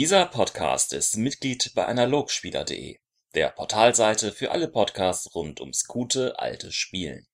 [0.00, 2.96] Dieser Podcast ist Mitglied bei Analogspieler.de,
[3.34, 7.26] der Portalseite für alle Podcasts rund ums gute alte Spielen.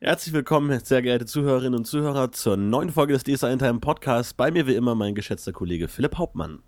[0.00, 4.34] Herzlich willkommen, sehr geehrte Zuhörerinnen und Zuhörer, zur neuen Folge des DSA Time Podcasts.
[4.34, 6.62] Bei mir wie immer mein geschätzter Kollege Philipp Hauptmann.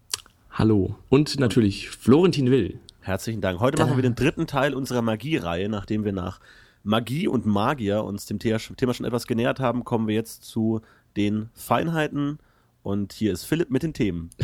[0.52, 0.96] Hallo.
[1.10, 2.80] Und natürlich Florentin Will.
[3.03, 3.61] Herzlichen Dank.
[3.61, 3.84] Heute da.
[3.84, 5.69] machen wir den dritten Teil unserer Magie-Reihe.
[5.69, 6.41] Nachdem wir nach
[6.82, 10.80] Magie und Magier uns dem Thema schon etwas genähert haben, kommen wir jetzt zu
[11.14, 12.39] den Feinheiten
[12.82, 14.30] und hier ist Philipp mit den Themen.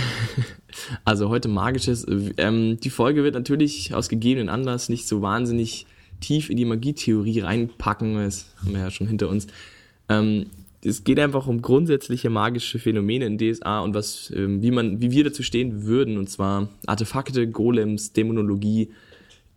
[1.04, 2.06] Also heute magisches.
[2.36, 5.86] Ähm, die Folge wird natürlich aus gegebenen Anlass nicht so wahnsinnig
[6.20, 9.48] tief in die Magietheorie reinpacken, das haben wir ja schon hinter uns.
[10.08, 10.46] Ähm,
[10.84, 15.10] es geht einfach um grundsätzliche magische Phänomene in DSA und was, ähm, wie man, wie
[15.10, 18.90] wir dazu stehen würden, und zwar Artefakte, Golems, Dämonologie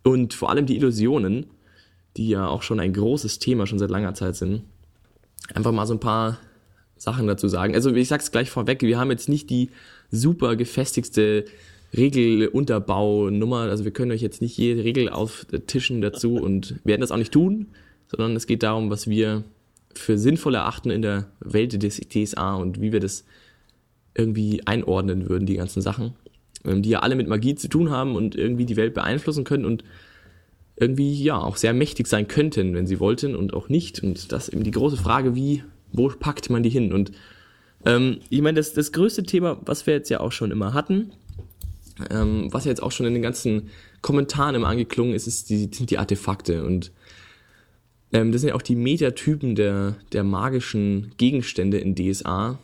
[0.02, 1.46] und vor allem die Illusionen,
[2.16, 4.62] die ja auch schon ein großes Thema schon seit langer Zeit sind.
[5.54, 6.38] Einfach mal so ein paar
[7.02, 7.74] Sachen dazu sagen.
[7.74, 9.70] Also ich sag's gleich vorweg, wir haben jetzt nicht die
[10.10, 11.44] super gefestigste
[11.96, 13.62] Regelunterbaunummer.
[13.62, 17.32] Also wir können euch jetzt nicht jede Regel auftischen dazu und werden das auch nicht
[17.32, 17.66] tun,
[18.08, 19.42] sondern es geht darum, was wir
[19.94, 23.24] für sinnvoll erachten in der Welt des TSA und wie wir das
[24.14, 26.14] irgendwie einordnen würden, die ganzen Sachen,
[26.64, 29.64] ähm, die ja alle mit Magie zu tun haben und irgendwie die Welt beeinflussen können
[29.64, 29.84] und
[30.76, 34.02] irgendwie ja auch sehr mächtig sein könnten, wenn sie wollten und auch nicht.
[34.02, 36.92] Und das ist eben die große Frage, wie wo packt man die hin?
[36.92, 37.12] Und
[37.84, 41.12] ähm, ich meine, das, das größte Thema, was wir jetzt ja auch schon immer hatten,
[42.10, 45.68] ähm, was ja jetzt auch schon in den ganzen Kommentaren immer angeklungen ist, ist die,
[45.72, 46.64] sind die Artefakte.
[46.64, 46.92] Und
[48.12, 52.58] ähm, das sind ja auch die Metatypen der, der magischen Gegenstände in DSA.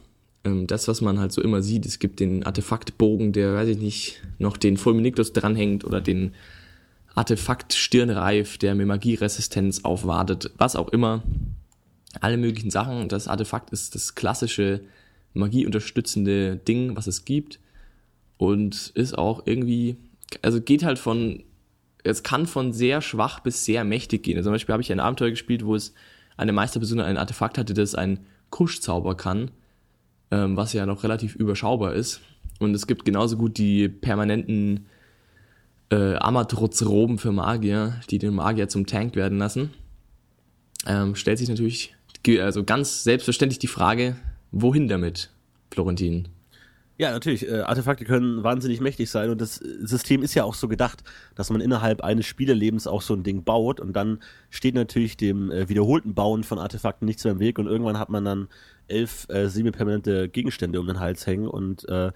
[0.45, 3.79] Ähm, das, was man halt so immer sieht, es gibt den Artefaktbogen, der, weiß ich
[3.79, 6.33] nicht, noch den Fulminictus dranhängt oder den
[7.15, 11.23] Artefakt Stirnreif, der mir Magieresistenz aufwartet, was auch immer
[12.21, 13.09] alle möglichen Sachen.
[13.09, 14.81] Das Artefakt ist das klassische
[15.35, 17.61] magieunterstützende Ding, was es gibt.
[18.37, 19.97] Und ist auch irgendwie,
[20.43, 21.43] also geht halt von,
[22.05, 24.37] es kann von sehr schwach bis sehr mächtig gehen.
[24.37, 25.93] Also zum Beispiel habe ich ein Abenteuer gespielt, wo es
[26.37, 29.51] eine Meisterperson ein Artefakt hatte, das ein Kuschzauber kann,
[30.31, 32.21] ähm, was ja noch relativ überschaubar ist.
[32.61, 34.87] Und es gibt genauso gut die permanenten
[35.91, 39.71] äh, Amatrutz-Roben für Magier, die den Magier zum Tank werden lassen.
[40.87, 41.95] Ähm, stellt sich natürlich
[42.41, 44.17] also ganz selbstverständlich die Frage,
[44.51, 45.31] wohin damit,
[45.71, 46.29] Florentin?
[46.99, 47.49] Ja, natürlich.
[47.49, 51.05] Äh, Artefakte können wahnsinnig mächtig sein und das System ist ja auch so gedacht,
[51.37, 54.19] dass man innerhalb eines Spielerlebens auch so ein Ding baut und dann
[54.51, 58.09] steht natürlich dem äh, wiederholten Bauen von Artefakten nichts mehr im Weg und irgendwann hat
[58.09, 58.49] man dann
[58.89, 62.11] elf äh, semi-permanente Gegenstände um den Hals hängen und äh,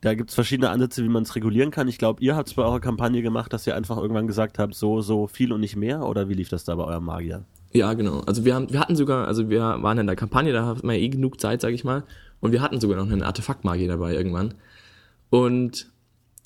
[0.00, 1.86] da gibt's verschiedene Ansätze, wie man es regulieren kann.
[1.86, 4.74] Ich glaube, ihr habt es bei eurer Kampagne gemacht, dass ihr einfach irgendwann gesagt habt,
[4.74, 7.44] so, so viel und nicht mehr oder wie lief das da bei eurem Magier?
[7.72, 8.20] Ja, genau.
[8.26, 10.96] Also wir haben, wir hatten sogar, also wir waren in der Kampagne, da hat man
[10.96, 12.04] ja eh genug Zeit, sag ich mal.
[12.40, 14.54] Und wir hatten sogar noch einen Artefaktmagier dabei irgendwann.
[15.30, 15.90] Und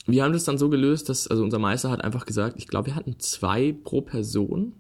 [0.06, 2.86] wir haben das dann so gelöst, dass, also unser Meister hat einfach gesagt, ich glaube,
[2.86, 4.72] wir hatten zwei pro Person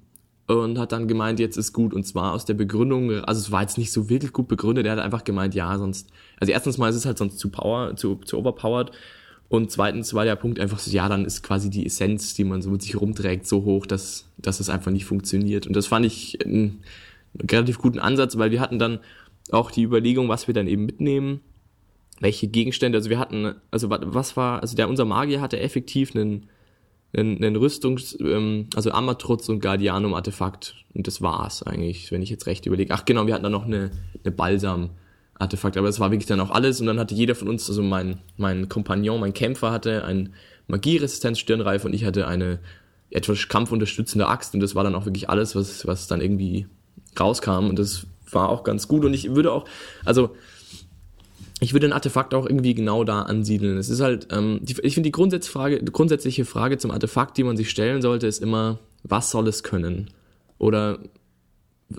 [0.46, 1.92] und hat dann gemeint, jetzt ist gut.
[1.92, 4.92] Und zwar aus der Begründung, also es war jetzt nicht so wirklich gut begründet, er
[4.92, 8.16] hat einfach gemeint, ja, sonst, also erstens mal ist es halt sonst zu power, zu,
[8.16, 8.92] zu overpowered
[9.48, 12.62] und zweitens war der Punkt einfach so, ja, dann ist quasi die Essenz, die man
[12.62, 15.66] so mit sich rumträgt, so hoch, dass, dass es einfach nicht funktioniert.
[15.66, 16.82] Und das fand ich einen,
[17.38, 19.00] einen relativ guten Ansatz, weil wir hatten dann
[19.50, 21.40] auch die Überlegung, was wir dann eben mitnehmen,
[22.20, 26.46] welche Gegenstände, also wir hatten, also was war, also der, unser Magier hatte effektiv einen,
[27.14, 30.74] einen, einen Rüstungs, ähm, also Amatrutz und Guardianum-Artefakt.
[30.94, 32.94] Und das war's eigentlich, wenn ich jetzt recht überlege.
[32.94, 33.90] Ach genau, wir hatten dann noch eine,
[34.24, 34.90] eine Balsam-
[35.38, 35.76] Artefakt.
[35.76, 36.80] Aber das war wirklich dann auch alles.
[36.80, 40.32] Und dann hatte jeder von uns, also mein, mein Kompagnon, mein Kämpfer hatte ein
[40.66, 42.58] Magieresistenz Stirnreif und ich hatte eine
[43.10, 44.54] etwas kampfunterstützende Axt.
[44.54, 46.66] Und das war dann auch wirklich alles, was, was dann irgendwie
[47.18, 47.68] rauskam.
[47.68, 49.04] Und das war auch ganz gut.
[49.04, 49.66] Und ich würde auch,
[50.04, 50.34] also
[51.60, 53.78] ich würde ein Artefakt auch irgendwie genau da ansiedeln.
[53.78, 57.56] Es ist halt, ähm, die, ich finde die Grundsatzfrage, grundsätzliche Frage zum Artefakt, die man
[57.56, 60.10] sich stellen sollte, ist immer, was soll es können?
[60.58, 60.98] Oder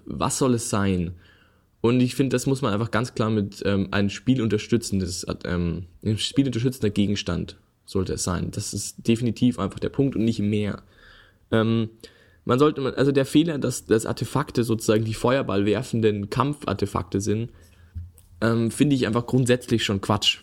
[0.05, 1.13] was soll es sein?
[1.81, 6.17] Und ich finde, das muss man einfach ganz klar mit ähm, einem spielunterstützendes, ähm, ein
[6.17, 8.51] spielunterstützender Gegenstand sollte es sein.
[8.51, 10.83] Das ist definitiv einfach der Punkt und nicht mehr.
[11.51, 11.89] Ähm,
[12.45, 17.51] man sollte, also der Fehler, dass, dass Artefakte sozusagen die Feuerball werfenden Kampfartefakte sind,
[18.41, 20.39] ähm, finde ich einfach grundsätzlich schon Quatsch.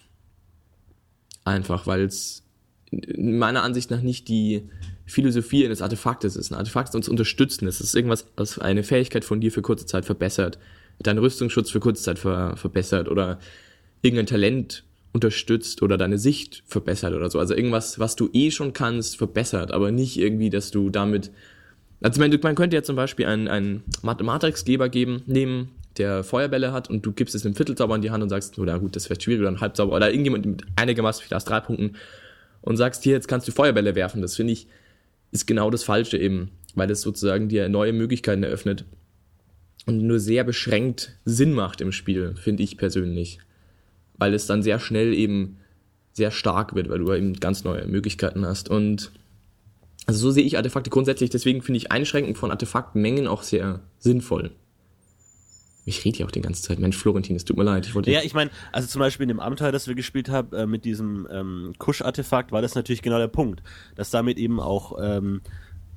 [1.45, 2.43] Einfach, weil es
[3.17, 4.69] meiner Ansicht nach nicht die
[5.07, 6.53] Philosophie eines Artefaktes ist.
[6.53, 7.67] Ein Artefakt ist uns unterstützen.
[7.67, 10.59] Es ist irgendwas, was eine Fähigkeit von dir für kurze Zeit verbessert
[11.03, 13.39] deinen Rüstungsschutz für kurze Zeit ver verbessert oder
[14.03, 17.39] irgendein Talent unterstützt oder deine Sicht verbessert oder so.
[17.39, 21.31] Also irgendwas, was du eh schon kannst, verbessert, aber nicht irgendwie, dass du damit.
[22.03, 26.91] Also man, man könnte ja zum Beispiel einen, einen Mathematikgeber geben, nehmen, der Feuerbälle hat
[26.91, 29.21] und du gibst es einem Viertelzauber in die Hand und sagst, oder gut, das wäre
[29.21, 31.93] schwierig oder ein Halbzauber oder irgendjemand mit einigermaßen viel aus drei Punkten
[32.61, 34.21] und sagst, hier, jetzt kannst du Feuerbälle werfen.
[34.21, 34.67] Das finde ich,
[35.31, 38.85] ist genau das Falsche eben, weil es sozusagen dir neue Möglichkeiten eröffnet
[39.87, 43.39] und nur sehr beschränkt Sinn macht im Spiel, finde ich persönlich.
[44.19, 45.59] Weil es dann sehr schnell eben
[46.13, 48.69] sehr stark wird, weil du eben ganz neue Möglichkeiten hast.
[48.69, 49.11] Und
[50.07, 54.53] also so sehe ich Artefakte grundsätzlich, deswegen finde ich Einschränken von Artefaktmengen auch sehr sinnvoll.
[55.87, 56.79] Ich rede ja auch die ganze Zeit.
[56.79, 57.87] Mensch, Florentin, es tut mir leid.
[57.87, 60.57] Ich wollte ja, ich meine, also zum Beispiel in dem Abenteuer, das wir gespielt haben,
[60.57, 63.63] äh, mit diesem ähm, Kusch-Artefakt, war das natürlich genau der Punkt.
[63.95, 65.43] Dass damit eben auch ähm,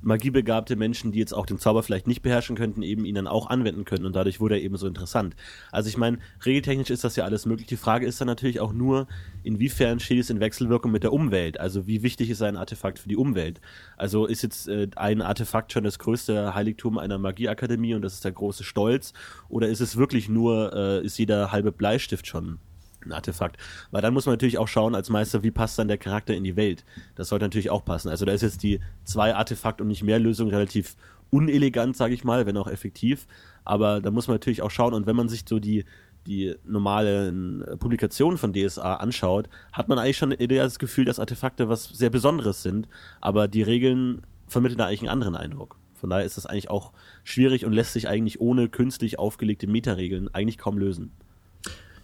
[0.00, 3.48] magiebegabte Menschen, die jetzt auch den Zauber vielleicht nicht beherrschen könnten, eben ihn dann auch
[3.48, 5.36] anwenden können und dadurch wurde er eben so interessant.
[5.72, 7.66] Also ich meine, regeltechnisch ist das ja alles möglich.
[7.66, 9.06] Die Frage ist dann natürlich auch nur,
[9.42, 11.58] inwiefern steht es in Wechselwirkung mit der Umwelt?
[11.60, 13.60] Also wie wichtig ist ein Artefakt für die Umwelt?
[13.96, 18.24] Also ist jetzt äh, ein Artefakt schon das größte Heiligtum einer Magieakademie und das ist
[18.24, 19.12] der große Stolz?
[19.48, 22.58] Oder ist es wirklich nur, äh, ist jeder halbe Bleistift schon
[23.04, 23.56] ein Artefakt.
[23.90, 26.44] Weil dann muss man natürlich auch schauen als Meister, wie passt dann der Charakter in
[26.44, 26.84] die Welt.
[27.14, 28.08] Das sollte natürlich auch passen.
[28.08, 30.96] Also da ist jetzt die zwei Artefakt und nicht mehr Lösung relativ
[31.30, 33.26] unelegant, sage ich mal, wenn auch effektiv.
[33.64, 34.94] Aber da muss man natürlich auch schauen.
[34.94, 35.84] Und wenn man sich so die
[36.26, 41.68] die normalen Publikationen von DSA anschaut, hat man eigentlich schon eher das Gefühl, dass Artefakte
[41.68, 42.86] was sehr Besonderes sind.
[43.20, 45.76] Aber die Regeln vermitteln da eigentlich einen anderen Eindruck.
[45.94, 46.92] Von daher ist das eigentlich auch
[47.24, 51.12] schwierig und lässt sich eigentlich ohne künstlich aufgelegte Metaregeln eigentlich kaum lösen.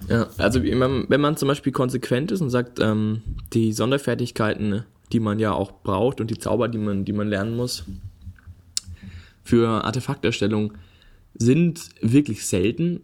[0.08, 5.38] Ja, also wenn man, zum Beispiel konsequent ist und sagt, ähm, die Sonderfertigkeiten, die man
[5.38, 7.84] ja auch braucht und die Zauber, die man, die man lernen muss
[9.42, 10.72] für Artefakterstellung,
[11.34, 13.00] sind wirklich selten,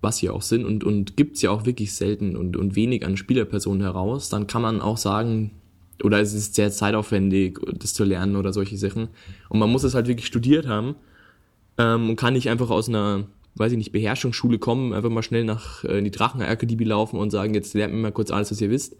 [0.00, 3.16] was sie auch sind, und, und gibt's ja auch wirklich selten und, und wenig an
[3.16, 5.52] Spielerpersonen heraus, dann kann man auch sagen,
[6.02, 9.08] oder es ist sehr zeitaufwendig, das zu lernen oder solche Sachen.
[9.48, 10.94] Und man muss es halt wirklich studiert haben
[11.76, 13.24] ähm, und kann nicht einfach aus einer
[13.58, 17.30] weiß ich nicht, Beherrschungsschule kommen, einfach mal schnell nach äh, in die Drachen-Akademie laufen und
[17.30, 18.96] sagen, jetzt lernt mir mal kurz alles, was ihr wisst.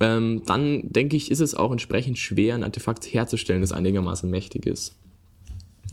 [0.00, 4.66] Ähm, dann denke ich, ist es auch entsprechend schwer, ein Artefakt herzustellen, das einigermaßen mächtig
[4.66, 4.96] ist.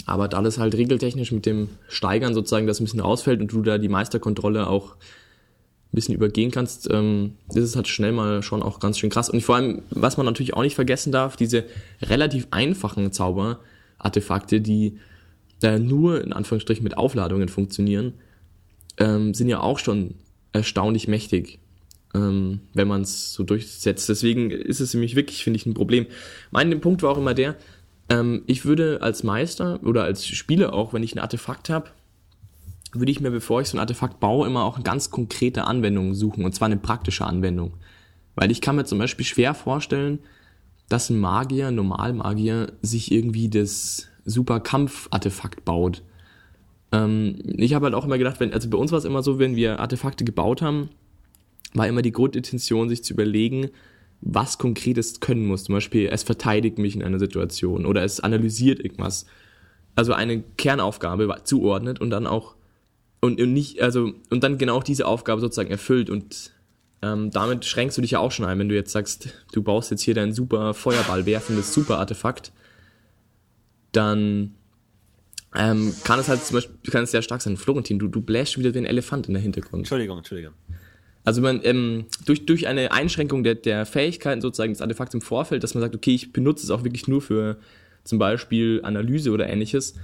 [0.05, 3.61] Aber da das halt regeltechnisch mit dem Steigern sozusagen das ein bisschen ausfällt und du
[3.63, 8.61] da die Meisterkontrolle auch ein bisschen übergehen kannst, ähm, ist es halt schnell mal schon
[8.61, 9.29] auch ganz schön krass.
[9.29, 11.63] Und vor allem, was man natürlich auch nicht vergessen darf, diese
[12.01, 14.99] relativ einfachen Zauber-Artefakte, die
[15.61, 18.13] äh, nur in Anführungsstrichen mit Aufladungen funktionieren,
[18.97, 20.15] ähm, sind ja auch schon
[20.53, 21.59] erstaunlich mächtig,
[22.13, 24.09] ähm, wenn man es so durchsetzt.
[24.09, 26.05] Deswegen ist es nämlich wirklich, finde ich, ein Problem.
[26.51, 27.55] Mein Punkt war auch immer der,
[28.09, 31.89] ähm, ich würde als Meister oder als Spieler auch, wenn ich ein Artefakt habe,
[32.93, 36.13] würde ich mir, bevor ich so ein Artefakt baue, immer auch eine ganz konkrete Anwendung
[36.13, 37.73] suchen, und zwar eine praktische Anwendung.
[38.35, 40.19] Weil ich kann mir zum Beispiel schwer vorstellen,
[40.87, 46.03] dass ein Magier, ein Normalmagier, sich irgendwie das super Kampfartefakt baut.
[46.91, 49.39] Ähm, ich habe halt auch immer gedacht, wenn, also bei uns war es immer so,
[49.39, 50.89] wenn wir Artefakte gebaut haben,
[51.73, 53.69] war immer die Grundintention, sich zu überlegen,
[54.21, 55.65] was konkret es können muss.
[55.65, 59.25] Zum Beispiel, es verteidigt mich in einer Situation oder es analysiert irgendwas.
[59.95, 62.55] Also eine Kernaufgabe zuordnet und dann auch
[63.21, 66.51] und, und nicht, also und dann genau diese Aufgabe sozusagen erfüllt und
[67.01, 69.91] ähm, damit schränkst du dich ja auch schon ein, wenn du jetzt sagst, du baust
[69.91, 72.51] jetzt hier dein super Feuerball werfendes Super-Artefakt
[73.95, 74.55] dann
[75.55, 77.57] ähm, kann es halt zum Beispiel, kann es sehr stark sein.
[77.57, 79.81] Florentin, du, du bläst wieder den Elefant in der Hintergrund.
[79.81, 80.53] Entschuldigung, Entschuldigung.
[81.23, 85.63] Also man, ähm, durch, durch eine Einschränkung der, der Fähigkeiten sozusagen des Artefakts im Vorfeld,
[85.63, 87.57] dass man sagt, okay, ich benutze es auch wirklich nur für
[88.03, 89.95] zum Beispiel Analyse oder ähnliches,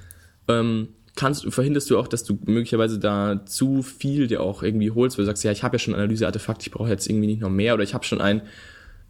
[0.47, 5.17] ähm, kannst, verhinderst du auch, dass du möglicherweise da zu viel dir auch irgendwie holst,
[5.17, 7.49] weil du sagst, ja, ich habe ja schon Analyse-Artefakt, ich brauche jetzt irgendwie nicht noch
[7.49, 8.41] mehr oder ich habe schon ein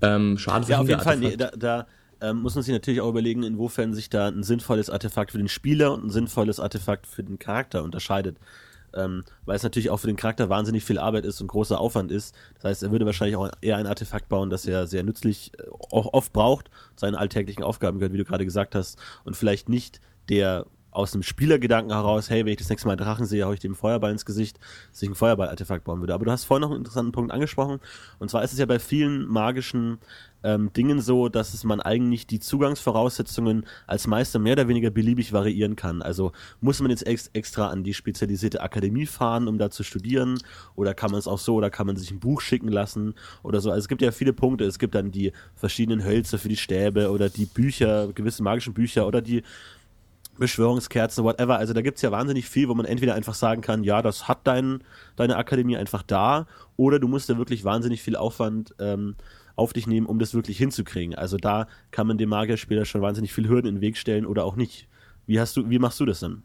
[0.02, 1.88] ähm, Schaden Ja, auf jeden Fall, nee, da, da
[2.22, 5.48] ähm, muss man sich natürlich auch überlegen, inwiefern sich da ein sinnvolles Artefakt für den
[5.48, 8.38] Spieler und ein sinnvolles Artefakt für den Charakter unterscheidet.
[8.94, 12.12] Ähm, weil es natürlich auch für den Charakter wahnsinnig viel Arbeit ist und großer Aufwand
[12.12, 12.36] ist.
[12.56, 15.64] Das heißt, er würde wahrscheinlich auch eher ein Artefakt bauen, das er sehr nützlich äh,
[15.92, 20.02] auch oft braucht, seinen alltäglichen Aufgaben gehört, wie du gerade gesagt hast, und vielleicht nicht
[20.30, 23.54] der aus einem Spielergedanken heraus, hey, wenn ich das nächste Mal einen Drachen sehe, hau
[23.54, 24.60] ich dem Feuerball ins Gesicht,
[24.92, 26.14] dass ich ein Feuerball-Artefakt bauen würde.
[26.14, 27.80] Aber du hast vorhin noch einen interessanten Punkt angesprochen.
[28.20, 30.00] Und zwar ist es ja bei vielen magischen
[30.44, 35.34] ähm, Dingen so, dass es man eigentlich die Zugangsvoraussetzungen als Meister mehr oder weniger beliebig
[35.34, 36.02] variieren kann.
[36.02, 40.40] Also muss man jetzt ex extra an die spezialisierte Akademie fahren, um da zu studieren,
[40.76, 43.62] oder kann man es auch so, oder kann man sich ein Buch schicken lassen oder
[43.62, 43.70] so.
[43.70, 44.66] Also es gibt ja viele Punkte.
[44.66, 49.08] Es gibt dann die verschiedenen Hölzer für die Stäbe oder die Bücher, gewisse magischen Bücher
[49.08, 49.44] oder die
[50.42, 51.58] Beschwörungskerzen, whatever.
[51.58, 54.40] Also da gibt's ja wahnsinnig viel, wo man entweder einfach sagen kann, ja, das hat
[54.44, 54.84] dein,
[55.16, 59.16] deine Akademie einfach da, oder du musst da wirklich wahnsinnig viel Aufwand ähm,
[59.56, 61.16] auf dich nehmen, um das wirklich hinzukriegen.
[61.16, 64.44] Also da kann man dem Magierspieler schon wahnsinnig viel Hürden in den Weg stellen oder
[64.44, 64.88] auch nicht.
[65.28, 66.44] Wie hast du, wie machst du das dann?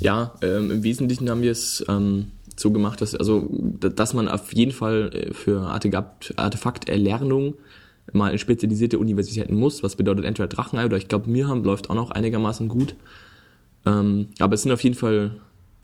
[0.00, 4.52] Ja, ähm, im Wesentlichen haben wir es ähm, so gemacht, dass also dass man auf
[4.52, 7.54] jeden Fall äh, für Artefakt Artefakterlernung
[8.12, 11.94] mal in spezialisierte Universitäten muss, was bedeutet entweder Drachenei oder ich glaube Mirham läuft auch
[11.94, 12.94] noch einigermaßen gut.
[13.86, 15.32] Ähm, aber es sind auf jeden Fall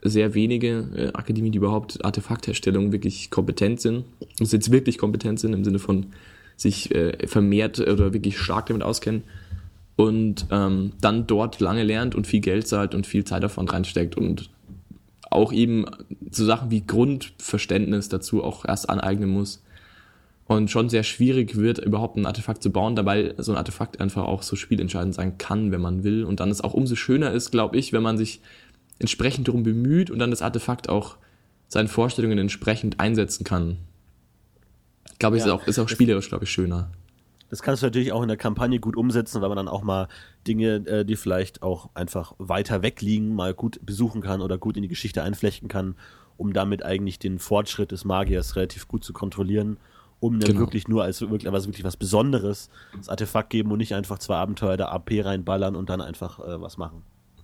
[0.01, 4.05] sehr wenige äh, Akademien, die überhaupt Artefaktherstellung wirklich kompetent sind.
[4.39, 6.07] Also jetzt wirklich kompetent sind im Sinne von
[6.57, 9.23] sich äh, vermehrt oder wirklich stark damit auskennen
[9.95, 14.15] und ähm, dann dort lange lernt und viel Geld zahlt und viel Zeit davon reinsteckt
[14.15, 14.49] und
[15.31, 15.85] auch eben
[16.31, 19.61] so Sachen wie Grundverständnis dazu auch erst aneignen muss.
[20.47, 24.25] Und schon sehr schwierig wird, überhaupt ein Artefakt zu bauen, dabei so ein Artefakt einfach
[24.25, 26.23] auch so spielentscheidend sein kann, wenn man will.
[26.23, 28.41] Und dann es auch umso schöner ist, glaube ich, wenn man sich
[28.99, 31.17] entsprechend darum bemüht und dann das Artefakt auch
[31.67, 33.77] seinen Vorstellungen entsprechend einsetzen kann.
[35.11, 36.91] Ich glaube, ja, ist auch, ist auch spielerisch, glaube ich, schöner.
[37.49, 40.07] Das kannst du natürlich auch in der Kampagne gut umsetzen, weil man dann auch mal
[40.47, 44.77] Dinge, äh, die vielleicht auch einfach weiter weg liegen, mal gut besuchen kann oder gut
[44.77, 45.95] in die Geschichte einflechten kann,
[46.37, 49.77] um damit eigentlich den Fortschritt des Magiers relativ gut zu kontrollieren,
[50.19, 50.61] um dann genau.
[50.61, 54.35] wirklich nur als wirklich, was, wirklich was Besonderes das Artefakt geben und nicht einfach zwei
[54.35, 57.03] Abenteuer der AP reinballern und dann einfach äh, was machen.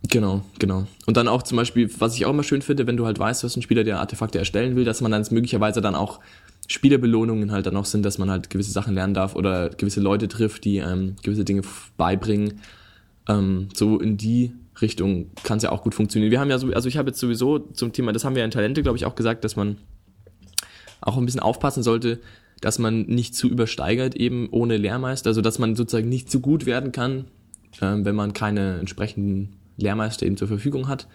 [0.10, 0.88] Genau, genau.
[1.06, 3.44] Und dann auch zum Beispiel, was ich auch immer schön finde, wenn du halt weißt,
[3.44, 6.20] du hast einen Spieler, der Artefakte erstellen will, dass man dann möglicherweise dann auch
[6.68, 10.28] Spielerbelohnungen halt dann auch sind, dass man halt gewisse Sachen lernen darf oder gewisse Leute
[10.28, 11.62] trifft, die ähm, gewisse Dinge
[11.98, 12.62] beibringen.
[13.28, 16.32] Ähm, so in die Richtung kann es ja auch gut funktionieren.
[16.32, 18.52] Wir haben ja so, also ich habe jetzt sowieso zum Thema, das haben wir in
[18.52, 19.78] Talente, glaube ich, auch gesagt, dass man
[21.02, 22.20] auch ein bisschen aufpassen sollte,
[22.62, 26.66] dass man nicht zu übersteigert eben ohne Lehrmeister, also dass man sozusagen nicht zu gut
[26.66, 27.26] werden kann,
[27.82, 31.08] ähm, wenn man keine entsprechenden Lehrmeister eben zur Verfügung hat.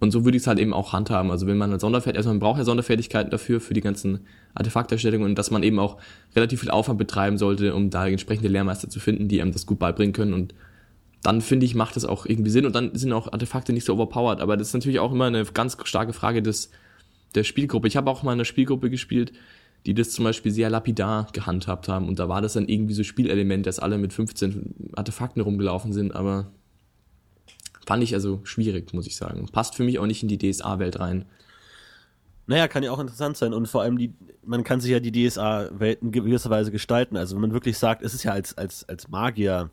[0.00, 1.30] Und so würde ich es halt eben auch handhaben.
[1.30, 5.28] Also wenn man ein Sonderfertigkeit, also man braucht ja Sonderfertigkeiten dafür, für die ganzen Artefakterstellungen
[5.28, 5.96] und dass man eben auch
[6.34, 9.78] relativ viel Aufwand betreiben sollte, um da entsprechende Lehrmeister zu finden, die einem das gut
[9.78, 10.34] beibringen können.
[10.34, 10.54] Und
[11.22, 13.94] dann finde ich, macht das auch irgendwie Sinn und dann sind auch Artefakte nicht so
[13.94, 14.40] overpowered.
[14.40, 16.70] Aber das ist natürlich auch immer eine ganz starke Frage des,
[17.36, 17.86] der Spielgruppe.
[17.86, 19.32] Ich habe auch mal eine Spielgruppe gespielt,
[19.86, 23.02] die das zum Beispiel sehr lapidar gehandhabt haben und da war das dann irgendwie so
[23.02, 26.52] Spielelement, dass alle mit 15 Artefakten rumgelaufen sind, aber
[27.86, 29.46] Fand ich also schwierig, muss ich sagen.
[29.50, 31.24] Passt für mich auch nicht in die DSA-Welt rein.
[32.46, 35.12] Naja, kann ja auch interessant sein und vor allem die, man kann sich ja die
[35.12, 37.16] DSA-Welt in gewisser Weise gestalten.
[37.16, 39.70] Also wenn man wirklich sagt, es ist ja als, als, als Magier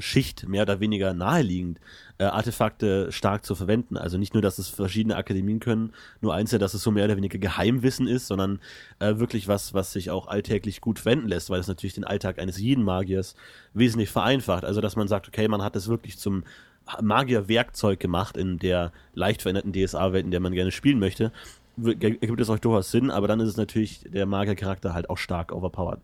[0.00, 1.80] Schicht mehr oder weniger naheliegend,
[2.18, 3.96] äh, Artefakte stark zu verwenden.
[3.96, 7.04] Also nicht nur, dass es verschiedene Akademien können, nur eins ja, dass es so mehr
[7.04, 8.60] oder weniger Geheimwissen ist, sondern
[8.98, 12.38] äh, wirklich was, was sich auch alltäglich gut verwenden lässt, weil es natürlich den Alltag
[12.38, 13.34] eines jeden Magiers
[13.74, 14.64] wesentlich vereinfacht.
[14.64, 16.44] Also dass man sagt, okay, man hat es wirklich zum
[17.02, 21.32] Magier-Werkzeug gemacht in der leicht veränderten DSA-Welt, in der man gerne spielen möchte,
[21.84, 25.52] ergibt es euch durchaus Sinn, aber dann ist es natürlich der Magier-Charakter halt auch stark
[25.52, 26.00] overpowered.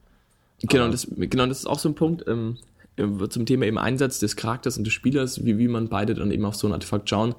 [0.63, 4.19] Genau, das, genau, das ist auch so ein Punkt ähm, äh, zum Thema eben Einsatz
[4.19, 7.09] des Charakters und des Spielers, wie, wie man beide dann eben auf so ein Artefakt
[7.09, 7.35] schauen.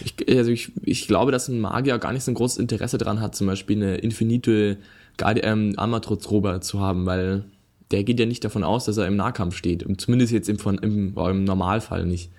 [0.00, 3.20] Ich, also ich, ich glaube, dass ein Magier gar nicht so ein großes Interesse daran
[3.20, 4.78] hat, zum Beispiel eine infinite
[5.20, 7.44] ähm, Armatrotz-Robe zu haben, weil
[7.90, 9.84] der geht ja nicht davon aus, dass er im Nahkampf steht.
[10.00, 12.30] Zumindest jetzt im, im, im Normalfall nicht.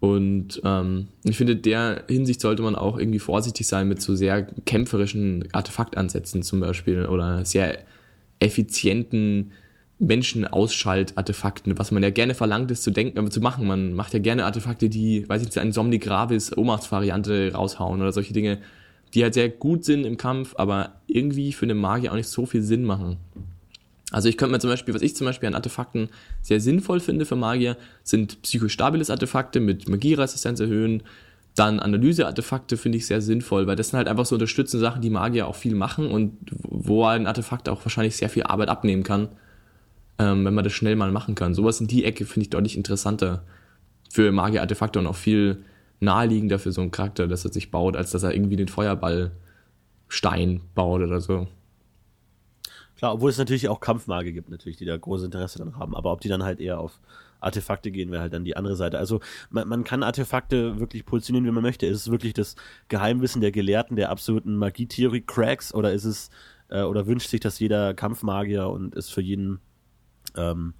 [0.00, 4.42] Und ähm, ich finde, der Hinsicht sollte man auch irgendwie vorsichtig sein mit so sehr
[4.42, 7.78] kämpferischen Artefaktansätzen zum Beispiel oder sehr
[8.40, 9.52] effizienten
[10.02, 13.66] Menschenausschaltartefakten, was man ja gerne verlangt ist zu denken, aber zu machen.
[13.66, 18.12] Man macht ja gerne Artefakte, die, weiß ich nicht, eine Somni Gravis Ohnmachtsvariante raushauen oder
[18.12, 18.58] solche Dinge,
[19.14, 22.46] die halt sehr gut sind im Kampf, aber irgendwie für eine Magie auch nicht so
[22.46, 23.18] viel Sinn machen.
[24.10, 26.08] Also ich könnte mir zum Beispiel, was ich zum Beispiel an Artefakten
[26.42, 31.02] sehr sinnvoll finde für Magier, sind psychostabiles Artefakte mit Magieresistenz erhöhen.
[31.54, 35.10] Dann Analyseartefakte finde ich sehr sinnvoll, weil das sind halt einfach so unterstützende Sachen, die
[35.10, 39.28] Magier auch viel machen und wo ein Artefakt auch wahrscheinlich sehr viel Arbeit abnehmen kann,
[40.18, 41.54] ähm, wenn man das schnell mal machen kann.
[41.54, 43.44] Sowas in die Ecke finde ich deutlich interessanter
[44.10, 45.64] für Magier-Artefakte und auch viel
[46.00, 50.60] naheliegender für so einen Charakter, dass er sich baut, als dass er irgendwie den Feuerballstein
[50.74, 51.46] baut oder so.
[52.96, 55.96] Klar, obwohl es natürlich auch Kampfmagier gibt, natürlich, die da großes Interesse dran haben.
[55.96, 57.00] Aber ob die dann halt eher auf
[57.40, 58.98] Artefakte gehen, wäre halt dann die andere Seite.
[58.98, 61.86] Also man, man kann Artefakte wirklich positionieren, wie man möchte.
[61.86, 62.54] Ist es wirklich das
[62.88, 66.30] Geheimwissen der Gelehrten, der absoluten Magietheorie-Cracks oder ist es,
[66.68, 69.60] äh, oder wünscht sich das jeder Kampfmagier und ist für jeden
[70.36, 70.74] ähm,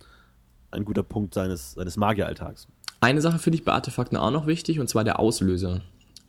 [0.71, 2.69] ein guter Punkt seines, seines Magieralltags?
[3.01, 5.81] Eine Sache finde ich bei Artefakten auch noch wichtig, und zwar der Auslöser.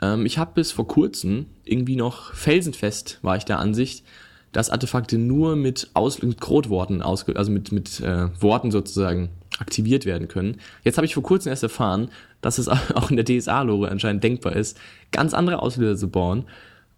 [0.02, 4.04] Ähm, ich habe bis vor kurzem irgendwie noch felsenfest, war ich der Ansicht,
[4.52, 10.06] dass Artefakte nur mit, Aus mit Codeworden, ausge also mit, mit äh, Worten sozusagen aktiviert
[10.06, 10.60] werden können.
[10.84, 12.10] Jetzt habe ich vor kurzem erst erfahren,
[12.42, 14.78] dass es auch in der DSA-Lore anscheinend denkbar ist,
[15.12, 16.46] ganz andere Auslöser zu bauen.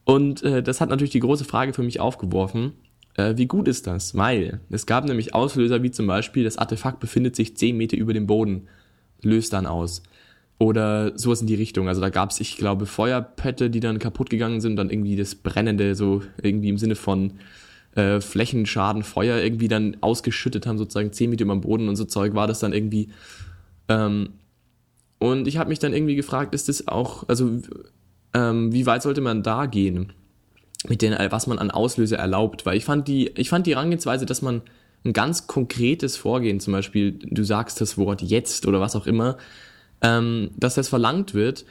[0.03, 2.74] Und äh, das hat natürlich die große Frage für mich aufgeworfen,
[3.17, 4.15] äh, wie gut ist das?
[4.15, 8.13] Weil es gab nämlich Auslöser wie zum Beispiel, das Artefakt befindet sich 10 Meter über
[8.13, 8.67] dem Boden,
[9.22, 10.03] löst dann aus.
[10.57, 11.88] Oder sowas in die Richtung.
[11.89, 15.36] Also da gab es, ich glaube, Feuerpötte, die dann kaputt gegangen sind, dann irgendwie das
[15.36, 17.34] Brennende, so irgendwie im Sinne von
[17.95, 22.05] äh, Flächenschaden, Feuer irgendwie dann ausgeschüttet haben, sozusagen 10 Meter über dem Boden und so
[22.05, 23.10] Zeug war das dann irgendwie.
[23.89, 24.29] Ähm,
[25.19, 27.60] und ich habe mich dann irgendwie gefragt, ist das auch, also
[28.34, 30.13] ähm, wie weit sollte man da gehen?
[30.88, 34.25] Mit den, was man an Auslöser erlaubt, weil ich fand die, ich fand die Herangehensweise,
[34.25, 34.62] dass man
[35.03, 39.38] ein ganz konkretes Vorgehen, zum Beispiel, du sagst das Wort jetzt oder was auch immer,
[40.01, 41.65] ähm, dass das verlangt wird,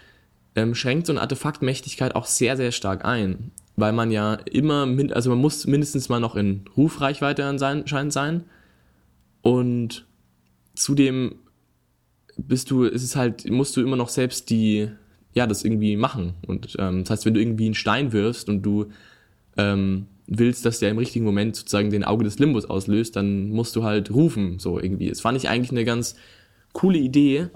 [0.55, 3.51] ähm, schränkt so eine Artefaktmächtigkeit auch sehr, sehr stark ein.
[3.77, 8.45] Weil man ja immer, also man muss mindestens mal noch in Rufreichweite anscheinend sein.
[9.43, 10.07] Und
[10.77, 11.35] zudem
[12.37, 14.91] bist du, ist es halt, musst du immer noch selbst die,
[15.35, 16.35] ja, das irgendwie machen.
[16.47, 18.87] Und ähm, das heißt, wenn du irgendwie einen Stein wirfst und du
[19.57, 23.76] ähm, willst, dass der im richtigen Moment sozusagen den Auge des Limbus auslöst, dann musst
[23.76, 25.09] du halt rufen, so irgendwie.
[25.09, 26.17] Das fand ich eigentlich eine ganz
[26.73, 27.50] coole Idee,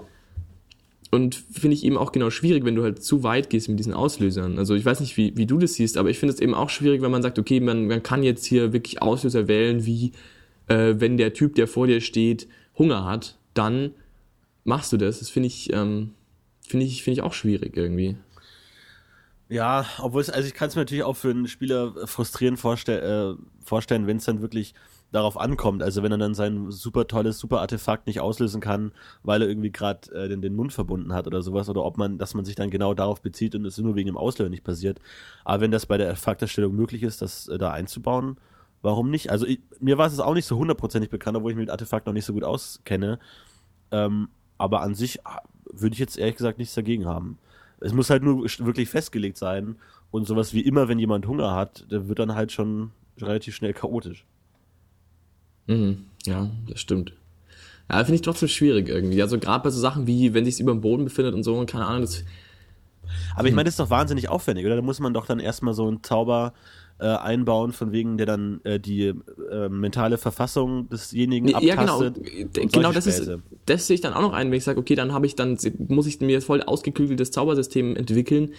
[1.11, 3.93] und finde ich eben auch genau schwierig, wenn du halt zu weit gehst mit diesen
[3.93, 4.59] Auslösern.
[4.59, 6.69] Also ich weiß nicht, wie, wie du das siehst, aber ich finde es eben auch
[6.69, 10.11] schwierig, wenn man sagt, okay, man, man kann jetzt hier wirklich Auslöser wählen, wie
[10.67, 13.91] äh, wenn der Typ, der vor dir steht, Hunger hat, dann
[14.65, 15.19] machst du das.
[15.19, 16.11] Das finde ich, ähm,
[16.69, 18.17] finde ich, finde ich auch schwierig irgendwie.
[19.49, 23.37] Ja, obwohl es, also ich kann es mir natürlich auch für einen Spieler frustrierend vorstell,
[23.37, 24.75] äh, vorstellen, wenn es dann wirklich
[25.11, 25.81] darauf ankommt.
[25.81, 28.91] Also wenn er dann sein super tolles super Artefakt nicht auslösen kann,
[29.23, 32.19] weil er irgendwie gerade äh, den, den Mund verbunden hat oder sowas, oder ob man,
[32.19, 34.99] dass man sich dann genau darauf bezieht und es nur wegen dem Auslösen nicht passiert.
[35.45, 38.37] Aber wenn das bei der Artefakterstellung möglich ist, das äh, da einzubauen,
[38.83, 39.31] warum nicht?
[39.31, 42.05] Also ich, mir war es auch nicht so hundertprozentig bekannt, obwohl ich mich mit Artefakt
[42.05, 43.19] noch nicht so gut auskenne.
[43.91, 47.37] Ähm, aber an sich ah, würde ich jetzt ehrlich gesagt nichts dagegen haben.
[47.79, 49.75] Es muss halt nur wirklich festgelegt sein
[50.11, 53.73] und sowas wie immer, wenn jemand Hunger hat, der wird dann halt schon relativ schnell
[53.73, 54.25] chaotisch.
[55.67, 56.05] Mhm.
[56.25, 57.13] Ja, das stimmt.
[57.89, 59.21] Ja, finde ich trotzdem schwierig irgendwie.
[59.21, 61.69] Also gerade bei so Sachen wie, wenn sich über dem Boden befindet und so, und
[61.69, 62.23] keine Ahnung, das.
[63.35, 64.75] Aber ich meine, das ist doch wahnsinnig aufwendig, oder?
[64.75, 66.53] Da muss man doch dann erstmal so einen Zauber
[66.99, 69.13] äh, einbauen, von wegen, der dann äh, die
[69.51, 71.67] äh, mentale Verfassung desjenigen abtastet.
[71.67, 72.67] Ja, genau.
[72.71, 73.31] Genau, das ist,
[73.65, 75.57] das sehe ich dann auch noch ein, wenn ich sage, okay, dann habe ich dann,
[75.87, 78.53] muss ich mir voll ausgeklügeltes Zaubersystem entwickeln,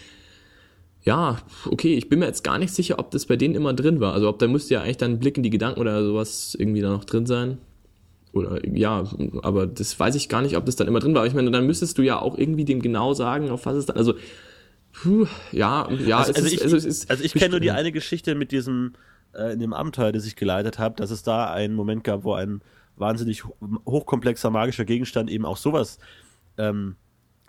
[1.02, 1.38] ja,
[1.70, 4.12] okay, ich bin mir jetzt gar nicht sicher, ob das bei denen immer drin war.
[4.12, 6.82] Also ob da müsste ja eigentlich dann ein Blick in die Gedanken oder sowas irgendwie
[6.82, 7.58] da noch drin sein.
[8.32, 9.04] Oder ja,
[9.42, 11.20] aber das weiß ich gar nicht, ob das dann immer drin war.
[11.20, 13.86] Aber ich meine, dann müsstest du ja auch irgendwie dem genau sagen, auf was es
[13.86, 13.96] dann.
[13.96, 14.14] Also,
[14.92, 17.92] puh, ja, ja, also, also, ist, ich, also, ist, also ich kenne nur die eine
[17.92, 18.94] Geschichte mit diesem,
[19.34, 22.34] äh, in dem Abenteuer, das ich geleitet habe, dass es da einen Moment gab, wo
[22.34, 22.60] ein
[22.96, 23.44] wahnsinnig
[23.86, 25.98] hochkomplexer magischer Gegenstand eben auch sowas
[26.58, 26.96] ähm,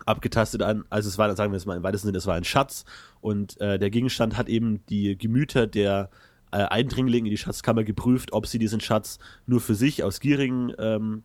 [0.06, 2.43] abgetastet an, also es war, sagen wir es mal im weitesten Sinne, es war ein
[2.43, 2.86] Schatz
[3.19, 6.10] und äh, der Gegenstand hat eben die Gemüter der
[6.51, 10.73] äh, Eindringlinge in die Schatzkammer geprüft, ob sie diesen Schatz nur für sich aus gierigen
[10.77, 11.23] ähm,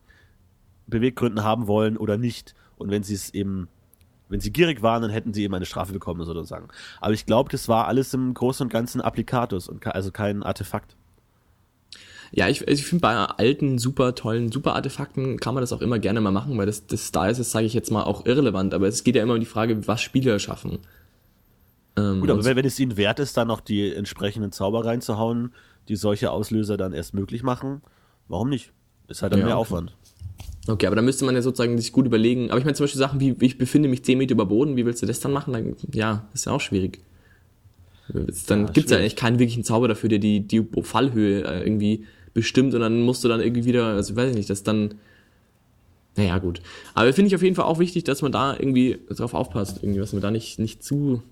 [0.87, 2.55] Beweggründen haben wollen oder nicht.
[2.77, 3.69] Und wenn sie es eben,
[4.29, 6.69] wenn sie gierig waren, dann hätten sie eben eine Strafe bekommen, sozusagen.
[7.01, 10.97] Aber ich glaube, das war alles im Großen und Ganzen Applikatus und also kein Artefakt.
[12.33, 15.99] Ja, ich, ich finde bei alten, super tollen, super Artefakten kann man das auch immer
[15.99, 18.75] gerne mal machen, weil das, das da ist es, sage ich jetzt mal, auch irrelevant.
[18.75, 20.81] Aber es geht ja immer um die Frage, was Spieler schaffen.
[21.97, 25.55] Ähm, Gut, aber wenn, wenn es ihnen wert ist, dann noch die entsprechenden Zauber reinzuhauen,
[25.89, 27.81] die solche Auslöser dann erst möglich machen,
[28.29, 28.73] warum nicht?
[29.09, 29.63] Ist halt dann ja, mehr okay.
[29.63, 29.97] Aufwand.
[30.69, 32.51] Okay, aber da müsste man ja sozusagen sich gut überlegen.
[32.51, 34.85] Aber ich meine zum Beispiel Sachen wie, ich befinde mich 10 Meter über Boden, wie
[34.85, 35.53] willst du das dann machen?
[35.53, 37.01] Dann, ja, ist ja auch schwierig.
[38.47, 41.63] Dann ja, gibt es ja eigentlich keinen wirklichen Zauber dafür, der die, die Fallhöhe äh,
[41.63, 44.95] irgendwie bestimmt und dann musst du dann irgendwie wieder, also weiß ich nicht, das dann,
[46.17, 46.61] naja, gut.
[46.95, 50.01] Aber finde ich auf jeden Fall auch wichtig, dass man da irgendwie drauf aufpasst, irgendwie,
[50.01, 51.23] dass man da nicht, nicht zu,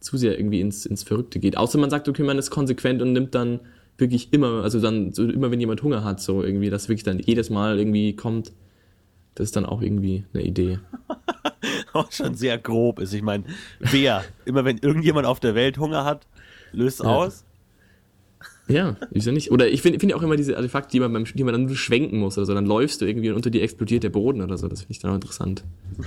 [0.00, 1.56] zu sehr irgendwie ins, ins Verrückte geht.
[1.56, 3.60] Außer man sagt, okay, man ist konsequent und nimmt dann
[3.98, 7.18] wirklich immer, also dann, so immer wenn jemand Hunger hat, so irgendwie, dass wirklich dann
[7.18, 8.52] jedes Mal irgendwie kommt,
[9.34, 10.78] das ist dann auch irgendwie eine Idee.
[11.92, 13.12] auch schon sehr grob ist.
[13.12, 13.44] Ich meine,
[13.80, 16.26] wer, immer wenn irgendjemand auf der Welt Hunger hat,
[16.72, 17.06] löst ja.
[17.06, 17.44] aus.
[18.68, 19.50] Ja, wieso nicht?
[19.50, 21.76] Oder ich finde find auch immer diese Artefakte, die man, beim, die man dann nur
[21.76, 22.54] schwenken muss oder so.
[22.54, 24.68] Dann läufst du irgendwie und unter dir explodiert der Boden oder so.
[24.68, 25.64] Das finde ich dann auch interessant.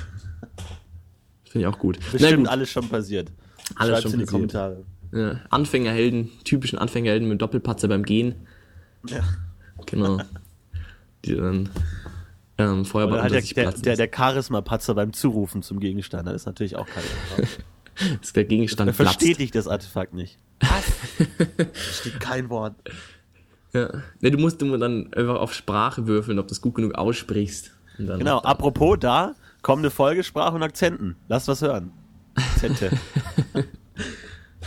[1.49, 1.99] Finde ich auch gut.
[2.13, 3.29] Bestimmt alles schon passiert.
[3.75, 4.31] Alles Schreibt's schon in die passiert.
[4.31, 4.85] Kommentare.
[5.11, 8.35] Ja, Anfängerhelden, typischen Anfängerhelden mit Doppelpatzer beim Gehen.
[9.07, 9.23] Ja.
[9.85, 10.19] Genau.
[11.25, 11.69] Die dann
[12.57, 16.27] ähm, Feuerball Oder halt der, der, der, der Charisma-Patzer beim Zurufen zum Gegenstand.
[16.27, 17.03] Das ist natürlich auch kein
[17.37, 20.37] Das ist der Gegenstand das Versteht das Artefakt nicht.
[20.59, 21.97] Was?
[21.99, 22.75] steht kein Wort.
[23.73, 23.89] Ja.
[24.19, 27.71] Ne, du musst immer dann einfach auf Sprache würfeln, ob du es gut genug aussprichst.
[27.97, 31.15] genau, apropos da, kommende Folge Sprache und Akzenten.
[31.27, 31.91] Lass was hören.
[32.35, 32.91] Akzente.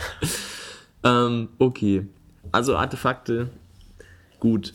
[1.03, 2.07] ähm, okay.
[2.51, 3.49] Also Artefakte,
[4.39, 4.73] gut.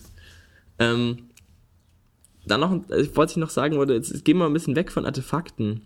[0.78, 1.30] Ähm,
[2.46, 5.06] dann noch, ich wollte ich noch sagen, wollte, jetzt gehen wir ein bisschen weg von
[5.06, 5.82] Artefakten.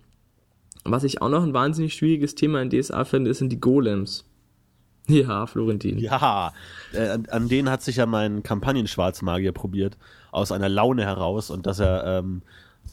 [0.84, 4.24] Was ich auch noch ein wahnsinnig schwieriges Thema in DSA finde, sind die Golems.
[5.06, 5.98] Ja, Florentin.
[5.98, 6.54] Ja,
[6.94, 9.98] äh, an, an den hat sich ja mein Kampagnen-Schwarzmagier probiert,
[10.32, 12.40] aus einer Laune heraus und dass er ähm,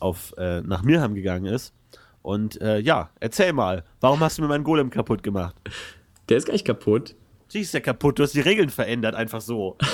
[0.02, 1.74] auf, äh, nach Mirham gegangen ist.
[2.22, 5.56] Und äh, ja, erzähl mal, warum hast du mir meinen Golem kaputt gemacht?
[6.32, 7.14] Der ist gar nicht kaputt.
[7.50, 9.78] Sie ist ja kaputt, du hast die Regeln verändert, einfach so.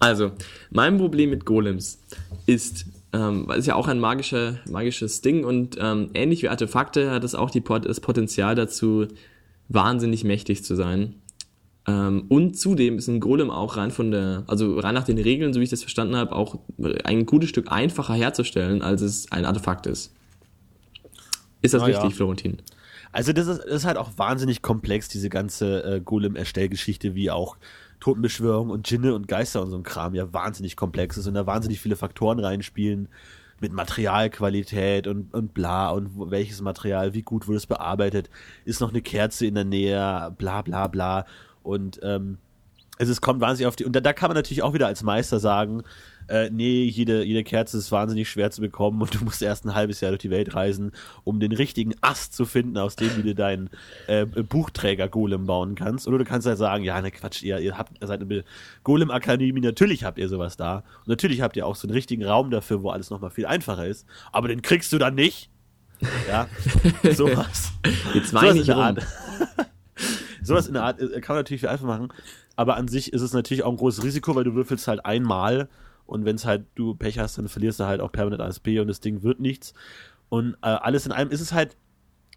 [0.00, 0.32] Also,
[0.70, 2.00] mein Problem mit Golems
[2.46, 7.10] ist, ähm, weil es ja auch ein magischer, magisches Ding und ähm, ähnlich wie Artefakte
[7.10, 9.06] hat es auch die, das Potenzial dazu,
[9.68, 11.16] wahnsinnig mächtig zu sein.
[11.86, 15.52] Ähm, und zudem ist ein Golem auch rein von der, also rein nach den Regeln,
[15.52, 16.58] so wie ich das verstanden habe, auch
[17.04, 20.14] ein gutes Stück einfacher herzustellen, als es ein Artefakt ist.
[21.60, 22.16] Ist das Ah, richtig, ja.
[22.16, 22.56] Florentin?
[23.12, 27.56] Also das ist, das ist halt auch wahnsinnig komplex, diese ganze äh, Golem-Erstellgeschichte, wie auch
[27.98, 31.46] Totenbeschwörung und Djinne und Geister und so ein Kram ja wahnsinnig komplex ist und da
[31.46, 33.08] wahnsinnig viele Faktoren reinspielen
[33.60, 38.30] mit Materialqualität und, und bla und welches Material, wie gut wurde es bearbeitet,
[38.64, 41.26] ist noch eine Kerze in der Nähe, bla bla bla.
[41.62, 42.38] Und ähm,
[42.98, 45.02] also es kommt wahnsinnig auf die, und da, da kann man natürlich auch wieder als
[45.02, 45.82] Meister sagen,
[46.30, 49.74] äh, nee, jede, jede Kerze ist wahnsinnig schwer zu bekommen und du musst erst ein
[49.74, 50.92] halbes Jahr durch die Welt reisen,
[51.24, 53.68] um den richtigen Ast zu finden, aus dem du dir deinen
[54.06, 56.06] äh, Buchträger-Golem bauen kannst.
[56.06, 58.44] Oder du kannst halt sagen, ja, ne Quatsch, ihr, ihr habt ihr seid eine
[58.84, 60.84] Golem-Akademie, natürlich habt ihr sowas da.
[61.00, 63.86] Und natürlich habt ihr auch so einen richtigen Raum dafür, wo alles nochmal viel einfacher
[63.86, 64.06] ist.
[64.30, 65.50] Aber den kriegst du dann nicht.
[66.28, 66.48] Ja,
[67.12, 67.72] sowas.
[68.14, 68.78] Jetzt weine in ich rum.
[68.78, 69.06] Art.
[70.42, 72.08] Sowas in der Art äh, kann man natürlich viel einfach machen,
[72.56, 75.68] aber an sich ist es natürlich auch ein großes Risiko, weil du würfelst halt einmal
[76.10, 78.88] und wenn es halt du Pech hast, dann verlierst du halt auch permanent ASP und
[78.88, 79.74] das Ding wird nichts.
[80.28, 81.76] Und äh, alles in allem ist es halt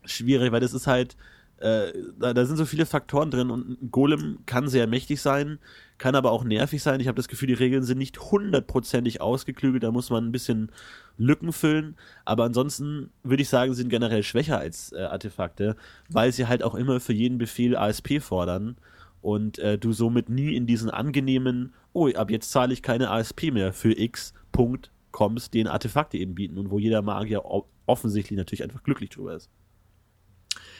[0.05, 1.17] schwierig, weil das ist halt,
[1.57, 5.57] äh, da, da sind so viele Faktoren drin und ein Golem kann sehr mächtig sein,
[5.97, 6.99] kann aber auch nervig sein.
[6.99, 10.71] Ich habe das Gefühl, die Regeln sind nicht hundertprozentig ausgeklügelt, da muss man ein bisschen
[11.17, 15.75] Lücken füllen, aber ansonsten würde ich sagen, sind generell schwächer als äh, Artefakte,
[16.09, 18.77] weil sie halt auch immer für jeden Befehl ASP fordern
[19.23, 23.51] und äh, du somit nie in diesen angenehmen, oh, ab jetzt zahle ich keine ASP
[23.51, 27.43] mehr für X Punkt kommst, den Artefakte eben bieten und wo jeder Magier
[27.85, 29.49] offensichtlich natürlich einfach glücklich drüber ist.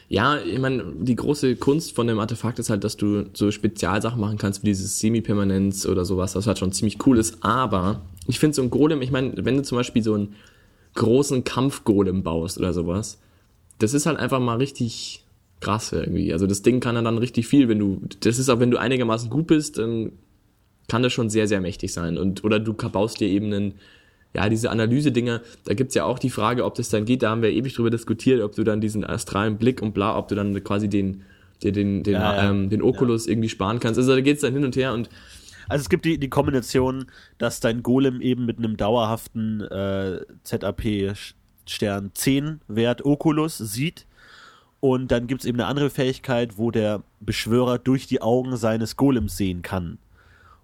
[0.09, 4.19] Ja, ich meine, die große Kunst von dem Artefakt ist halt, dass du so Spezialsachen
[4.19, 7.43] machen kannst, wie dieses Semi-Permanenz oder sowas, was halt schon ziemlich cool ist.
[7.43, 10.35] Aber ich finde so ein Golem, ich meine, wenn du zum Beispiel so einen
[10.95, 13.19] großen Kampfgolem baust oder sowas,
[13.79, 15.25] das ist halt einfach mal richtig
[15.61, 16.33] krass irgendwie.
[16.33, 19.29] Also das Ding kann dann richtig viel, wenn du, das ist auch, wenn du einigermaßen
[19.29, 20.11] gut bist, dann
[20.87, 22.17] kann das schon sehr, sehr mächtig sein.
[22.17, 23.73] Und, oder du baust dir eben einen,
[24.33, 27.41] ja, diese Analyse-Dinger, da gibt's ja auch die Frage, ob das dann geht, da haben
[27.41, 30.63] wir ewig drüber diskutiert, ob du dann diesen astralen Blick und bla, ob du dann
[30.63, 31.23] quasi den,
[31.61, 32.49] dir den, den, Ja, ja.
[32.49, 33.97] ähm, den Oculus irgendwie sparen kannst.
[33.97, 35.09] Also da geht's dann hin und her und
[35.69, 37.05] Also es gibt die, die Kombination,
[37.37, 44.05] dass dein Golem eben mit einem dauerhaften äh, ZAP-Stern 10 Wert Oculus sieht.
[44.79, 48.97] Und dann gibt es eben eine andere Fähigkeit, wo der Beschwörer durch die Augen seines
[48.97, 49.97] Golems sehen kann.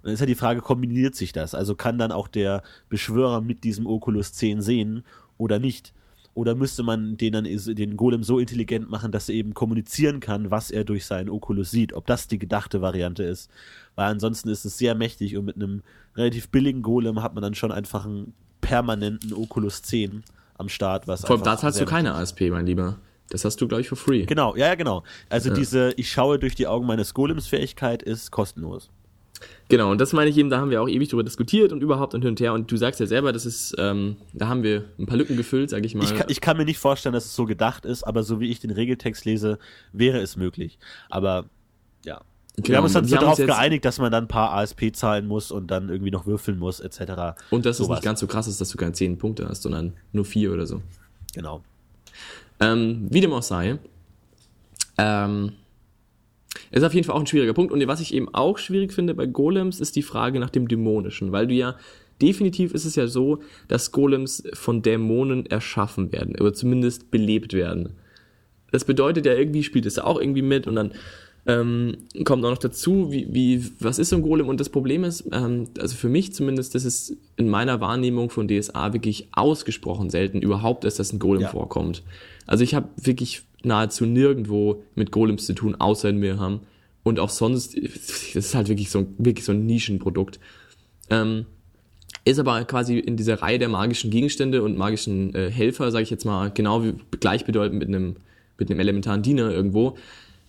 [0.02, 1.54] Und dann ist ja die Frage, kombiniert sich das?
[1.54, 5.04] Also kann dann auch der Beschwörer mit diesem Oculus 10 sehen
[5.38, 5.94] oder nicht?
[6.34, 10.52] Oder müsste man den dann den Golem so intelligent machen, dass er eben kommunizieren kann,
[10.52, 11.92] was er durch seinen Oculus sieht?
[11.92, 13.50] Ob das die gedachte Variante ist?
[13.96, 15.84] Weil ansonsten ist es sehr mächtig und mit einem
[16.16, 20.24] relativ billigen Golem hat man dann schon einfach einen permanenten Oculus 10
[20.58, 22.98] am Start, was vor allem da zahlst du keine ASP, mein Lieber.
[23.30, 24.26] Das hast du, glaube ich, for free.
[24.26, 25.04] Genau, ja, ja, genau.
[25.30, 28.90] Also diese Ich schaue durch die Augen meines Golems Fähigkeit ist kostenlos.
[29.70, 32.15] Genau, und das meine ich eben, da haben wir auch ewig drüber diskutiert und überhaupt
[32.15, 32.54] und hin und her.
[32.54, 35.70] Und du sagst ja selber, das ist, ähm, da haben wir ein paar Lücken gefüllt,
[35.70, 36.04] sag ich mal.
[36.04, 38.50] Ich kann, ich kann mir nicht vorstellen, dass es so gedacht ist, aber so wie
[38.50, 39.60] ich den Regeltext lese,
[39.94, 40.80] wäre es möglich.
[41.12, 41.46] Aber
[42.04, 42.22] ja.
[42.56, 44.92] wir Genau, haben uns dann wir so darauf geeinigt, dass man dann ein paar ASP
[44.94, 47.38] zahlen muss und dann irgendwie noch würfeln muss, etc.
[47.52, 47.98] und dass es Sowas.
[47.98, 50.65] nicht ganz so krass ist, dass du keine 10 Punkte hast, sondern nur 4 oder
[50.65, 50.82] so.
[51.36, 51.62] Genau.
[52.60, 53.78] Ähm, wie dem auch sei,
[54.98, 55.54] ähm,
[56.72, 57.72] ist auf jeden Fall auch ein schwieriger Punkt.
[57.72, 61.32] Und was ich eben auch schwierig finde bei Golems, ist die Frage nach dem Dämonischen,
[61.32, 61.76] weil du ja,
[62.22, 67.94] definitiv ist es ja so, dass Golems von Dämonen erschaffen werden, oder zumindest belebt werden.
[68.72, 70.92] Das bedeutet ja, irgendwie spielt es auch irgendwie mit und dann
[71.48, 74.50] ähm, kommt auch noch dazu, wie, wie, was ist so ein Golem?
[74.50, 78.48] Und das Problem ist, ähm, also für mich zumindest, das ist in meiner Wahrnehmung von
[78.48, 81.50] DSA wirklich ausgesprochen selten überhaupt, dass das ein Golem Ja.
[81.50, 82.04] vorkommt.
[82.46, 86.62] Also ich habe wirklich nahezu nirgendwo mit Golems zu tun, außer in Mirham.
[87.04, 90.39] Und auch sonst, das ist halt wirklich so, wirklich so ein Nischenprodukt.
[91.10, 91.45] Ähm,
[92.26, 96.10] ist aber quasi in dieser Reihe der magischen Gegenstände und magischen äh, Helfer, sage ich
[96.10, 98.17] jetzt mal, genau wie gleichbedeutend mit einem
[98.60, 99.98] mit einem elementaren Diener irgendwo.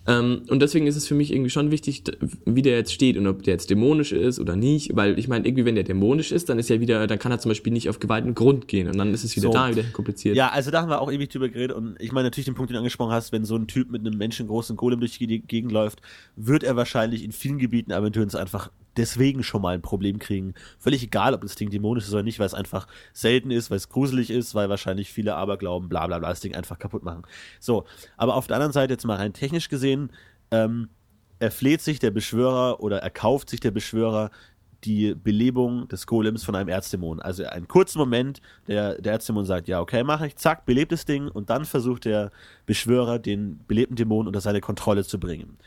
[0.07, 2.03] Ähm, und deswegen ist es für mich irgendwie schon wichtig,
[2.45, 5.47] wie der jetzt steht und ob der jetzt dämonisch ist oder nicht, weil ich meine,
[5.47, 7.87] irgendwie, wenn der dämonisch ist, dann ist ja wieder, dann kann er zum Beispiel nicht
[7.87, 9.53] auf geweihten Grund gehen und dann ist es wieder So.
[9.53, 10.35] da wieder kompliziert.
[10.35, 12.71] Ja, also da haben wir auch ewig drüber geredet und ich meine natürlich den Punkt,
[12.71, 15.71] den du angesprochen hast, wenn so ein Typ mit einem menschengroßen Golem durch die Gegend
[15.71, 16.01] läuft,
[16.35, 20.53] wird er wahrscheinlich in vielen Gebieten Aventurens einfach deswegen schon mal ein Problem kriegen.
[20.79, 23.77] Völlig egal, ob das Ding dämonisch ist oder nicht, weil es einfach selten ist, weil
[23.77, 27.23] es gruselig ist, weil wahrscheinlich viele Aberglauben, bla bla bla, das Ding einfach kaputt machen.
[27.59, 27.85] So,
[28.17, 30.11] aber auf der anderen Seite jetzt mal rein technisch gesehen,
[30.51, 30.89] ähm,
[31.39, 34.29] erfleht sich der Beschwörer oder erkauft sich der Beschwörer
[34.83, 37.19] die Belebung des Golems von einem Erzdämon.
[37.19, 41.05] Also einen kurzen Moment, der, der Erzdämon sagt, ja, okay, mache ich, zack, belebt das
[41.05, 42.31] Ding und dann versucht der
[42.65, 45.57] Beschwörer, den belebten Dämon unter seine Kontrolle zu bringen.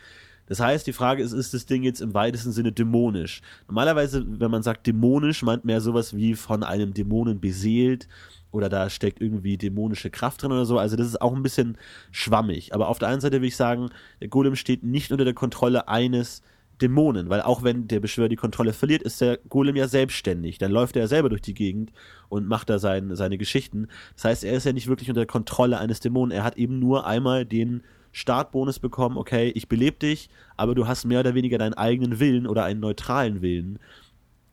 [0.46, 3.40] Das heißt, die Frage ist, ist das Ding jetzt im weitesten Sinne dämonisch?
[3.66, 8.08] Normalerweise, wenn man sagt dämonisch, meint man ja sowas wie von einem Dämonen beseelt
[8.50, 10.78] oder da steckt irgendwie dämonische Kraft drin oder so.
[10.78, 11.76] Also das ist auch ein bisschen
[12.12, 12.74] schwammig.
[12.74, 15.88] Aber auf der einen Seite will ich sagen, der Golem steht nicht unter der Kontrolle
[15.88, 16.42] eines
[16.80, 20.58] Dämonen, weil auch wenn der Beschwörer die Kontrolle verliert, ist der Golem ja selbstständig.
[20.58, 21.92] Dann läuft er ja selber durch die Gegend
[22.28, 23.88] und macht da sein, seine Geschichten.
[24.16, 26.32] Das heißt, er ist ja nicht wirklich unter der Kontrolle eines Dämonen.
[26.32, 27.82] Er hat eben nur einmal den
[28.14, 32.46] Startbonus bekommen, okay, ich belebe dich, aber du hast mehr oder weniger deinen eigenen Willen
[32.46, 33.80] oder einen neutralen Willen,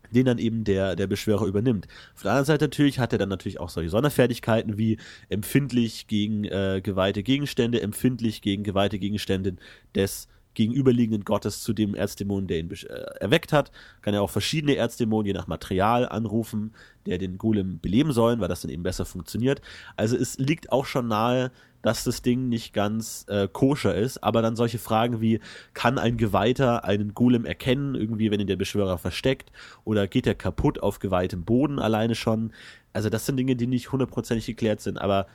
[0.09, 1.87] den dann eben der, der Beschwörer übernimmt.
[2.15, 4.97] Auf der anderen Seite natürlich hat er dann natürlich auch solche Sonderfertigkeiten wie
[5.29, 9.55] empfindlich gegen äh, geweihte Gegenstände, empfindlich gegen geweihte Gegenstände
[9.93, 12.85] des gegenüberliegenden Gottes zu dem Erzdämon, der ihn äh,
[13.19, 13.71] erweckt hat.
[14.01, 16.73] Kann er auch verschiedene Erzdämonen je nach Material anrufen,
[17.05, 19.61] der den Golem beleben sollen, weil das dann eben besser funktioniert.
[19.95, 24.41] Also es liegt auch schon nahe, dass das Ding nicht ganz äh, koscher ist, aber
[24.43, 25.39] dann solche Fragen wie,
[25.73, 29.51] kann ein Geweihter einen Golem erkennen, irgendwie, wenn ihn der Beschwörer versteckt,
[29.83, 32.53] oder geht er kaputt auf geweihtem Boden alleine schon?
[32.93, 35.25] Also das sind Dinge, die nicht hundertprozentig geklärt sind, aber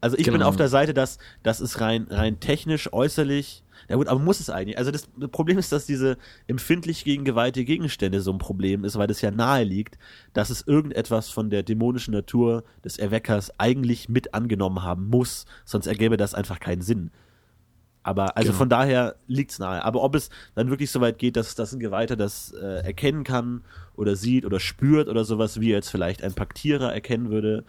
[0.00, 0.48] also ich bin Genau.
[0.48, 4.50] auf der Seite, dass das ist rein, rein technisch, äußerlich, ja gut, aber muss es
[4.50, 4.78] eigentlich.
[4.78, 9.06] Also das Problem ist, dass diese empfindlich gegen geweihte Gegenstände so ein Problem ist, weil
[9.06, 9.98] das ja nahe liegt,
[10.32, 15.86] dass es irgendetwas von der dämonischen Natur des Erweckers eigentlich mit angenommen haben muss, sonst
[15.86, 17.10] ergäbe das einfach keinen Sinn.
[18.02, 18.58] Aber also Genau.
[18.58, 19.84] von daher liegt's nahe.
[19.84, 23.24] Aber ob es dann wirklich so weit geht, dass, dass ein Geweihter das äh, erkennen
[23.24, 23.64] kann
[23.96, 27.64] oder sieht oder spürt oder sowas, wie jetzt vielleicht ein Paktierer erkennen würde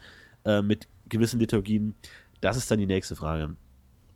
[0.45, 1.95] äh, mit gewissen Liturgien,
[2.39, 3.55] das ist dann die nächste Frage.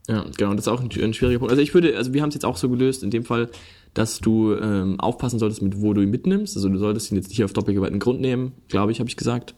[0.08, 1.52] Ja, genau, das ist auch ein, ein schwieriger Punkt.
[1.52, 3.50] Also ich würde, also wir haben es jetzt auch so gelöst, in dem Fall,
[3.94, 6.56] dass du ähm, aufpassen solltest, mit wo du ihn mitnimmst.
[6.56, 9.54] Also du solltest ihn jetzt nicht auf doppelgeweihten Grund nehmen, glaube ich, habe ich gesagt.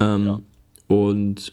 [0.00, 0.40] Ähm, Ja.
[0.88, 1.52] Und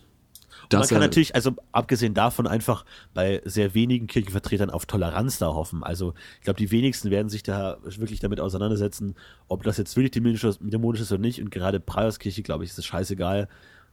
[0.71, 5.47] Man das kann natürlich, also abgesehen davon, einfach bei sehr wenigen Kirchenvertretern auf Toleranz da
[5.47, 5.83] hoffen.
[5.83, 9.15] Also ich glaube, die wenigsten werden sich da wirklich damit auseinandersetzen,
[9.47, 11.41] ob das jetzt wirklich dämonisch ist, oder nicht.
[11.41, 13.47] Und gerade Priorskirche, glaube ich, ist es scheißegal.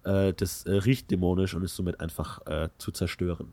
[0.04, 3.52] Äh, das äh, riecht dämonisch und ist somit einfach äh, zu zerstören.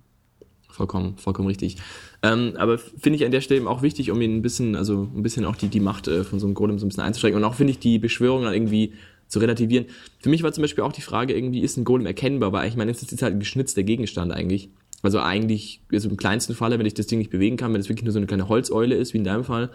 [0.70, 1.78] Vollkommen, vollkommen richtig.
[2.22, 5.10] Ähm, aber finde ich an der Stelle eben auch wichtig, um ihn ein bisschen, also
[5.16, 7.42] ein bisschen auch die, die Macht äh, von so einem Golem so ein bisschen einzuschränken
[7.42, 8.94] und auch finde ich die Beschwörung dann irgendwie
[9.28, 9.86] zu relativieren.
[10.20, 12.76] Für mich war zum Beispiel auch die Frage, irgendwie ist ein Golem erkennbar, weil ich
[12.76, 14.70] meine, es ist halt ein geschnitzter Gegenstand eigentlich.
[15.02, 17.90] Also eigentlich, also im kleinsten Falle, wenn ich das Ding nicht bewegen kann, wenn es
[17.90, 19.70] wirklich nur so eine kleine Holzeule ist, wie in deinem Fall,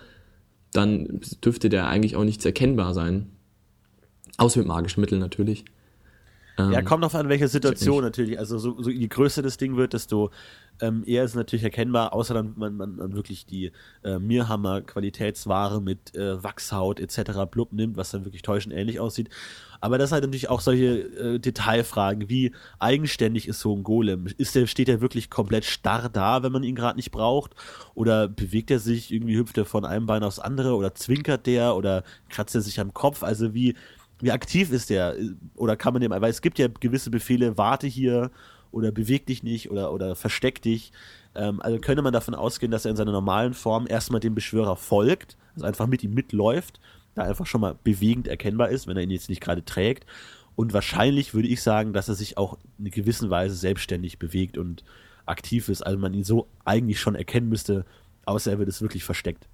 [0.72, 3.30] dann dürfte der eigentlich auch nichts erkennbar sein.
[4.36, 5.64] Außer mit magischen Mitteln natürlich.
[6.56, 8.38] Ja, Ähm, kommt auf an, welche Situation natürlich.
[8.38, 10.30] Also so, so je größer das Ding wird, desto
[10.80, 14.80] ähm, eher ist es natürlich erkennbar, außer dann man, man, man wirklich die äh, Mirhammer
[14.82, 17.50] Qualitätsware mit äh, Wachshaut etc.
[17.50, 19.30] blub nimmt, was dann wirklich täuschend ähnlich aussieht.
[19.80, 24.26] Aber das halt natürlich auch solche äh, Detailfragen, wie eigenständig ist so ein Golem?
[24.38, 27.54] Ist der, steht der wirklich komplett starr da, wenn man ihn gerade nicht braucht?
[27.94, 31.76] Oder bewegt er sich, irgendwie hüpft er von einem Bein aufs andere oder zwinkert der
[31.76, 33.22] oder kratzt er sich am Kopf?
[33.22, 33.74] Also wie,
[34.24, 35.16] wie aktiv ist der?
[35.54, 38.30] Oder kann man dem, weil es gibt ja gewisse Befehle, warte hier
[38.70, 40.92] oder beweg dich nicht oder, oder versteck dich.
[41.34, 44.76] Ähm, also könnte man davon ausgehen, dass er in seiner normalen Form erstmal dem Beschwörer
[44.76, 46.80] folgt, also einfach mit ihm mitläuft,
[47.14, 50.06] da einfach schon mal bewegend erkennbar ist, wenn er ihn jetzt nicht gerade trägt.
[50.56, 54.84] Und wahrscheinlich würde ich sagen, dass er sich auch in gewisser Weise selbstständig bewegt und
[55.26, 55.82] aktiv ist.
[55.82, 57.84] Also man ihn so eigentlich schon erkennen müsste,
[58.24, 59.48] außer er wird es wirklich versteckt.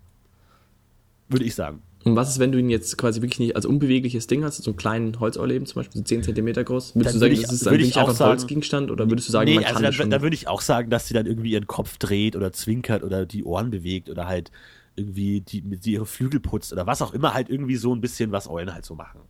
[1.28, 1.82] Würde ich sagen.
[2.02, 4.70] Und was ist, wenn du ihn jetzt quasi wirklich nicht als unbewegliches Ding hast, so
[4.70, 6.94] einen kleinen Holzeuleben zum Beispiel, so 10 Cm groß?
[6.96, 8.90] Würdest Dann du sagen, ich- das ist dann ich nicht auch einfach ein Holzgegenstand?
[8.90, 10.10] Oder würdest du sagen, nee, man also kann dann, das schon...
[10.10, 13.26] da würde ich auch sagen, dass sie dann irgendwie ihren Kopf dreht oder zwinkert oder
[13.26, 14.50] die Ohren bewegt oder halt
[14.96, 18.32] irgendwie die, die ihre Flügel putzt oder was auch immer, halt irgendwie so ein bisschen,
[18.32, 19.20] was Eulen halt so machen.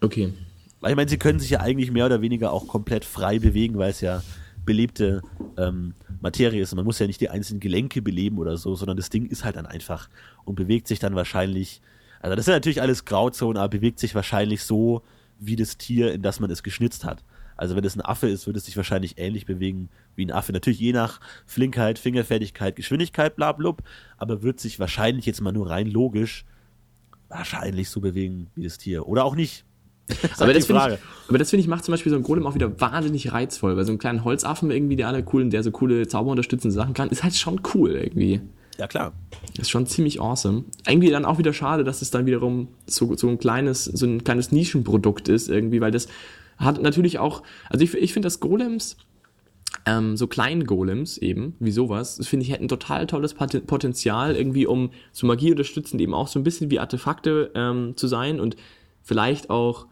[0.00, 0.32] okay.
[0.82, 3.76] Weil ich meine, sie können sich ja eigentlich mehr oder weniger auch komplett frei bewegen,
[3.76, 4.22] weil es ja
[4.64, 5.20] belebte
[5.58, 6.72] ähm, Materie ist.
[6.72, 9.44] Und man muss ja nicht die einzelnen Gelenke beleben oder so, sondern das Ding ist
[9.44, 10.08] halt dann einfach
[10.44, 11.80] und bewegt sich dann wahrscheinlich.
[12.20, 15.02] Also das sind natürlich alles Grauzonen, aber bewegt sich wahrscheinlich so
[15.38, 17.24] wie das Tier, in das man es geschnitzt hat.
[17.56, 20.52] Also wenn es ein Affe ist, würde es sich wahrscheinlich ähnlich bewegen wie ein Affe.
[20.52, 23.82] Natürlich je nach Flinkheit, Fingerfertigkeit, Geschwindigkeit, bla blub,
[24.16, 26.44] aber wird sich wahrscheinlich jetzt mal nur rein logisch
[27.28, 29.06] wahrscheinlich so bewegen wie das Tier.
[29.06, 29.64] Oder auch nicht.
[30.22, 32.56] Das aber, das ich, aber das finde ich macht zum Beispiel so ein Golem auch
[32.56, 36.08] wieder wahnsinnig reizvoll, weil so einen kleinen Holzaffen irgendwie, der alle coolen, der so coole
[36.08, 38.40] Zauberunterstützende Sachen kann, ist halt schon cool irgendwie.
[38.80, 39.12] Ja, klar.
[39.58, 40.64] Ist schon ziemlich awesome.
[40.88, 44.24] Irgendwie dann auch wieder schade, dass es dann wiederum so, so ein kleines, so ein
[44.24, 46.08] kleines Nischenprodukt ist irgendwie, weil das
[46.56, 48.96] hat natürlich auch, also ich, ich finde, dass Golems,
[49.84, 54.66] ähm, so kleinen Golems eben, wie sowas, das finde ich, hätten total tolles Potenzial irgendwie,
[54.66, 58.56] um so Magie unterstützend eben auch so ein bisschen wie Artefakte ähm, zu sein und
[59.02, 59.88] vielleicht auch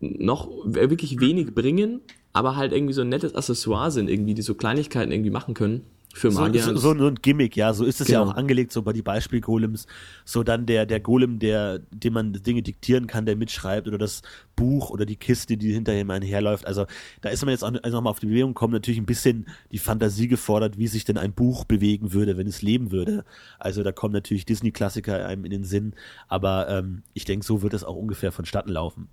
[0.00, 2.00] noch wirklich wenig bringen,
[2.32, 5.82] aber halt irgendwie so ein nettes Accessoire sind, irgendwie, die so Kleinigkeiten irgendwie machen können.
[6.12, 6.62] Für Magier.
[6.62, 8.24] So, so, so ein Gimmick, ja, so ist es genau.
[8.24, 9.86] ja auch angelegt, so bei die Beispiel-Golems.
[10.24, 14.22] So dann der, der Golem, der, dem man Dinge diktieren kann, der mitschreibt oder das
[14.56, 16.66] Buch oder die Kiste, die hinter ihm einherläuft.
[16.66, 16.86] Also
[17.20, 19.78] da ist man jetzt auch also nochmal auf die Bewegung kommen, natürlich ein bisschen die
[19.78, 23.24] Fantasie gefordert, wie sich denn ein Buch bewegen würde, wenn es leben würde.
[23.60, 25.94] Also da kommen natürlich Disney-Klassiker einem in den Sinn,
[26.26, 29.08] aber ähm, ich denke, so wird es auch ungefähr vonstatten laufen.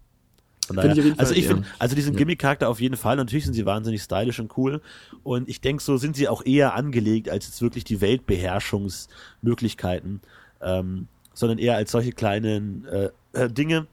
[0.76, 2.20] Daher, ich also ich finde, also diesen ja.
[2.20, 3.16] Gimmick-Charakter auf jeden Fall.
[3.16, 4.82] Natürlich sind sie wahnsinnig stylisch und cool.
[5.24, 10.22] Und ich denke, so sind sie auch eher angelegt als jetzt wirklich die Weltbeherrschungsmöglichkeiten,
[10.62, 13.88] ähm, sondern eher als solche kleinen äh, äh, Dinge,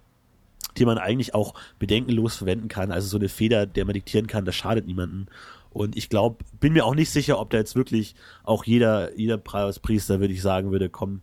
[0.76, 2.90] die man eigentlich auch bedenkenlos verwenden kann.
[2.90, 5.26] Also so eine Feder, der man diktieren kann, das schadet niemanden.
[5.70, 9.38] Und ich glaube, bin mir auch nicht sicher, ob da jetzt wirklich auch jeder, jeder
[9.38, 11.22] Priester, würde ich sagen, würde, komm,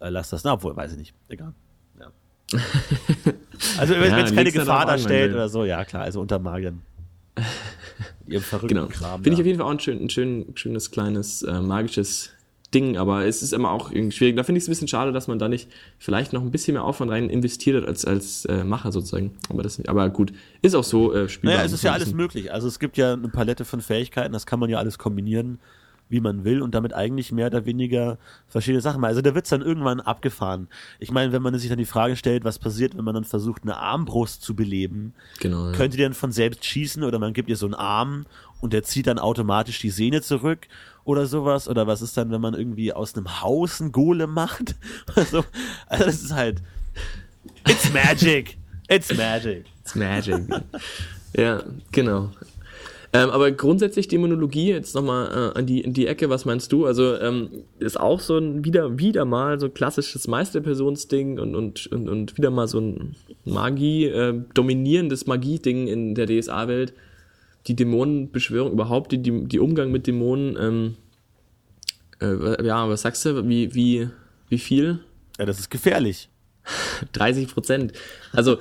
[0.00, 0.44] äh, lass das.
[0.44, 1.14] Na, obwohl, weiß ich nicht.
[1.28, 1.52] Egal.
[1.98, 2.12] Ja.
[3.78, 6.82] Also wenn ja, es keine Gefahr darstellt oder so, ja klar, also unter Magiern.
[8.26, 8.88] Ihrem verrückten genau.
[8.88, 9.22] Kram.
[9.22, 12.30] Finde ich auf jeden Fall auch ein, schön, ein schön, schönes, kleines, äh, magisches
[12.74, 14.36] Ding, aber es ist immer auch irgendwie schwierig.
[14.36, 16.74] Da finde ich es ein bisschen schade, dass man da nicht vielleicht noch ein bisschen
[16.74, 19.32] mehr Aufwand rein investiert hat als, als äh, Macher sozusagen.
[19.48, 21.56] Aber, das, aber gut, ist auch so äh, spielbar.
[21.56, 22.52] Naja, es ist ja alles möglich.
[22.52, 25.58] Also es gibt ja eine Palette von Fähigkeiten, das kann man ja alles kombinieren
[26.08, 29.10] wie man will und damit eigentlich mehr oder weniger verschiedene Sachen machen.
[29.10, 30.68] Also da wird's dann irgendwann abgefahren.
[30.98, 33.62] Ich meine, wenn man sich dann die Frage stellt, was passiert, wenn man dann versucht,
[33.62, 35.72] eine Armbrust zu beleben, genau, ja.
[35.72, 38.26] könnte die dann von selbst schießen oder man gibt ihr so einen Arm
[38.60, 40.66] und der zieht dann automatisch die Sehne zurück
[41.04, 41.68] oder sowas?
[41.68, 44.76] Oder was ist dann, wenn man irgendwie aus einem Haus ein Golem macht?
[45.14, 45.44] also,
[45.86, 46.62] also das ist halt
[47.66, 48.56] It's magic.
[48.88, 49.66] It's magic.
[49.82, 50.42] It's magic.
[51.34, 52.30] ja, genau.
[53.12, 56.84] Ähm, aber grundsätzlich Dämonologie, jetzt nochmal äh, an die, in die Ecke, was meinst du?
[56.84, 61.86] Also ähm, ist auch so ein wieder, wieder mal so ein klassisches Meisterpersonsding und, und,
[61.86, 63.16] und, und wieder mal so ein
[63.46, 66.92] Magie, äh, dominierendes Magie-Ding in der DSA-Welt.
[67.66, 70.96] Die Dämonenbeschwörung, überhaupt die, die, die Umgang mit Dämonen, ähm,
[72.20, 74.08] äh, ja, was sagst du, wie, wie,
[74.48, 75.00] wie viel?
[75.38, 76.28] Ja, das ist gefährlich.
[77.12, 77.92] 30 Prozent.
[78.32, 78.58] Also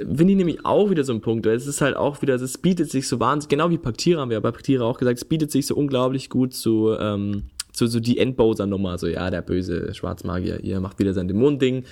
[0.00, 1.46] finde ich nämlich auch wieder so ein Punkt.
[1.46, 4.40] Es ist halt auch wieder, es bietet sich so wahnsinnig, genau wie Paktierer haben wir
[4.40, 8.18] bei Paktierer auch gesagt, es bietet sich so unglaublich gut zu, ähm, zu so die
[8.18, 8.98] Endbowser-Nummer.
[8.98, 11.84] So, ja, der böse Schwarzmagier, ihr macht wieder sein Dämonending.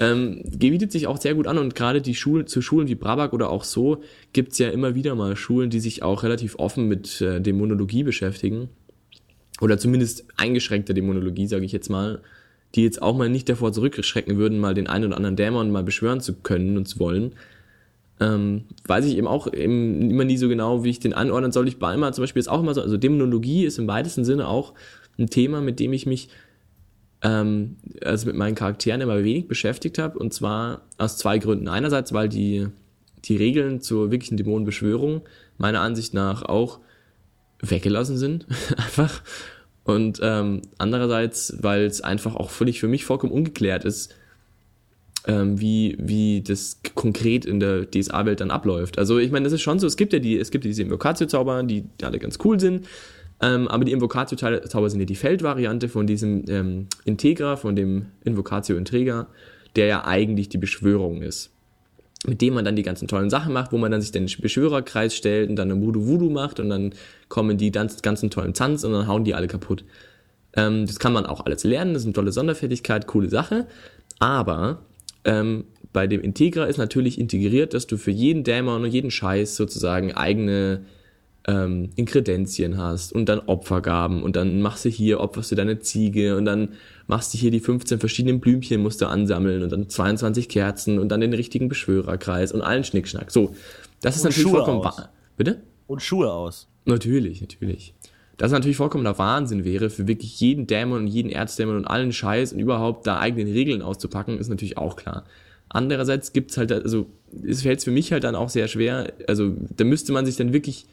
[0.00, 3.32] Ähm, bietet sich auch sehr gut an und gerade die Schulen, zu Schulen wie Brabak
[3.32, 7.20] oder auch so gibt's ja immer wieder mal Schulen, die sich auch relativ offen mit
[7.20, 8.68] äh, Dämonologie beschäftigen.
[9.60, 12.22] Oder zumindest eingeschränkter Dämonologie, sage ich jetzt mal
[12.74, 15.82] die jetzt auch mal nicht davor zurückschrecken würden, mal den einen oder anderen Dämon mal
[15.82, 17.32] beschwören zu können und zu wollen.
[18.20, 21.68] Ähm, weiß ich eben auch eben immer nie so genau, wie ich den anordnen soll.
[21.68, 24.74] Ich Balma zum Beispiel ist auch immer so, also Dämonologie ist im weitesten Sinne auch
[25.18, 26.28] ein Thema, mit dem ich mich
[27.22, 31.68] ähm, also mit meinen Charakteren immer wenig beschäftigt habe und zwar aus zwei Gründen.
[31.68, 32.66] Einerseits, weil die,
[33.24, 35.22] die Regeln zur wirklichen Dämonenbeschwörung
[35.56, 36.80] meiner Ansicht nach auch
[37.60, 39.22] weggelassen sind, einfach.
[39.88, 44.14] Und ähm, andererseits, weil es einfach auch völlig für mich vollkommen ungeklärt ist,
[45.26, 48.98] ähm, wie, wie das konkret in der DSA-Welt dann abläuft.
[48.98, 50.82] Also ich meine, das ist schon so, es gibt ja die, es gibt ja diese
[50.82, 52.86] Invocatio-Zauber, die, die alle ganz cool sind.
[53.40, 58.76] Ähm, aber die Invocatio-Zauber sind ja die Feldvariante von diesem ähm, Integra, von dem Invocatio
[58.76, 59.26] Integra,
[59.74, 61.50] der ja eigentlich die Beschwörung ist
[62.26, 65.14] mit dem man dann die ganzen tollen Sachen macht, wo man dann sich den Beschwörerkreis
[65.14, 66.92] stellt und dann eine Voodoo Voodoo macht und dann
[67.28, 69.84] kommen die ganz, ganzen tollen Tanz und dann hauen die alle kaputt.
[70.54, 73.66] Ähm, das kann man auch alles lernen, das ist eine tolle Sonderfertigkeit, coole Sache.
[74.18, 74.82] Aber
[75.24, 79.56] ähm, bei dem Integra ist natürlich integriert, dass du für jeden Dämon und jeden Scheiß
[79.56, 80.82] sozusagen eigene
[81.46, 86.36] ähm, Inkredenzien hast und dann Opfergaben und dann machst du hier, opferst du deine Ziege
[86.36, 86.70] und dann
[87.08, 91.08] machst du hier die 15 verschiedenen Blümchen musst du ansammeln und dann 22 Kerzen und
[91.08, 93.32] dann den richtigen Beschwörerkreis und allen Schnickschnack.
[93.32, 93.54] So,
[94.00, 95.10] das ist und natürlich Schuhe vollkommen wahr.
[95.36, 95.62] Bitte?
[95.86, 96.68] Und Schuhe aus.
[96.84, 97.94] Natürlich, natürlich.
[98.36, 102.12] Das ist natürlich vollkommener Wahnsinn wäre, für wirklich jeden Dämon und jeden Erzdämon und allen
[102.12, 105.24] Scheiß und überhaupt da eigene Regeln auszupacken, ist natürlich auch klar.
[105.70, 107.06] Andererseits gibt's halt, also
[107.44, 110.52] es fällt für mich halt dann auch sehr schwer, also da müsste man sich dann
[110.52, 110.86] wirklich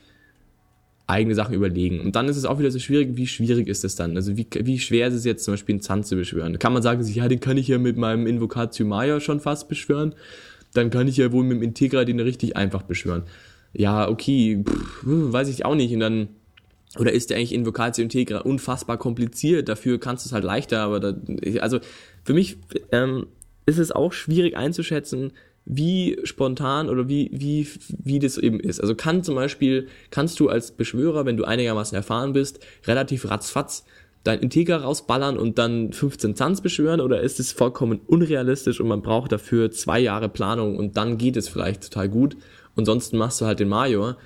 [1.07, 1.99] eigene Sachen überlegen.
[1.99, 4.15] Und dann ist es auch wieder so schwierig, wie schwierig ist das dann?
[4.15, 6.53] Also wie, wie schwer ist es jetzt zum Beispiel einen Zahn zu beschwören?
[6.53, 9.67] Da kann man sagen, ja, den kann ich ja mit meinem Invocatio Maya schon fast
[9.69, 10.15] beschwören.
[10.73, 13.23] Dann kann ich ja wohl mit dem Integra den richtig einfach beschwören.
[13.73, 15.93] Ja, okay, pff, weiß ich auch nicht.
[15.93, 16.29] Und dann,
[16.97, 19.69] oder ist der eigentlich Invocatio Integra unfassbar kompliziert?
[19.69, 21.15] Dafür kannst du es halt leichter, aber da,
[21.59, 21.79] also
[22.23, 22.57] für mich
[22.91, 23.27] ähm,
[23.67, 25.33] ist es auch schwierig einzuschätzen,
[25.65, 27.67] wie spontan oder wie, wie,
[28.03, 28.79] wie das eben ist.
[28.79, 33.83] Also kann zum Beispiel, kannst du als Beschwörer, wenn du einigermaßen erfahren bist, relativ ratzfatz
[34.25, 39.03] dein Integer rausballern und dann 15 Zanz beschwören oder ist es vollkommen unrealistisch und man
[39.03, 42.35] braucht dafür zwei Jahre Planung und dann geht es vielleicht total gut
[42.75, 44.17] und sonst machst du halt den Major.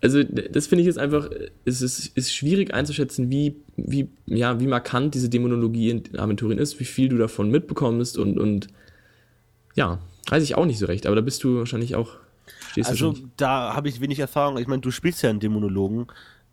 [0.00, 1.28] Also das finde ich jetzt einfach,
[1.64, 6.80] es ist, ist schwierig einzuschätzen, wie, wie, ja, wie markant diese Dämonologie in Aventurien ist,
[6.80, 8.68] wie viel du davon mitbekommst und, und
[9.74, 12.16] ja, Weiß ich auch nicht so recht, aber da bist du wahrscheinlich auch.
[12.84, 14.58] also da habe ich wenig Erfahrung.
[14.58, 16.06] Ich meine, du spielst ja einen Dämonologen.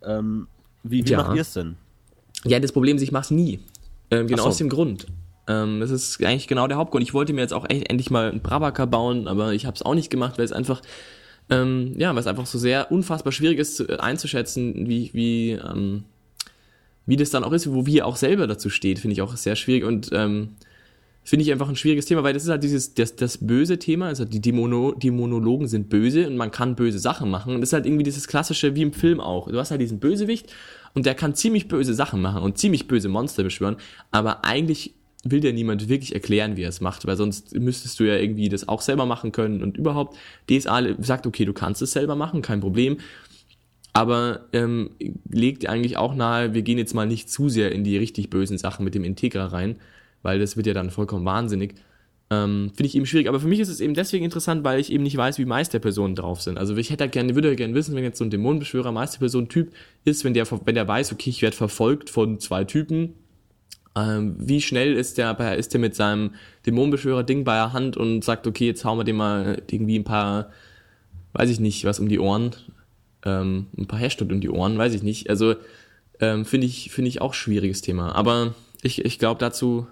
[0.04, 0.48] Ähm,
[0.84, 1.18] wie wie ja.
[1.18, 1.76] macht ihr es denn?
[2.46, 3.60] Ja, das Problem ist, ich mach's nie.
[4.12, 4.50] Ähm, genau so.
[4.50, 5.08] aus dem Grund.
[5.48, 7.04] Ähm, das ist eigentlich genau der Hauptgrund.
[7.04, 9.82] Ich wollte mir jetzt auch echt endlich mal einen Brabaka bauen, aber ich habe es
[9.82, 10.82] auch nicht gemacht, weil es einfach
[11.50, 16.04] ähm, ja, weil es einfach so sehr unfassbar schwierig ist zu, einzuschätzen, wie wie ähm,
[17.06, 19.56] wie das dann auch ist, wo wir auch selber dazu steht, finde ich auch sehr
[19.56, 20.56] schwierig und ähm,
[21.24, 24.08] finde ich einfach ein schwieriges Thema, weil das ist halt dieses, das, das böse Thema,
[24.08, 27.56] also die Dämono, die Monologen sind böse und man kann böse Sachen machen.
[27.56, 29.50] Und das ist halt irgendwie dieses klassische, wie im Film auch.
[29.50, 30.54] Du hast halt diesen Bösewicht
[30.94, 33.78] und der kann ziemlich böse Sachen machen und ziemlich böse Monster beschwören,
[34.12, 34.94] aber eigentlich
[35.24, 38.50] will dir niemand wirklich erklären, wie er es macht, weil sonst müsstest du ja irgendwie
[38.50, 40.18] das auch selber machen können und überhaupt
[40.50, 42.98] DSA sagt, okay, du kannst es selber machen, kein Problem,
[43.94, 44.90] aber ähm,
[45.30, 48.58] legt eigentlich auch nahe, wir gehen jetzt mal nicht zu sehr in die richtig bösen
[48.58, 49.78] Sachen mit dem Integra rein,
[50.24, 51.76] weil das wird ja dann vollkommen wahnsinnig.
[52.32, 53.28] Ähm, Finde ich eben schwierig.
[53.28, 56.16] Aber für mich ist es eben deswegen interessant, weil ich eben nicht weiß, wie Meisterpersonen
[56.16, 56.58] drauf sind.
[56.58, 59.72] Also ich hätte gerne, würde gerne wissen, wenn jetzt so ein Dämonenbeschwörer Meisterperson-Typ
[60.06, 63.14] ist, wenn der, wenn der weiß, okay, ich werde verfolgt von zwei Typen,
[63.96, 66.32] ähm, wie schnell ist der, ist der mit seinem
[66.66, 70.50] Dämonenbeschwörer-Ding bei der Hand und sagt, okay, jetzt hauen wir dem mal irgendwie ein paar,
[71.34, 72.56] weiß ich nicht, was um die Ohren,
[73.26, 75.30] ähm, ein paar Hashtag um die Ohren, weiß ich nicht.
[75.30, 75.56] Also
[76.20, 78.16] ähm, finde ich, finde ich auch schwieriges Thema.
[78.16, 79.88] Aber ich, ich glaube dazu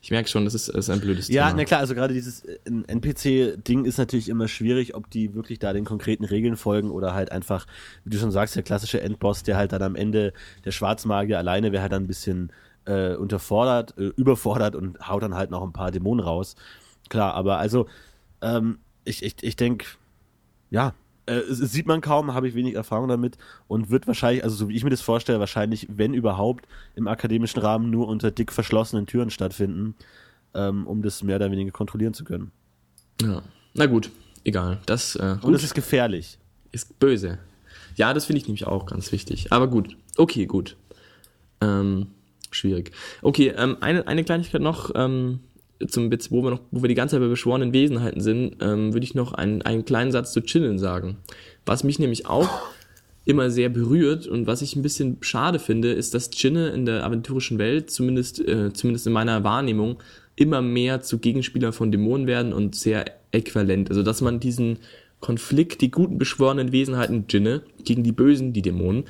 [0.00, 1.50] ich merke schon, das ist, ist ein blödes ja, Thema.
[1.50, 5.58] Ja, na klar, also gerade dieses äh, NPC-Ding ist natürlich immer schwierig, ob die wirklich
[5.58, 7.66] da den konkreten Regeln folgen oder halt einfach,
[8.04, 10.32] wie du schon sagst, der klassische Endboss, der halt dann am Ende
[10.64, 12.52] der Schwarzmagier alleine wäre halt dann ein bisschen
[12.86, 16.56] äh, unterfordert, äh, überfordert und haut dann halt noch ein paar Dämonen raus.
[17.08, 17.86] Klar, aber also
[18.42, 19.86] ähm, ich, ich, ich denke,
[20.70, 20.94] ja,
[21.26, 23.36] äh, sieht man kaum, habe ich wenig Erfahrung damit
[23.68, 27.60] und wird wahrscheinlich, also so wie ich mir das vorstelle, wahrscheinlich, wenn überhaupt, im akademischen
[27.60, 29.94] Rahmen nur unter dick verschlossenen Türen stattfinden,
[30.54, 32.50] ähm, um das mehr oder weniger kontrollieren zu können.
[33.22, 33.42] Ja,
[33.74, 34.10] na gut,
[34.44, 34.80] egal.
[34.86, 36.38] Das, äh, und es ist gefährlich.
[36.72, 37.38] Ist böse.
[37.96, 39.52] Ja, das finde ich nämlich auch ganz wichtig.
[39.52, 40.76] Aber gut, okay, gut.
[41.60, 42.08] Ähm,
[42.50, 42.92] schwierig.
[43.22, 44.92] Okay, ähm, eine, eine Kleinigkeit noch.
[44.94, 45.40] Ähm,
[45.88, 48.92] zum jetzt, wo wir noch, wo wir die ganze Zeit bei beschworenen Wesenheiten sind, ähm,
[48.92, 51.16] würde ich noch einen, einen kleinen Satz zu Chillen sagen.
[51.66, 52.48] Was mich nämlich auch
[53.24, 57.04] immer sehr berührt und was ich ein bisschen schade finde, ist, dass Chinne in der
[57.04, 60.02] aventurischen Welt, zumindest, äh, zumindest in meiner Wahrnehmung,
[60.36, 63.90] immer mehr zu Gegenspielern von Dämonen werden und sehr äquivalent.
[63.90, 64.78] Also, dass man diesen
[65.20, 69.04] Konflikt, die guten beschworenen Wesenheiten Jinne gegen die bösen, die Dämonen,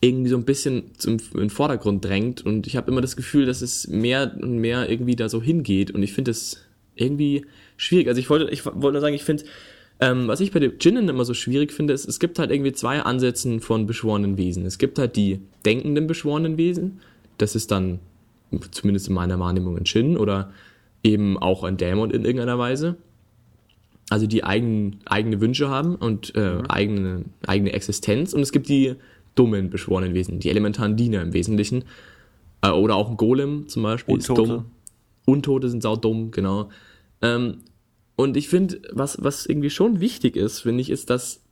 [0.00, 3.46] irgendwie so ein bisschen zum, in den Vordergrund drängt und ich habe immer das Gefühl,
[3.46, 6.64] dass es mehr und mehr irgendwie da so hingeht und ich finde es
[6.94, 8.08] irgendwie schwierig.
[8.08, 9.44] Also ich wollte, ich wollte nur sagen, ich finde,
[10.00, 12.72] ähm, was ich bei den Jinnen immer so schwierig finde, ist, es gibt halt irgendwie
[12.72, 14.66] zwei Ansätze von beschworenen Wesen.
[14.66, 17.00] Es gibt halt die denkenden beschworenen Wesen,
[17.38, 18.00] das ist dann
[18.70, 20.52] zumindest in meiner Wahrnehmung ein Jinn oder
[21.02, 22.96] eben auch ein Dämon in irgendeiner Weise.
[24.10, 26.66] Also die eigen, eigene Wünsche haben und äh, mhm.
[26.68, 28.34] eigene, eigene Existenz.
[28.34, 28.96] Und es gibt die
[29.34, 31.84] dummen beschworenen Wesen, die elementaren Diener im Wesentlichen.
[32.62, 34.42] Äh, oder auch ein Golem zum Beispiel Untote.
[34.42, 34.64] ist dumm.
[35.24, 36.70] Untote sind saudumm, genau.
[37.20, 37.58] Ähm,
[38.16, 41.42] und ich finde, was, was irgendwie schon wichtig ist, finde ich, ist, dass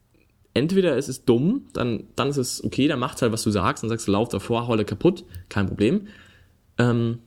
[0.55, 3.83] entweder es ist dumm, dann, dann ist es okay, dann macht halt, was du sagst,
[3.83, 6.09] dann sagst du, lauf davor, hau kaputt, kein Problem.
[6.78, 7.18] Ähm,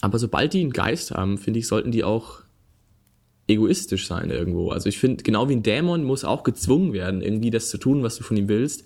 [0.00, 2.42] aber sobald die einen Geist haben, finde ich, sollten die auch
[3.46, 4.70] egoistisch sein irgendwo.
[4.70, 8.02] Also ich finde, genau wie ein Dämon muss auch gezwungen werden, irgendwie das zu tun,
[8.02, 8.84] was du von ihm willst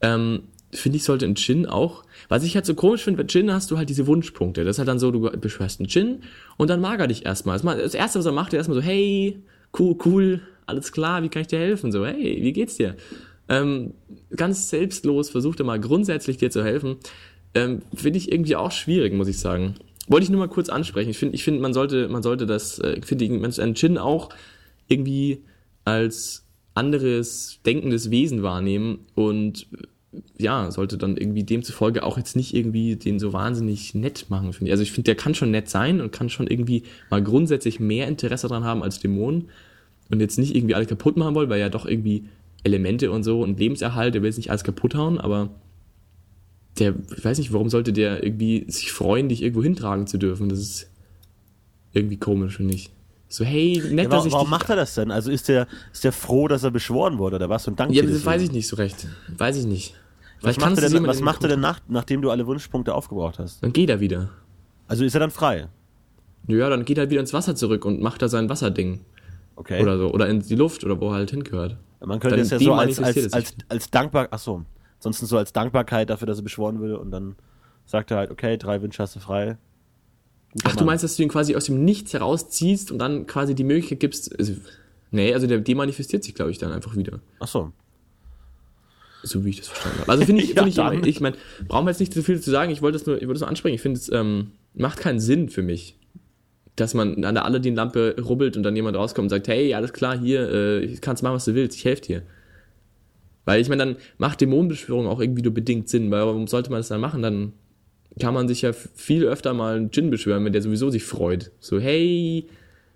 [0.00, 0.42] ähm,
[0.72, 3.70] finde ich, sollte ein Gin auch, was ich halt so komisch finde, bei Gin hast
[3.70, 4.64] du halt diese Wunschpunkte.
[4.64, 6.22] Das ist halt dann so, du beschwörst einen Gin
[6.56, 7.58] und dann mag er dich erstmal.
[7.58, 9.38] Das erste, was er macht, ist erstmal so, hey,
[9.78, 11.90] cool, cool, alles klar, wie kann ich dir helfen?
[11.92, 12.96] So, hey, wie geht's dir?
[13.48, 13.94] Ähm,
[14.36, 16.96] ganz selbstlos versucht er mal grundsätzlich dir zu helfen.
[17.54, 19.76] Ähm, finde ich irgendwie auch schwierig, muss ich sagen.
[20.06, 21.10] wollte ich nur mal kurz ansprechen.
[21.10, 24.28] Ich finde, ich finde, man sollte, man sollte das, äh, finde ich, einen Djinn auch
[24.86, 25.42] irgendwie
[25.84, 26.44] als
[26.74, 29.66] anderes denkendes Wesen wahrnehmen und
[30.38, 34.68] ja, sollte dann irgendwie demzufolge auch jetzt nicht irgendwie den so wahnsinnig nett machen, finde
[34.68, 34.72] ich.
[34.72, 38.08] Also ich finde, der kann schon nett sein und kann schon irgendwie mal grundsätzlich mehr
[38.08, 39.48] Interesse daran haben als Dämonen
[40.10, 42.24] und jetzt nicht irgendwie alles kaputt machen wollen, weil ja doch irgendwie
[42.64, 45.50] Elemente und so und Lebenserhalt, der will jetzt nicht alles kaputt hauen, aber
[46.78, 50.48] der, ich weiß nicht, warum sollte der irgendwie sich freuen, dich irgendwo hintragen zu dürfen?
[50.48, 50.90] Das ist
[51.92, 52.90] irgendwie komisch, finde ich.
[53.28, 55.10] So, hey, nett, Ja, dass warum ich warum macht er das denn?
[55.10, 57.68] Also ist der, ist der froh, dass er beschworen wurde oder was?
[57.68, 59.06] Und danke Ja, das weiß ich nicht so recht.
[59.36, 59.94] Weiß ich nicht.
[60.40, 63.38] Was Vielleicht macht er denn, was macht er denn nach, nachdem du alle Wunschpunkte aufgebraucht
[63.38, 63.62] hast?
[63.62, 64.30] Dann geht er wieder.
[64.86, 65.68] Also ist er dann frei?
[66.46, 69.00] Ja, dann geht er wieder ins Wasser zurück und macht da sein Wasserding.
[69.56, 69.82] Okay.
[69.82, 70.12] Oder so.
[70.12, 71.76] Oder in die Luft oder wo er halt hingehört.
[72.00, 74.64] Man könnte es ja so als, als, als, als dankbar, ach so,
[74.96, 77.34] ansonsten so als Dankbarkeit dafür, dass er beschworen wurde und dann
[77.84, 79.58] sagt er halt, okay, drei Wünsche hast du frei.
[80.64, 83.64] Ach, du meinst, dass du ihn quasi aus dem Nichts herausziehst und dann quasi die
[83.64, 84.36] Möglichkeit gibst.
[84.38, 84.54] Also,
[85.10, 87.20] nee, also der demanifestiert sich, glaube ich, dann einfach wieder.
[87.40, 87.72] Ach so.
[89.22, 90.12] So wie ich das verstanden habe.
[90.12, 91.04] Also finde ich, Ja, finde ich, dann.
[91.04, 91.36] ich meine,
[91.66, 92.70] brauchen wir jetzt nicht zu viel zu sagen.
[92.72, 93.74] Ich wollte das nur, ich wollte das nur ansprechen.
[93.74, 95.96] Ich finde, es ähm, macht keinen Sinn für mich,
[96.76, 100.18] dass man an der Aladdin-Lampe rubbelt und dann jemand rauskommt und sagt, hey, alles klar,
[100.18, 102.22] hier, äh, kannst machen, was du willst, ich helfe dir.
[103.44, 106.80] Weil ich meine, dann macht Dämonenbeschwörung auch irgendwie nur bedingt Sinn, weil warum sollte man
[106.80, 107.22] das dann machen?
[107.22, 107.52] Dann
[108.18, 111.50] kann man sich ja viel öfter mal einen Djinn beschwören, wenn der sowieso sich freut.
[111.60, 112.48] So, hey,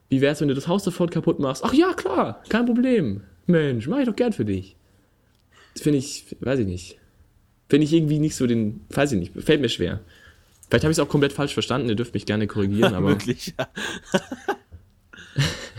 [0.08, 1.64] wie wär's, wenn du das Haus sofort kaputt machst?
[1.64, 3.22] Ach ja, klar, kein Problem.
[3.46, 4.76] Mensch, mach ich doch gern für dich.
[5.76, 6.98] Finde ich, weiß ich nicht.
[7.68, 10.00] Finde ich irgendwie nicht so den, weiß ich nicht, fällt mir schwer.
[10.68, 13.54] Vielleicht habe ich es auch komplett falsch verstanden, ihr dürft mich gerne korrigieren, aber Möglich,
[13.58, 13.68] ja.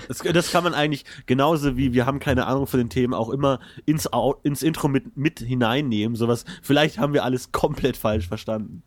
[0.07, 3.29] Das, das kann man eigentlich genauso wie wir haben keine Ahnung von den Themen auch
[3.29, 4.09] immer ins,
[4.43, 6.15] ins Intro mit, mit hineinnehmen.
[6.15, 6.45] Sowas.
[6.61, 8.83] Vielleicht haben wir alles komplett falsch verstanden.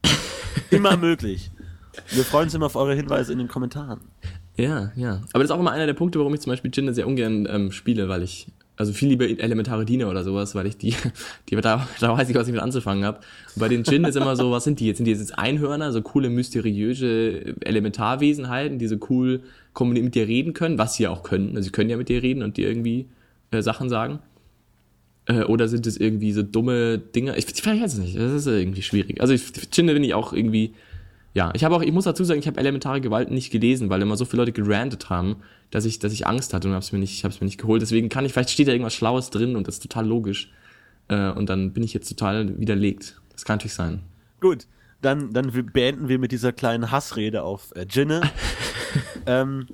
[0.71, 1.51] Immer möglich.
[2.11, 4.01] Wir freuen uns immer auf eure Hinweise in den Kommentaren.
[4.57, 5.23] ja, ja.
[5.33, 7.47] Aber das ist auch immer einer der Punkte, warum ich zum Beispiel Djinne sehr ungern
[7.51, 10.95] ähm, spiele, weil ich, also viel lieber elementare Diener oder sowas, weil ich die,
[11.49, 13.21] die da, da weiß ich, was ich mit anzufangen habe.
[13.57, 14.99] Bei den Djinn ist immer so, was sind die jetzt?
[14.99, 19.43] Sind die jetzt Einhörner, so coole, mysteriöse Elementarwesenheiten, die so cool
[19.85, 21.51] mit dir reden können, was sie ja auch können.
[21.51, 23.07] Also sie können ja mit dir reden und dir irgendwie
[23.51, 24.21] äh, Sachen sagen.
[25.27, 27.37] Äh, oder sind es irgendwie so dumme Dinge?
[27.37, 28.17] Ich, ich weiß es nicht.
[28.17, 29.21] Das ist irgendwie schwierig.
[29.21, 30.75] Also ich Djinne bin ich auch irgendwie,
[31.35, 31.53] ja.
[31.55, 34.17] Ich habe auch, ich muss dazu sagen, ich habe elementare Gewalt nicht gelesen, weil immer
[34.17, 35.37] so viele Leute gerantet haben,
[35.71, 37.59] dass ich, dass ich Angst hatte und hab's mir nicht, ich habe es mir nicht
[37.61, 37.83] geholt.
[37.83, 40.51] Deswegen kann ich, vielleicht steht da irgendwas Schlaues drin und das ist total logisch.
[41.09, 43.21] Äh, und dann bin ich jetzt total widerlegt.
[43.33, 44.01] Das kann natürlich sein.
[44.41, 44.67] Gut,
[45.03, 48.23] dann, dann beenden wir mit dieser kleinen Hassrede auf äh, Ginne.
[49.27, 49.67] ähm,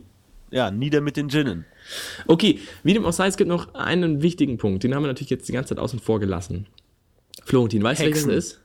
[0.50, 1.64] ja, nieder mit den Ginnen.
[2.26, 4.84] Okay, wie dem auch sei, es gibt noch einen wichtigen Punkt.
[4.84, 6.66] Den haben wir natürlich jetzt die ganze Zeit außen vor gelassen.
[7.44, 8.60] Florentin, weißt du, welches das ist?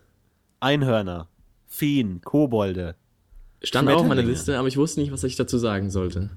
[0.59, 1.27] Einhörner,
[1.67, 2.95] Feen, Kobolde.
[3.63, 4.21] Stand auch auf meiner.
[4.21, 6.29] Liste, aber ich wusste nicht, was ich dazu sagen sollte.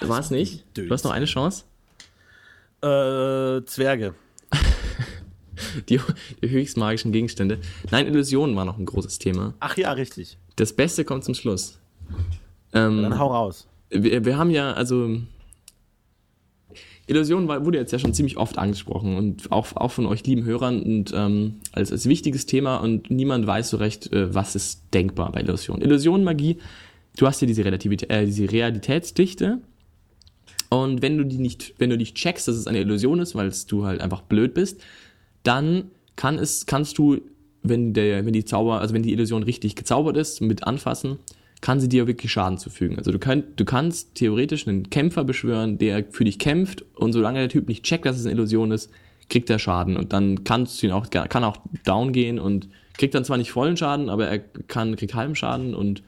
[0.00, 0.64] War es nicht?
[0.74, 1.64] Du hast noch eine Chance?
[2.80, 4.14] Äh, Zwerge.
[5.88, 6.00] Die,
[6.40, 7.58] die höchst magischen Gegenstände.
[7.90, 9.54] Nein, Illusionen war noch ein großes Thema.
[9.58, 10.38] Ach ja, richtig.
[10.54, 11.78] Das Beste kommt zum Schluss.
[12.72, 13.66] Ähm, Dann hau raus.
[13.90, 15.18] wir, wir haben ja, also
[17.08, 20.82] Illusion wurde jetzt ja schon ziemlich oft angesprochen und auch, auch von euch lieben Hörern
[20.82, 25.32] und ähm, als, als wichtiges Thema und niemand weiß so recht, äh, was ist denkbar
[25.32, 25.80] bei Illusion.
[25.80, 26.58] Illusion, Magie,
[27.16, 29.58] du hast ja diese, Relativität, äh, diese Realitätsdichte
[30.68, 33.50] und wenn du die nicht, wenn du nicht checkst, dass es eine Illusion ist, weil
[33.68, 34.82] du halt einfach blöd bist,
[35.42, 37.22] dann kann es, kannst du,
[37.62, 41.18] wenn der, wenn die Zauber, also wenn die Illusion richtig gezaubert ist, mit anfassen,
[41.60, 42.98] kann sie dir wirklich Schaden zufügen.
[42.98, 47.40] Also du, könnt, du kannst theoretisch einen Kämpfer beschwören, der für dich kämpft und solange
[47.40, 48.90] der Typ nicht checkt, dass es eine Illusion ist,
[49.28, 53.14] kriegt er Schaden und dann kannst du ihn auch, kann auch down gehen und kriegt
[53.14, 56.02] dann zwar nicht vollen Schaden, aber er kann, kriegt halben Schaden und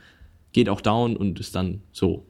[0.53, 2.27] geht auch down und ist dann so.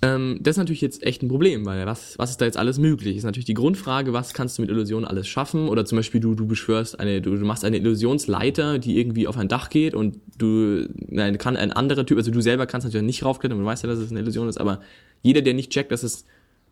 [0.00, 2.78] Ähm, das ist natürlich jetzt echt ein Problem, weil was, was ist da jetzt alles
[2.78, 3.16] möglich?
[3.16, 5.68] Ist natürlich die Grundfrage, was kannst du mit Illusionen alles schaffen?
[5.68, 9.36] Oder zum Beispiel du, du beschwörst eine, du, du machst eine Illusionsleiter, die irgendwie auf
[9.36, 13.06] ein Dach geht und du, nein, kann ein anderer Typ, also du selber kannst natürlich
[13.06, 14.80] nicht raufklettern, du weißt ja, dass es eine Illusion ist, aber
[15.22, 16.26] jeder, der nicht checkt, dass es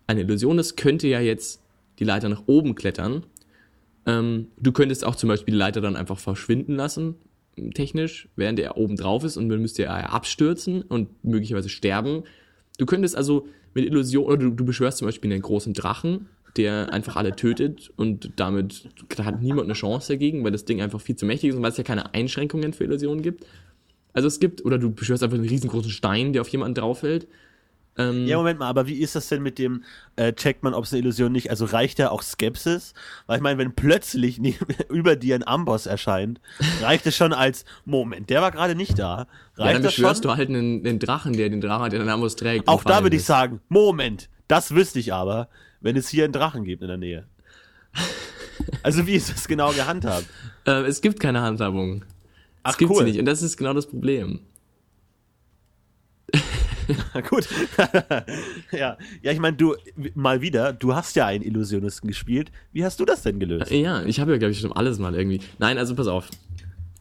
[0.06, 1.60] eine Illusion ist, könnte ja jetzt
[1.98, 3.24] die Leiter nach oben klettern.
[4.06, 7.16] Ähm, du könntest auch zum Beispiel die Leiter dann einfach verschwinden lassen,
[7.74, 12.22] technisch, während er oben drauf ist und dann müsste er abstürzen und möglicherweise sterben.
[12.78, 16.92] Du könntest also mit Illusion, oder du, du beschwörst zum Beispiel einen großen Drachen, der
[16.92, 21.00] einfach alle tötet und damit da hat niemand eine Chance dagegen, weil das Ding einfach
[21.00, 23.44] viel zu mächtig ist und weil es ja keine Einschränkungen für Illusionen gibt.
[24.12, 27.28] Also es gibt, oder du beschwörst einfach einen riesengroßen Stein, der auf jemanden draufhält.
[27.98, 29.84] Ähm, Ja, Moment mal, aber wie ist das denn mit dem,
[30.16, 32.92] äh, checkt man, ob es eine Illusion nicht, also reicht da auch Skepsis?
[33.26, 36.40] Weil ich meine, wenn plötzlich neben, über dir ein Amboss erscheint,
[36.82, 39.26] reicht es schon als, Moment, der war gerade nicht da.
[39.56, 40.02] ja, Reicht dann das schon?
[40.02, 42.68] beschwörst du halt einen, einen Drachen, der den Drachen, der den Amos trägt.
[42.68, 45.48] Auch da würde ich sagen, Moment, das wüsste ich aber,
[45.80, 47.26] wenn es hier einen Drachen gibt in der Nähe.
[48.82, 50.24] Also wie ist das genau gehandhabt?
[50.66, 52.04] Äh, es gibt keine Handhabung.
[52.62, 52.98] Ach, Es gibt cool.
[53.04, 53.18] sie nicht.
[53.20, 54.40] Und das ist genau das Problem.
[57.28, 57.48] Gut.
[58.72, 59.74] ja, ja, ich meine, du,
[60.14, 62.50] mal wieder, du hast ja einen Illusionisten gespielt.
[62.72, 63.70] Wie hast du das denn gelöst?
[63.70, 65.40] Ja, ich habe ja, glaube ich, schon alles mal irgendwie.
[65.58, 66.28] Nein, also pass auf.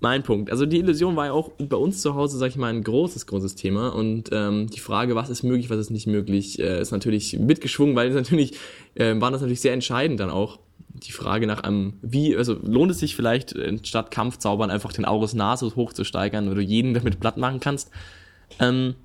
[0.01, 0.51] Mein Punkt.
[0.51, 3.27] Also die Illusion war ja auch bei uns zu Hause, sag ich mal, ein großes,
[3.27, 3.89] großes Thema.
[3.89, 7.95] Und ähm, die Frage, was ist möglich, was ist nicht möglich, äh, ist natürlich mitgeschwungen,
[7.95, 8.53] weil natürlich,
[8.95, 10.59] äh, war das natürlich sehr entscheidend dann auch.
[10.89, 15.05] Die Frage nach einem, wie, also lohnt es sich vielleicht, äh, statt Kampfzaubern einfach den
[15.05, 17.89] Aurus Nasus hochzusteigern, wo du jeden damit platt machen kannst.
[18.59, 18.95] Ähm,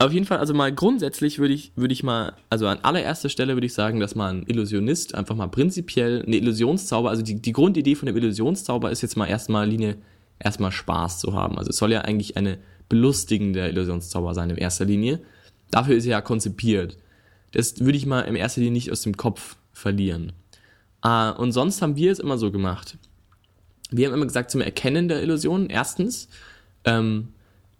[0.00, 3.54] auf jeden Fall, also mal grundsätzlich würde ich, würde ich mal, also an allererster Stelle
[3.54, 7.96] würde ich sagen, dass man Illusionist einfach mal prinzipiell eine Illusionszauber, also die, die Grundidee
[7.96, 9.96] von dem Illusionszauber ist jetzt mal erstmal Linie,
[10.38, 11.58] erstmal Spaß zu haben.
[11.58, 15.20] Also es soll ja eigentlich eine belustigende Illusionszauber sein in erster Linie.
[15.70, 16.96] Dafür ist er ja konzipiert.
[17.52, 20.32] Das würde ich mal in erster Linie nicht aus dem Kopf verlieren.
[21.02, 22.98] Äh, und sonst haben wir es immer so gemacht.
[23.90, 26.28] Wir haben immer gesagt, zum Erkennen der Illusion, erstens,
[26.84, 27.30] ähm,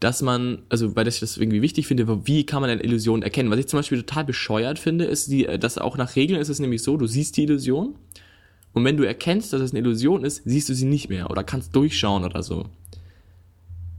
[0.00, 3.50] dass man, also weil ich das irgendwie wichtig finde, wie kann man eine Illusion erkennen?
[3.50, 6.60] Was ich zum Beispiel total bescheuert finde, ist, die, dass auch nach Regeln ist es
[6.60, 7.96] nämlich so, du siehst die Illusion
[8.72, 11.42] und wenn du erkennst, dass es eine Illusion ist, siehst du sie nicht mehr oder
[11.42, 12.66] kannst durchschauen oder so.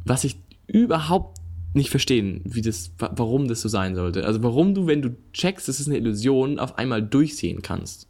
[0.05, 0.37] Was ich
[0.67, 1.37] überhaupt
[1.73, 4.25] nicht verstehen, wie das, wa- warum das so sein sollte.
[4.25, 8.07] Also warum du, wenn du checkst, es ist eine Illusion, auf einmal durchsehen kannst.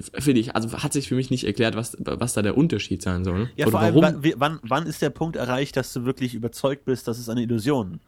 [0.00, 3.22] Finde ich, also hat sich für mich nicht erklärt, was, was da der Unterschied sein
[3.24, 3.48] soll.
[3.54, 6.84] Ja, Oder vor allem, warum, wann, wann, ist der Punkt erreicht, dass du wirklich überzeugt
[6.84, 8.00] bist, dass es eine Illusion?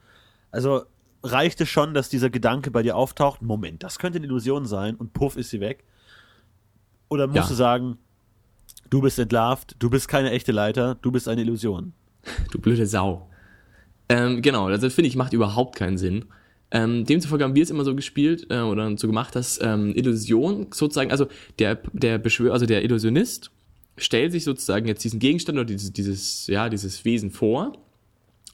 [0.51, 0.83] Also
[1.23, 4.97] reicht es schon, dass dieser Gedanke bei dir auftaucht, Moment, das könnte eine Illusion sein
[4.97, 5.85] und puff ist sie weg?
[7.09, 7.49] Oder musst Ja.
[7.49, 7.99] du sagen,
[8.91, 11.93] du bist entlarvt, du bist keine echte Leiter, du bist eine Illusion?
[12.51, 13.31] Du blöde Sau.
[14.09, 16.25] Ähm, genau, also das finde ich macht überhaupt keinen Sinn.
[16.77, 20.67] Ähm, demzufolge haben wir es immer so gespielt äh, oder so gemacht, dass ähm, Illusion
[20.73, 21.27] sozusagen, also
[21.59, 23.51] der, der Beschwör, also der Illusionist
[23.97, 27.73] stellt sich sozusagen jetzt diesen Gegenstand oder dieses, dieses, ja, dieses Wesen vor,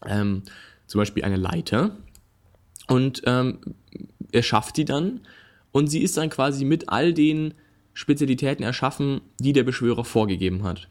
[0.07, 0.43] ähm,
[0.87, 1.97] zum Beispiel eine Leiter,
[2.87, 3.59] und ähm,
[4.31, 5.21] er schafft die dann
[5.73, 7.55] und sie ist dann quasi mit all den
[7.95, 10.89] Spezialitäten erschaffen, die der Beschwörer vorgegeben hat.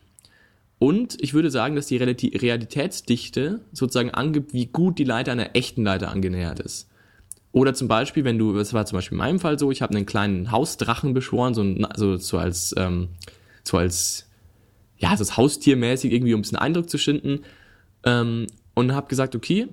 [0.80, 5.84] Und ich würde sagen, dass die Realitätsdichte sozusagen angibt, wie gut die Leiter einer echten
[5.84, 6.91] Leiter angenähert ist.
[7.52, 9.94] Oder zum Beispiel, wenn du, das war zum Beispiel in meinem Fall so, ich habe
[9.94, 13.10] einen kleinen Hausdrachen beschworen, so, ein, so, als, ähm,
[13.64, 14.30] so als,
[14.98, 17.42] ja, so als Haustiermäßig irgendwie, um ein bisschen Eindruck zu schinden.
[18.06, 19.68] Ähm, und habe gesagt, okay,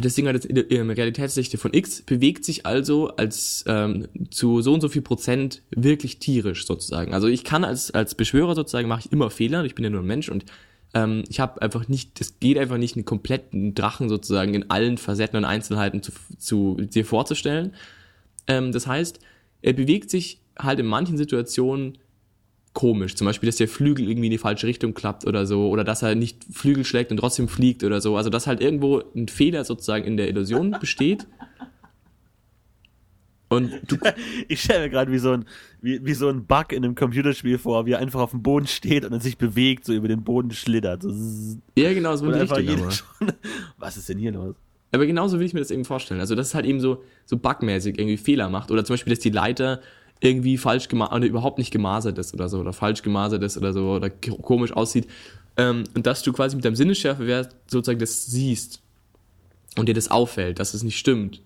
[0.00, 4.72] das Ding hat jetzt eine Realitätsdichte von X, bewegt sich also als ähm, zu so
[4.72, 7.12] und so viel Prozent wirklich tierisch sozusagen.
[7.12, 10.00] Also ich kann als, als Beschwörer sozusagen, mache ich immer Fehler, ich bin ja nur
[10.00, 10.46] ein Mensch und
[10.94, 14.98] ähm, ich habe einfach nicht, es geht einfach nicht, einen kompletten Drachen sozusagen in allen
[14.98, 17.74] Facetten und Einzelheiten zu, zu dir vorzustellen.
[18.46, 19.20] Ähm, das heißt,
[19.62, 21.98] er bewegt sich halt in manchen Situationen
[22.74, 23.14] komisch.
[23.16, 25.68] Zum Beispiel, dass der Flügel irgendwie in die falsche Richtung klappt oder so.
[25.68, 28.16] Oder dass er nicht Flügel schlägt und trotzdem fliegt oder so.
[28.16, 31.26] Also, dass halt irgendwo ein Fehler sozusagen in der Illusion besteht.
[33.52, 33.96] Und du,
[34.48, 35.44] Ich stelle mir gerade wie so ein
[35.80, 38.66] wie, wie so ein Bug in einem Computerspiel vor, wie er einfach auf dem Boden
[38.66, 41.04] steht und dann sich bewegt, so über den Boden schlittert.
[41.76, 42.90] Ja, genau, so jeder Aber.
[42.90, 43.32] schon,
[43.78, 44.54] was ist denn hier los?
[44.92, 46.20] aber genauso will ich mir das eben vorstellen.
[46.20, 48.70] Also, dass es halt eben so, so bugmäßig irgendwie Fehler macht.
[48.70, 49.80] Oder zum Beispiel, dass die Leiter
[50.20, 52.60] irgendwie falsch gemacht oder überhaupt nicht gemasert ist oder so.
[52.60, 53.92] Oder falsch gemasert ist oder so.
[53.92, 55.08] Oder komisch aussieht.
[55.56, 58.82] Ähm, und dass du quasi mit deinem Sinnesschärfewert sozusagen das siehst.
[59.78, 61.40] Und dir das auffällt, dass es nicht stimmt.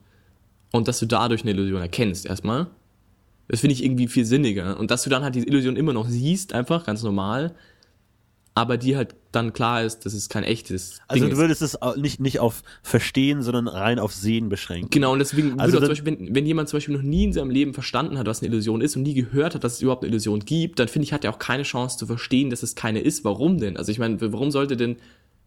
[0.77, 2.67] Und dass du dadurch eine Illusion erkennst erstmal.
[3.49, 4.79] Das finde ich irgendwie viel sinniger.
[4.79, 7.55] Und dass du dann halt diese Illusion immer noch siehst, einfach ganz normal.
[8.55, 11.43] Aber die halt dann klar ist, dass es kein echtes Also Ding du ist.
[11.43, 14.89] würdest es au- nicht, nicht auf Verstehen, sondern rein auf Sehen beschränken.
[14.91, 17.33] Genau, und deswegen Also würde zum Beispiel, wenn, wenn jemand zum Beispiel noch nie in
[17.35, 20.05] seinem Leben verstanden hat, was eine Illusion ist und nie gehört hat, dass es überhaupt
[20.05, 22.75] eine Illusion gibt, dann finde ich, hat er auch keine Chance zu verstehen, dass es
[22.75, 23.25] keine ist.
[23.25, 23.77] Warum denn?
[23.77, 24.97] Also ich meine, warum sollte denn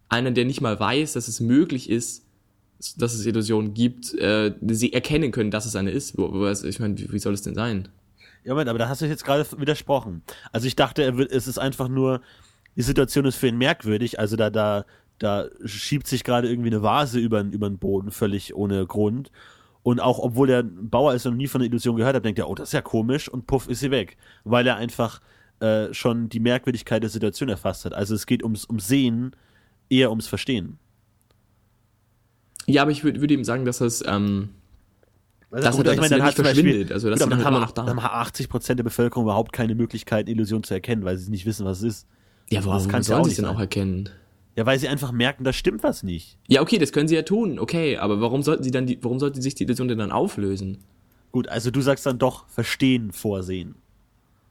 [0.08, 2.26] einer, der nicht mal weiß, dass es möglich ist,
[2.98, 6.18] dass es Illusionen gibt, äh, sie erkennen können, dass es eine ist?
[6.18, 7.90] Also ich meine, wie, soll es denn sein?
[8.44, 10.22] Ja, Moment, aber da hast du jetzt gerade widersprochen.
[10.52, 12.22] Also ich dachte, es ist einfach nur,
[12.76, 14.86] die Situation ist für ihn merkwürdig, also da, da,
[15.18, 19.32] da schiebt sich gerade irgendwie eine Vase über, den- über den Boden, völlig ohne Grund.
[19.84, 22.40] Und auch obwohl er ein Bauer ist und nie von der Illusion gehört hat, denkt
[22.40, 24.18] er, oh, das ist ja komisch und puff ist sie weg.
[24.44, 25.22] Weil er einfach
[25.60, 27.94] äh, schon die Merkwürdigkeit der Situation erfasst hat.
[27.94, 29.36] Also es geht ums, ums Sehen,
[29.90, 30.80] eher ums Verstehen.
[32.70, 34.50] Ja, aber ich würde würd eben sagen, dass das, ähm,
[35.52, 37.62] Also dass gut, er- ich meine, dann hat Beispiel- verschwindet, also dass gut, dann immer
[37.62, 37.84] haben, da.
[37.86, 41.30] dann haben 80 Prozent der Bevölkerung überhaupt keine Möglichkeit, eine Illusion zu erkennen, weil sie
[41.32, 42.08] nicht wissen, was es ist.
[42.50, 44.10] ja, warum das kann's sollen sie es denn auch erkennen?
[44.56, 46.38] Ja, weil sie einfach merken, da stimmt was nicht.
[46.48, 49.20] Ja, okay, das können sie ja tun, okay, aber warum sollten sie dann die, warum
[49.20, 50.80] sollte sich die Illusion denn dann auflösen?
[51.32, 53.76] Gut, also du sagst dann doch verstehen, vorsehen.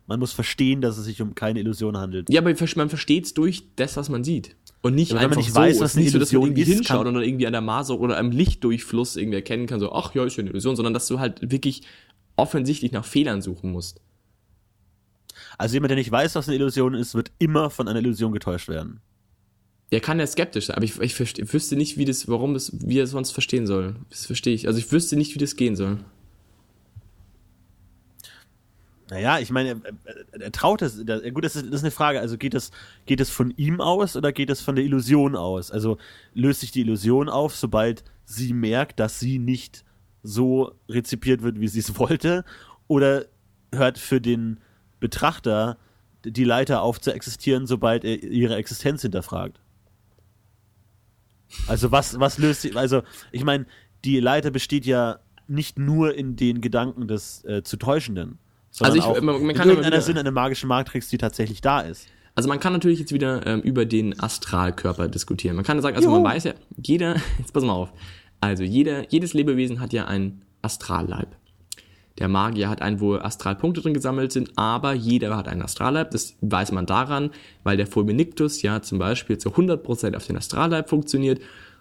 [0.07, 2.31] Man muss verstehen, dass es sich um keine Illusion handelt.
[2.31, 4.57] Ja, aber man versteht es durch das, was man sieht.
[4.89, 5.61] Und nicht Ja, wenn man einfach nicht so.
[5.61, 8.01] weiß, was eine nicht so, dass man irgendwie hinschaut kann- oder irgendwie an der Maser
[8.01, 11.07] oder am Lichtdurchfluss irgendwie erkennen kann, so, ach ja, ist ja eine Illusion, sondern dass
[11.09, 11.83] du halt wirklich
[12.37, 14.01] offensichtlich nach Fehlern suchen musst.
[15.59, 18.69] Also jemand, der nicht weiß, was eine Illusion ist, wird immer von einer Illusion getäuscht
[18.69, 19.03] werden.
[19.93, 22.99] Der kann ja skeptisch sein, aber ich, ich, wüsste nicht, wie das, warum das, wie
[22.99, 23.95] er es sonst verstehen soll.
[24.09, 24.69] Das verstehe ich.
[24.69, 25.99] Also ich wüsste nicht, wie das gehen soll.
[29.11, 30.99] Naja, ich meine, er, er, traut es.
[30.99, 32.21] Er, gut, das ist, das ist eine Frage.
[32.21, 32.71] Also geht es,
[33.07, 35.71] geht es von ihm aus oder geht es von der Illusion aus?
[35.71, 35.97] Also
[36.35, 39.85] löst sich die Illusion auf, sobald sie merkt, dass sie nicht
[40.23, 42.45] so rezipiert wird, wie sie es wollte?
[42.87, 43.27] Oder
[43.73, 44.61] hört für den
[45.01, 45.79] Betrachter
[46.25, 49.61] die Leiter auf zu existieren, sobald er ihre Existenz hinterfragt?
[51.67, 53.03] Also was, was löst sie, also
[53.33, 53.65] ich meine,
[54.05, 58.39] die Leiter besteht ja nicht nur in den Gedanken des äh, zu Täuschenden,
[58.81, 61.19] Also ich- auch man- man in kann immer irgendeiner wieder- Sinn eine magische Matrix, die
[61.19, 62.07] tatsächlich da ist.
[62.35, 65.57] Also man kann natürlich jetzt wieder ähm, über den Astralkörper diskutieren.
[65.57, 66.21] Man kann sagen, also Juhu.
[66.21, 66.53] man weiß ja,
[66.83, 67.93] jeder, jetzt pass mal auf,
[68.41, 71.35] also jeder, jedes Lebewesen hat ja einen Astralleib.
[72.19, 76.11] Der Magier hat einen, wo Astralpunkte drin gesammelt sind, aber jeder hat einen Astralleib.
[76.11, 77.31] Das weiß man daran,
[77.63, 81.41] weil der Fulminictus ja zum Beispiel zu 100% auf den Astralleib funktioniert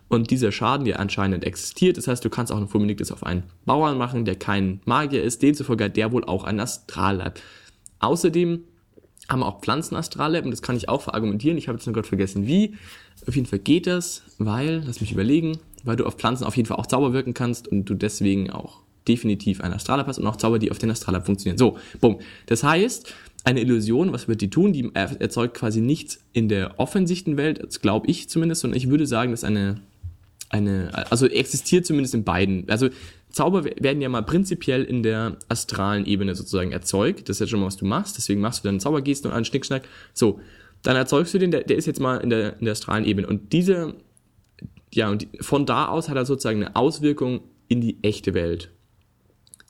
[0.10, 1.98] und dieser Schaden ja anscheinend existiert.
[1.98, 5.42] Das heißt, du kannst auch einen Fulminictus auf einen Bauern machen, der kein Magier ist.
[5.42, 7.40] Demzufolge hat der wohl auch einen Astralleib.
[8.00, 8.64] Außerdem
[9.30, 11.58] haben auch Pflanzen Astralleib und das kann ich auch verargumentieren.
[11.58, 12.76] Ich habe jetzt nur gerade vergessen, wie.
[13.28, 16.68] Auf jeden Fall geht das, weil, lass mich überlegen, weil du auf Pflanzen auf jeden
[16.68, 20.36] Fall auch Zauber wirken kannst und du deswegen auch definitiv einen Astralleib hast und auch
[20.36, 21.58] Zauber, die auf den Astralleib funktionieren.
[21.58, 22.20] So, bumm.
[22.46, 24.74] Das heißt, eine Illusion, was wird die tun?
[24.74, 28.90] Die er- erzeugt quasi nichts in der offensichtlichen Welt, das glaube ich zumindest, und ich
[28.90, 29.82] würde sagen, dass eine
[30.50, 32.70] eine, also existiert zumindest in beiden.
[32.70, 32.90] Also
[33.30, 37.30] Zauber we- werden ja mal prinzipiell in der astralen Ebene sozusagen erzeugt.
[37.30, 38.18] Das ist ja schon mal, was du machst.
[38.18, 39.84] Deswegen machst du dann Zaubergesten und einen Schnickschnack.
[40.14, 40.40] So,
[40.84, 43.28] dann erzeugst du den, der, der ist jetzt mal in der, in der astralen Ebene.
[43.28, 43.96] Und diese,
[44.94, 48.72] ja, und von da aus hat er sozusagen eine Auswirkung in die echte Welt.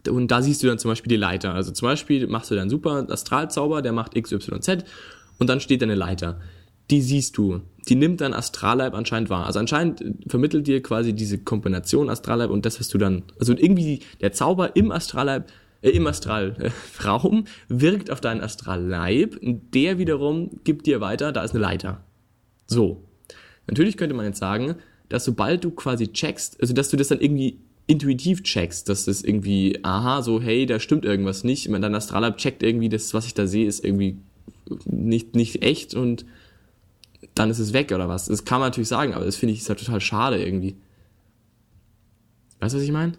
[0.07, 1.53] Und da siehst du dann zum Beispiel die Leiter.
[1.53, 4.85] Also zum Beispiel machst du dann super Astralzauber, der macht XYZ
[5.39, 6.39] und dann steht da eine Leiter.
[6.91, 7.61] Die siehst du.
[7.87, 9.45] Die nimmt dein Astralleib anscheinend wahr.
[9.45, 13.53] Also anscheinend äh, vermittelt dir quasi diese Kombination Astralleib und das, was du dann, also
[13.53, 15.49] irgendwie der Zauber im Astralleib,
[15.81, 21.51] äh, im Astralraum wirkt auf deinen Astralleib und der wiederum gibt dir weiter, da ist
[21.51, 22.03] eine Leiter.
[22.65, 23.03] So.
[23.67, 24.75] Natürlich könnte man jetzt sagen,
[25.09, 29.23] dass sobald du quasi checkst, also dass du das dann irgendwie intuitiv checkst, dass das
[29.23, 31.69] irgendwie, aha, so, hey, da stimmt irgendwas nicht.
[31.71, 34.17] Dein Astralleib checkt irgendwie, das, was ich da sehe, ist irgendwie
[34.85, 36.25] nicht, nicht echt und
[37.37, 38.25] dann ist es weg oder was.
[38.25, 40.75] Das kann man natürlich sagen, aber das finde ich ist halt total schade irgendwie.
[42.59, 43.13] Weißt du, was ich meine?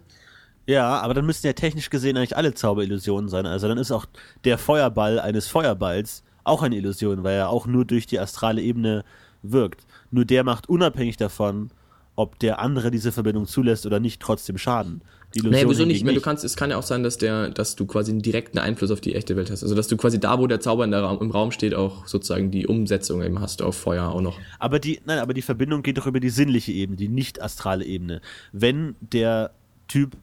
[0.67, 3.45] Ja, aber dann müssten ja technisch gesehen eigentlich alle Zauber Illusionen sein.
[3.45, 4.05] Also dann ist auch
[4.43, 9.03] der Feuerball eines Feuerballs auch eine Illusion, weil er auch nur durch die astrale Ebene
[9.41, 9.85] wirkt.
[10.11, 11.71] Nur der macht unabhängig davon,
[12.15, 15.01] ob der andere diese Verbindung zulässt oder nicht, trotzdem Schaden.
[15.33, 16.05] Die Illusion Naja, wieso nicht?
[16.05, 18.57] Wenn du kannst, es kann ja auch sein, dass der, dass du quasi einen direkten
[18.57, 19.61] Einfluss auf die echte Welt hast.
[19.61, 22.07] Also dass du quasi da, wo der Zauber in der Raum, im Raum steht, auch
[22.07, 24.39] sozusagen die Umsetzung eben hast auf Feuer auch noch.
[24.57, 27.85] Aber die, nein, aber die Verbindung geht doch über die sinnliche Ebene, die nicht astrale
[27.85, 28.21] Ebene.
[28.51, 29.51] Wenn der
[29.87, 30.17] Typ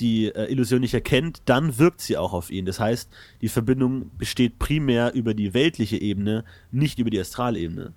[0.00, 2.64] die äh, Illusion nicht erkennt, dann wirkt sie auch auf ihn.
[2.66, 3.08] Das heißt,
[3.42, 7.92] die Verbindung besteht primär über die weltliche Ebene, nicht über die Astralebene.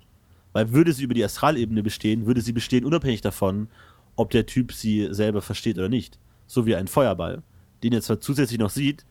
[0.52, 3.68] Weil würde sie über die Astralebene bestehen, würde sie bestehen unabhängig davon,
[4.16, 6.18] ob der Typ sie selber versteht oder nicht.
[6.54, 7.42] So wie ein Feuerball,
[7.82, 9.04] den er zwar zusätzlich noch sieht,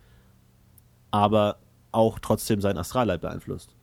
[1.12, 1.58] aber
[1.92, 3.76] auch trotzdem seinen Astralleib beeinflusst.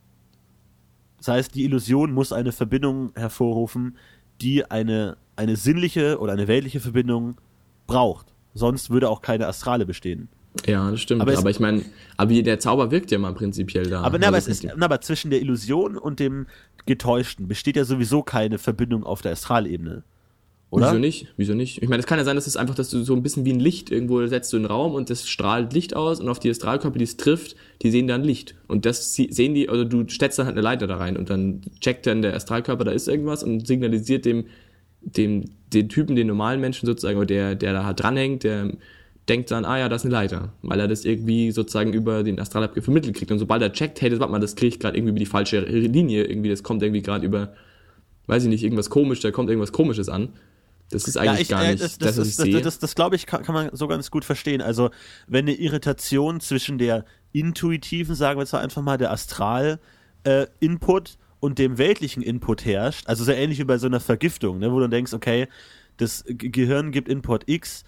[1.19, 3.97] Das heißt, die Illusion muss eine Verbindung hervorrufen,
[4.41, 7.39] die eine, eine sinnliche oder eine weltliche Verbindung
[7.85, 8.33] braucht.
[8.55, 10.27] Sonst würde auch keine Astrale bestehen.
[10.65, 11.21] Ja, das stimmt.
[11.21, 11.85] Aber Aber, ich meine,
[12.17, 14.01] aber der Zauber wirkt ja mal prinzipiell da.
[14.01, 16.47] Aber, na, aber, Also ist, na, aber zwischen der Illusion und dem
[16.87, 20.03] Getäuschten besteht ja sowieso keine Verbindung auf der Astralebene.
[20.71, 20.87] Oder?
[20.87, 21.27] Wieso nicht?
[21.35, 21.83] Wieso nicht?
[21.83, 23.51] Ich meine, es kann ja sein, dass es einfach, dass du so ein bisschen wie
[23.51, 26.39] ein Licht irgendwo setzt du in den Raum und das strahlt Licht aus und auf
[26.39, 28.55] die Astralkörper, die es trifft, die sehen dann Licht.
[28.69, 31.59] Und das sehen die, also du stellst dann halt eine Leiter da rein und dann
[31.81, 34.45] checkt dann der Astralkörper, da ist irgendwas und signalisiert dem,
[35.01, 35.43] dem,
[35.73, 38.71] den Typen, den normalen Menschen sozusagen, oder der, der da halt dranhängt, der
[39.27, 42.39] denkt dann, ah ja, da ist eine Leiter, weil er das irgendwie sozusagen über den
[42.39, 43.29] Astralleib vermittelt kriegt.
[43.29, 45.25] Und sobald er checkt, hey, das, warte mal, das kriege ich gerade irgendwie über die
[45.25, 47.53] falsche Linie, irgendwie, das kommt irgendwie gerade über,
[48.27, 50.29] weiß ich nicht, irgendwas komisch, da kommt irgendwas komisches an,
[50.91, 52.95] Das ist eigentlich ja, ich, gar äh, nicht das, das, das, das, das, das, das
[52.95, 54.61] glaube ich, kann, kann man so ganz gut verstehen.
[54.61, 54.89] Also,
[55.27, 61.77] wenn eine Irritation zwischen der intuitiven, sagen wir jetzt einfach mal, der Astral-Input und dem
[61.77, 65.13] weltlichen Input herrscht, also sehr ähnlich wie bei so einer Vergiftung, ne, wo du denkst,
[65.13, 65.47] okay,
[65.97, 67.83] das Ge- Gehirn gibt Input X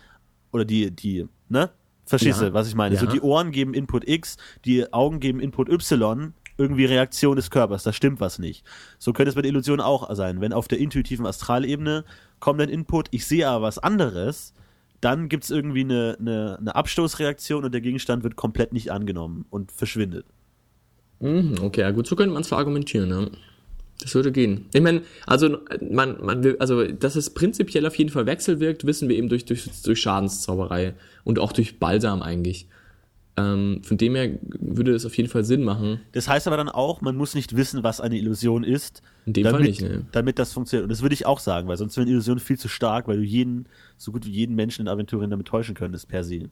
[0.52, 1.70] oder die, die, ne?
[2.06, 2.50] Verstehst Ja.
[2.50, 2.98] du, was ich meine?
[2.98, 3.12] So Ja.
[3.14, 4.36] die Ohren geben Input X,
[4.66, 6.34] die Augen geben Input Y,
[6.64, 8.66] irgendwie Reaktion des Körpers, da stimmt was nicht.
[8.98, 10.42] So könnte es bei der Illusion auch sein.
[10.42, 12.06] Wenn auf der intuitiven Astralebene
[12.40, 14.54] kommt ein Input, ich sehe aber was anderes,
[15.02, 19.46] dann gibt es irgendwie eine, eine, eine Abstoßreaktion und der Gegenstand wird komplett nicht angenommen
[19.50, 20.26] und verschwindet.
[21.20, 23.28] Mhm, okay, ja gut, so könnte man es verargumentieren, ja.
[24.00, 24.66] Das würde gehen.
[24.74, 25.58] Ich meine, also
[25.90, 29.46] man, man will, also dass es prinzipiell auf jeden Fall wechselwirkt, wissen wir eben durch,
[29.46, 32.68] durch, durch Schadenszauberei und auch durch Balsam eigentlich.
[33.36, 36.02] Ähm, von dem her würde es auf jeden Fall Sinn machen.
[36.12, 39.44] Das heißt aber dann auch, man muss nicht wissen, was eine Illusion ist, In dem
[39.44, 40.06] damit, Fall nicht, ne?
[40.12, 40.84] damit das funktioniert.
[40.84, 43.18] Und das würde ich auch sagen, weil sonst wäre eine Illusion viel zu stark, weil
[43.18, 43.68] du jeden,
[43.98, 46.50] so gut wie jeden Menschen in Aventurien damit täuschen könntest, per se.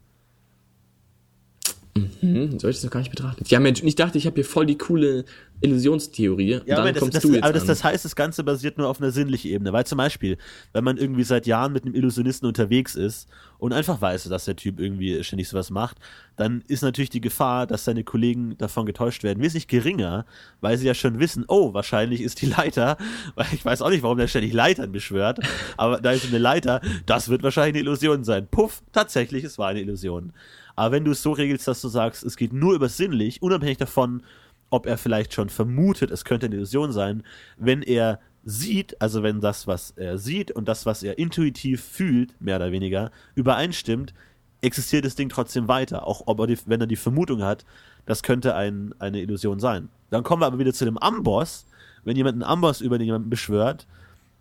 [2.21, 3.43] Hm, soll ich das noch gar nicht betrachten?
[3.47, 5.25] Ja, Mensch, ich dachte, ich habe hier voll die coole
[5.59, 6.61] Illusionstheorie.
[6.65, 9.51] Ja, aber, das, das, aber das, das heißt, das Ganze basiert nur auf einer sinnlichen
[9.51, 9.73] Ebene.
[9.73, 10.37] Weil zum Beispiel,
[10.73, 13.27] wenn man irgendwie seit Jahren mit einem Illusionisten unterwegs ist
[13.59, 15.97] und einfach weiß, dass der Typ irgendwie ständig sowas macht,
[16.37, 20.25] dann ist natürlich die Gefahr, dass seine Kollegen davon getäuscht werden, wesentlich geringer,
[20.61, 22.97] weil sie ja schon wissen, oh, wahrscheinlich ist die Leiter,
[23.35, 25.39] weil ich weiß auch nicht, warum der ständig Leitern beschwört,
[25.77, 28.47] aber da ist eine Leiter, das wird wahrscheinlich eine Illusion sein.
[28.49, 30.33] Puff, tatsächlich, es war eine Illusion.
[30.75, 33.77] Aber wenn du es so regelst, dass du sagst, es geht nur über sinnlich, unabhängig
[33.77, 34.23] davon,
[34.69, 37.23] ob er vielleicht schon vermutet, es könnte eine Illusion sein,
[37.57, 42.39] wenn er sieht, also wenn das, was er sieht und das, was er intuitiv fühlt,
[42.41, 44.13] mehr oder weniger, übereinstimmt,
[44.61, 47.65] existiert das Ding trotzdem weiter, auch er die, wenn er die Vermutung hat,
[48.05, 49.89] das könnte ein, eine Illusion sein.
[50.09, 51.65] Dann kommen wir aber wieder zu dem Amboss.
[52.03, 53.87] Wenn jemand einen Amboss über jemanden beschwört,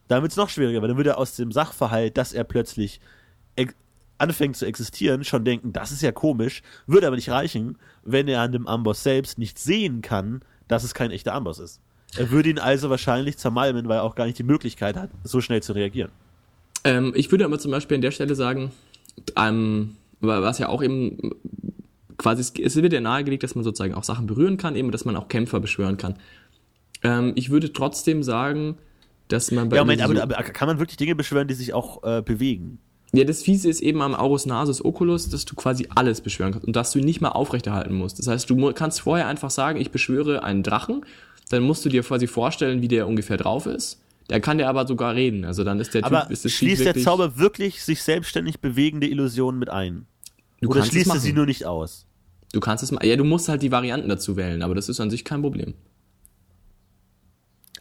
[0.08, 3.00] dann wird es noch schwieriger, weil dann würde er aus dem Sachverhalt, dass er plötzlich
[4.20, 8.40] anfängt zu existieren, schon denken, das ist ja komisch, würde aber nicht reichen, wenn er
[8.42, 11.80] an dem Amboss selbst nicht sehen kann, dass es kein echter Amboss ist.
[12.16, 15.40] Er würde ihn also wahrscheinlich zermalmen, weil er auch gar nicht die Möglichkeit hat, so
[15.40, 16.10] schnell zu reagieren.
[16.84, 18.72] Ähm, ich würde aber zum Beispiel an der Stelle sagen,
[19.36, 21.18] ähm, wa- was ja auch eben
[22.18, 25.16] quasi, es- wird ja nahegelegt, dass man sozusagen auch Sachen berühren kann, eben, dass man
[25.16, 26.16] auch Kämpfer beschwören kann.
[27.02, 28.76] Ähm, ich würde trotzdem sagen,
[29.28, 32.02] dass man bei Ja, Moment, aber, aber kann man wirklich Dinge beschwören, die sich auch
[32.02, 32.78] äh, bewegen?
[33.12, 36.66] Ja, das Fiese ist eben am Aurus Nasus Oculus, dass du quasi alles beschwören kannst
[36.66, 38.18] und dass du ihn nicht mal aufrechterhalten musst.
[38.20, 41.04] Das heißt, du kannst vorher einfach sagen, ich beschwöre einen Drachen,
[41.48, 44.00] dann musst du dir quasi vorstellen, wie der ungefähr drauf ist.
[44.28, 45.44] Der kann der aber sogar reden.
[45.44, 49.08] Also dann ist der Aber Typ, ist das schließt der Zauber wirklich sich selbstständig bewegende
[49.08, 50.06] Illusionen mit ein?
[50.60, 52.06] du Oder schließt er sie nur nicht aus?
[52.52, 53.04] Du kannst es mal.
[53.04, 55.74] Ja, du musst halt die Varianten dazu wählen, aber das ist an sich kein Problem.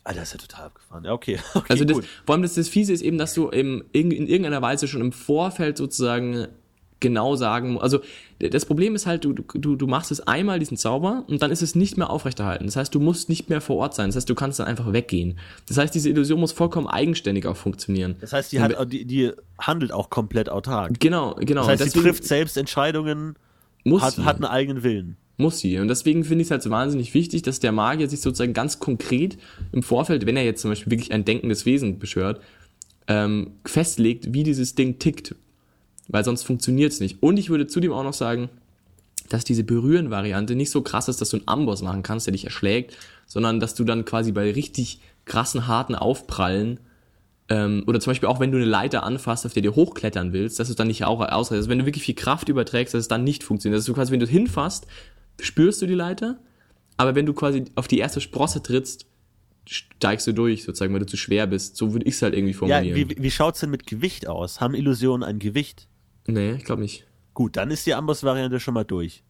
[0.04, 1.04] Ah, das ist ja total abgefahren.
[1.04, 1.40] Ja, okay.
[1.54, 2.06] okay Also das, gut.
[2.26, 5.02] vor allem das, das Fiese ist eben, dass du im, in, in irgendeiner Weise schon
[5.02, 6.48] im Vorfeld sozusagen
[7.02, 7.84] genau sagen musst.
[7.84, 8.00] Also
[8.40, 11.62] das Problem ist halt, du, du, du machst es einmal, diesen Zauber, und dann ist
[11.62, 12.66] es nicht mehr aufrechterhalten.
[12.66, 14.10] Das heißt, du musst nicht mehr vor Ort sein.
[14.10, 15.40] Das heißt, du kannst dann einfach weggehen.
[15.68, 18.16] Das heißt, diese Illusion muss vollkommen eigenständig auch funktionieren.
[18.20, 21.00] Das heißt, die, hat, auch- die, die handelt auch komplett autark.
[21.00, 21.62] Genau, genau.
[21.68, 23.36] Das heißt, sie trifft selbst Entscheidungen,
[23.86, 25.18] muss hat, hat einen eigenen Willen.
[25.40, 25.80] Muss sie.
[25.80, 28.80] Und deswegen finde ich es halt so wahnsinnig wichtig, dass der Magier sich sozusagen ganz
[28.80, 29.38] konkret
[29.72, 32.42] im Vorfeld, wenn er jetzt zum Beispiel wirklich ein denkendes Wesen beschwört,
[33.08, 35.36] ähm, festlegt, wie dieses Ding tickt.
[36.10, 37.24] Weil sonst funktioniert es nicht.
[37.24, 38.50] Und ich würde zudem auch noch sagen,
[39.30, 42.44] dass diese Berühren-Variante nicht so krass ist, dass du einen Amboss machen kannst, der dich
[42.44, 46.82] erschlägt, sondern dass du dann quasi bei richtig krassen, harten Aufprallen
[47.48, 50.60] ähm, oder zum Beispiel auch wenn du eine Leiter anfasst, auf der du hochklettern willst,
[50.60, 51.60] dass es dann nicht auch ausreicht.
[51.60, 53.78] Also wenn du wirklich viel Kraft überträgst, dass es dann nicht funktioniert.
[53.78, 54.86] Dass du quasi, wenn du hinfasst,
[55.42, 56.40] spürst du die Leiter,
[56.98, 59.06] aber wenn du quasi auf die erste Sprosse trittst,
[59.68, 61.76] steigst du durch, sozusagen, weil du zu schwer bist.
[61.78, 63.10] So würde ich es halt irgendwie Ja, formulieren.
[63.10, 64.60] wie, wie schaut's denn mit Gewicht aus?
[64.62, 65.88] Haben Illusionen ein Gewicht?
[66.28, 67.06] nee, ich glaube nicht.
[67.34, 69.24] Gut, dann ist die Amboss-Variante schon mal durch.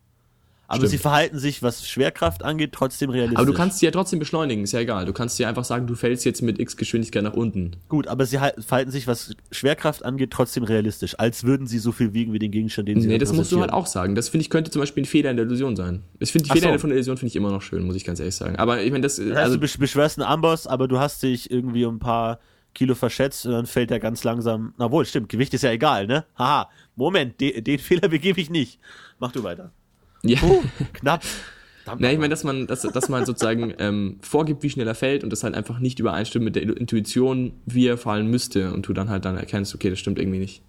[0.71, 0.91] Aber Stimmt.
[0.91, 3.39] sie verhalten sich, was Schwerkraft angeht, trotzdem realistisch.
[3.39, 5.05] Aber du kannst sie ja trotzdem beschleunigen, ist ja egal.
[5.05, 7.71] Du kannst dir einfach sagen, du fällst jetzt mit x Geschwindigkeit nach unten.
[7.87, 11.17] Gut, aber sie halt- verhalten sich, was Schwerkraft angeht, trotzdem realistisch.
[11.17, 13.59] Als würden sie so viel wiegen wie den Gegenstand, den sie Nee, das musst du
[13.61, 14.13] halt auch sagen.
[14.13, 16.03] Das finde ich könnte zum Beispiel ein Fehler in der Illusion sein.
[16.19, 16.77] Ich finde die Ach Fehler so.
[16.79, 18.55] von der Illusion finde ich immer noch schön, muss ich ganz ehrlich sagen.
[18.57, 21.23] Aber ich meine, das, Das heißt, also, du besch- beschwörst einen Amboss, aber du hast
[21.23, 22.37] dich irgendwie um ein paar
[22.75, 24.75] Kilo verschätzt und dann fällt er ganz langsam.
[24.77, 26.25] Na wohl, stimmt, Gewicht ist ja egal, ne?
[26.37, 28.79] Haha, Moment, de, den Fehler begebe ich nicht.
[29.17, 29.71] Mach du weiter.
[30.23, 30.39] Ja.
[30.39, 30.61] Puh,
[30.93, 31.23] knapp.
[31.97, 35.23] Na, ich meine, dass man, dass, dass man sozusagen ähm, vorgibt, wie schnell er fällt
[35.23, 38.93] und das halt einfach nicht übereinstimmt mit der Intuition, wie er fallen müsste und du
[38.93, 40.61] dann halt dann erkennst, okay, das stimmt irgendwie nicht.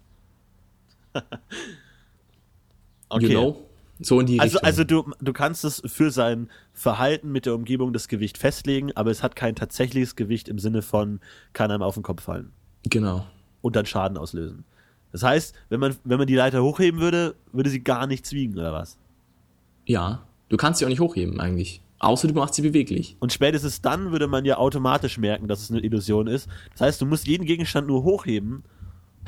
[3.09, 3.25] okay.
[3.25, 3.67] You know?
[3.99, 4.67] So in die Also, Richtung.
[4.67, 9.11] also du, du kannst es für sein Verhalten mit der Umgebung das Gewicht festlegen, aber
[9.11, 11.19] es hat kein tatsächliches Gewicht im Sinne von,
[11.53, 12.51] kann einem auf den Kopf fallen.
[12.89, 13.27] genau.
[13.61, 14.65] und dann Schaden auslösen.
[15.11, 18.57] Das heißt, wenn man, wenn man die Leiter hochheben würde, würde sie gar nichts wiegen,
[18.57, 18.97] oder was?
[19.85, 21.81] Ja, du kannst sie auch nicht hochheben eigentlich.
[21.99, 23.15] Außer du machst sie beweglich.
[23.19, 26.47] Und spätestens dann würde man ja automatisch merken, dass es eine Illusion ist.
[26.73, 28.63] Das heißt, du musst jeden Gegenstand nur hochheben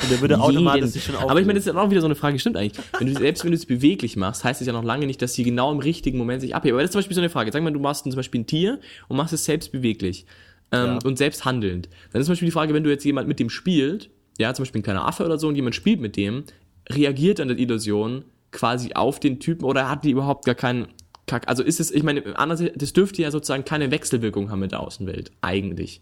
[0.02, 2.08] und der würde automatisch sich schon Aber ich meine, das ist ja auch wieder so
[2.08, 2.84] eine Frage, stimmt eigentlich.
[2.98, 5.36] Wenn du, selbst wenn du es beweglich machst, heißt es ja noch lange nicht, dass
[5.36, 6.76] sie genau im richtigen Moment sich abheben.
[6.76, 7.52] Aber das ist zum Beispiel so eine Frage.
[7.52, 10.26] Sag mal, du machst zum Beispiel ein Tier und machst es selbst beweglich
[10.72, 11.00] ähm, Ja.
[11.06, 11.90] und selbst handelnd.
[12.12, 14.64] Dann ist zum Beispiel die Frage, wenn du jetzt jemand mit dem spielt, ja, zum
[14.64, 16.44] Beispiel ein kleiner Affe oder so, und jemand spielt mit dem,
[16.90, 20.88] reagiert dann die Illusion quasi auf den Typen oder hat die überhaupt gar keinen
[21.28, 21.48] Kack?
[21.48, 24.80] Also ist es, ich meine, andererseits, das dürfte ja sozusagen keine Wechselwirkung haben mit der
[24.80, 26.02] Außenwelt, eigentlich.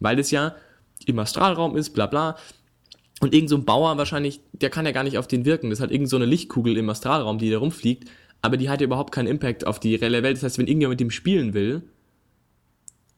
[0.00, 0.54] Weil das ja
[1.04, 2.36] im Astralraum ist, bla bla.
[3.20, 5.70] Und irgend so ein Bauer wahrscheinlich, der kann ja gar nicht auf den wirken.
[5.70, 8.08] Das halt irgend so eine Lichtkugel im Astralraum, die da rumfliegt,
[8.40, 10.36] aber die hat ja überhaupt keinen Impact auf die reelle Welt.
[10.36, 11.82] Das heißt, wenn irgendjemand mit dem spielen will,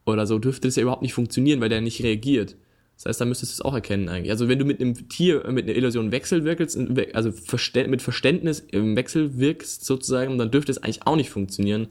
[0.05, 2.55] oder so, dürfte das ja überhaupt nicht funktionieren, weil der nicht reagiert.
[3.03, 4.29] Das heißt, da müsstest du es auch erkennen eigentlich.
[4.29, 6.77] Also wenn du mit einem Tier, äh, mit einer Illusion wechselwirkst,
[7.13, 11.87] also Verstä- mit Verständnis im Wechsel wirkst sozusagen, dann dürfte es eigentlich auch nicht funktionieren,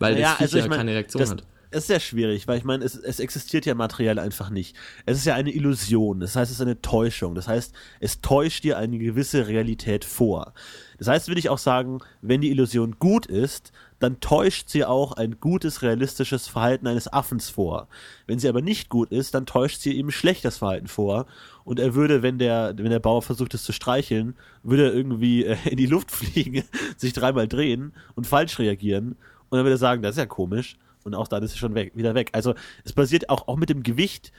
[0.00, 1.44] weil Ja, das Viech also ich ja mein, keine Reaktion das, hat.
[1.70, 4.74] Es ist sehr schwierig, weil ich meine, es, es existiert ja materiell einfach nicht.
[5.04, 7.34] Es ist ja eine Illusion, das heißt, es ist eine Täuschung.
[7.34, 10.54] Das heißt, es täuscht dir eine gewisse Realität vor.
[10.98, 15.12] Das heißt, würde ich auch sagen, wenn die Illusion gut ist, dann täuscht sie auch
[15.12, 17.88] ein gutes, realistisches Verhalten eines Affens vor.
[18.26, 21.26] Wenn sie aber nicht gut ist, dann täuscht sie eben schlechtes Verhalten vor.
[21.64, 25.44] Und er würde, wenn der, wenn der Bauer versucht, es zu streicheln, würde er irgendwie
[25.44, 26.62] äh, in die Luft fliegen,
[26.96, 29.16] sich dreimal drehen und falsch reagieren.
[29.48, 30.76] Und dann würde er sagen, das ist ja komisch.
[31.04, 32.30] Und auch dann ist es schon weg, wieder weg.
[32.32, 34.32] Also es basiert auch, auch mit dem Gewicht,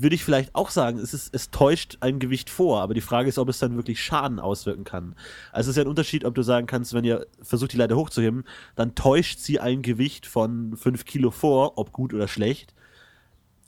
[0.00, 3.28] würde ich vielleicht auch sagen, es, ist, es täuscht ein Gewicht vor, aber die Frage
[3.28, 5.14] ist, ob es dann wirklich Schaden auswirken kann.
[5.52, 7.96] Also es ist ja ein Unterschied, ob du sagen kannst, wenn ihr versucht, die Leiter
[7.96, 12.74] hochzuheben, dann täuscht sie ein Gewicht von 5 Kilo vor, ob gut oder schlecht.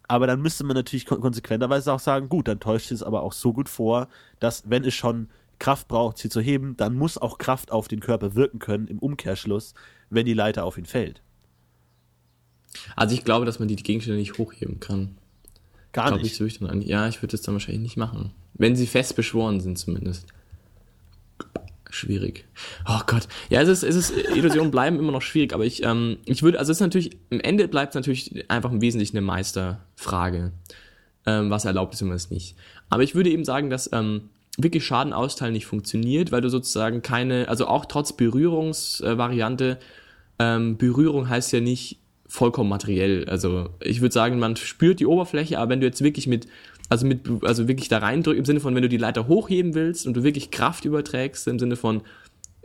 [0.09, 3.23] Aber dann müsste man natürlich kon konsequenterweise auch sagen, gut, dann täuscht sie es aber
[3.23, 4.09] auch so gut vor,
[4.41, 8.01] dass wenn es schon Kraft braucht, sie zu heben, dann muss auch Kraft auf den
[8.01, 9.75] Körper wirken können im Umkehrschluss,
[10.11, 11.23] wenn die Leiter auf ihn fällt.
[12.97, 15.17] Also ich glaube, dass man die Gegenstände nicht hochheben kann.
[15.95, 16.37] Gar Glaube ich, nicht.
[16.37, 16.83] so ich dann.
[16.83, 18.33] Ja, ich würde das dann wahrscheinlich nicht machen.
[18.55, 20.27] Wenn sie fest beschworen sind zumindest.
[21.89, 22.45] Schwierig.
[22.89, 23.29] Oh Gott.
[23.49, 26.59] Ja, es ist, es ist, Illusionen bleiben immer noch schwierig, aber ich, ähm, ich würde,
[26.59, 30.53] also es ist natürlich, im Ende bleibt es natürlich einfach im Wesentlichen eine Meisterfrage.
[31.27, 32.57] Ähm, was erlaubt ist und was nicht.
[32.91, 37.03] Aber ich würde eben sagen, dass ähm, wirklich Schaden austeilen nicht funktioniert, weil du sozusagen
[37.03, 39.79] keine, also auch trotz Berührungsvariante,
[40.41, 43.29] ähm, Berührung heißt ja nicht vollkommen materiell.
[43.29, 46.47] Also ich würde sagen, man spürt die Oberfläche, aber wenn du jetzt wirklich mit,
[46.89, 50.07] also mit, also wirklich da reindrückst, im Sinne von, wenn du die Leiter hochheben willst
[50.07, 52.03] und du wirklich Kraft überträgst, im Sinne von,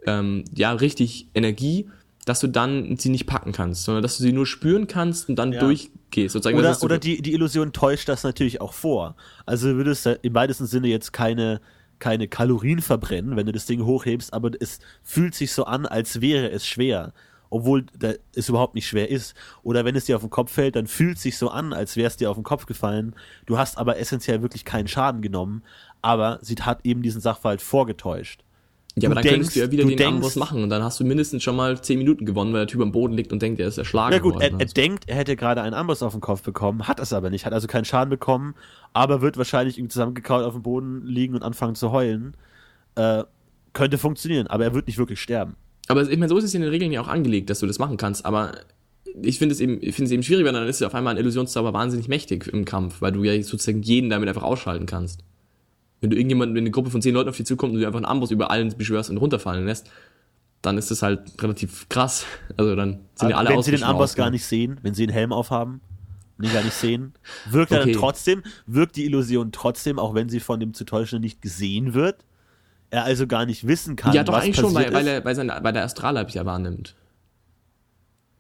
[0.06, 1.90] ähm, ja, richtig Energie,
[2.26, 5.36] dass du dann sie nicht packen kannst, sondern dass du sie nur spüren kannst und
[5.36, 5.60] dann Ja.
[5.60, 6.34] durchgehst.
[6.34, 9.16] Sozusagen, Oder, oder die, die Illusion täuscht das natürlich auch vor.
[9.46, 11.60] Also würdest du im weitesten Sinne jetzt keine,
[11.98, 16.22] keine Kalorien verbrennen, wenn du das Ding hochhebst, aber es fühlt sich so an, als
[16.22, 17.14] wäre es schwer.
[17.52, 17.86] Obwohl
[18.36, 19.34] es überhaupt nicht schwer ist.
[19.64, 21.96] Oder wenn es dir auf den Kopf fällt, dann fühlt es sich so an, als
[21.96, 23.16] wäre es dir auf den Kopf gefallen.
[23.48, 25.64] Du hast aber essentiell wirklich keinen Schaden genommen,
[26.04, 28.44] aber sie hat eben diesen Sachverhalt vorgetäuscht.
[28.96, 30.70] Ja, aber Du dann könntest du ja denkst- wieder du den denkst- Amboss machen und
[30.70, 33.32] dann hast du mindestens schon mal 10 Minuten gewonnen, weil der Typ am Boden liegt
[33.32, 36.04] und denkt, er ist erschlagen Ja gut, er, er denkt, er hätte gerade einen Amboss
[36.04, 38.56] auf den Kopf bekommen, hat es aber nicht, hat also keinen Schaden bekommen,
[38.94, 42.36] aber wird wahrscheinlich irgendwie zusammengekaut auf dem Boden liegen und anfangen zu heulen.
[42.96, 43.24] Äh,
[43.74, 45.56] könnte funktionieren, aber er wird nicht wirklich sterben.
[45.90, 47.80] Aber ich meine, so ist es in den Regeln ja auch angelegt, dass du das
[47.80, 48.54] machen kannst, aber
[49.22, 51.16] ich finde es eben, ich finde es eben schwierig, weil dann ist ja auf einmal
[51.16, 55.24] ein Illusionszauber wahnsinnig mächtig im Kampf, weil du ja sozusagen jeden damit einfach ausschalten kannst.
[56.00, 57.98] Wenn du irgendjemanden, wenn eine Gruppe von zehn Leuten auf dich zukommt und du einfach
[57.98, 59.90] einen Amboss über allen beschwörst und runterfallen lässt,
[60.62, 62.26] dann ist das halt relativ krass.
[62.58, 63.84] Also dann sind ja alle wenn sie den.
[63.84, 65.82] Amboss gar nicht sehen, wenn sie den Helm aufhaben,
[66.38, 67.14] und ihn gar nicht sehen,
[67.50, 67.92] wirkt er Okay.
[67.92, 71.94] dann trotzdem, wirkt die Illusion trotzdem, auch wenn sie von dem zu Täuschenden nicht gesehen
[71.94, 72.24] wird,
[72.90, 75.36] er also gar nicht wissen kann, Ja, doch was eigentlich schon, weil, weil, er, weil,
[75.36, 76.96] sein, weil der Astralleib ja wahrnimmt.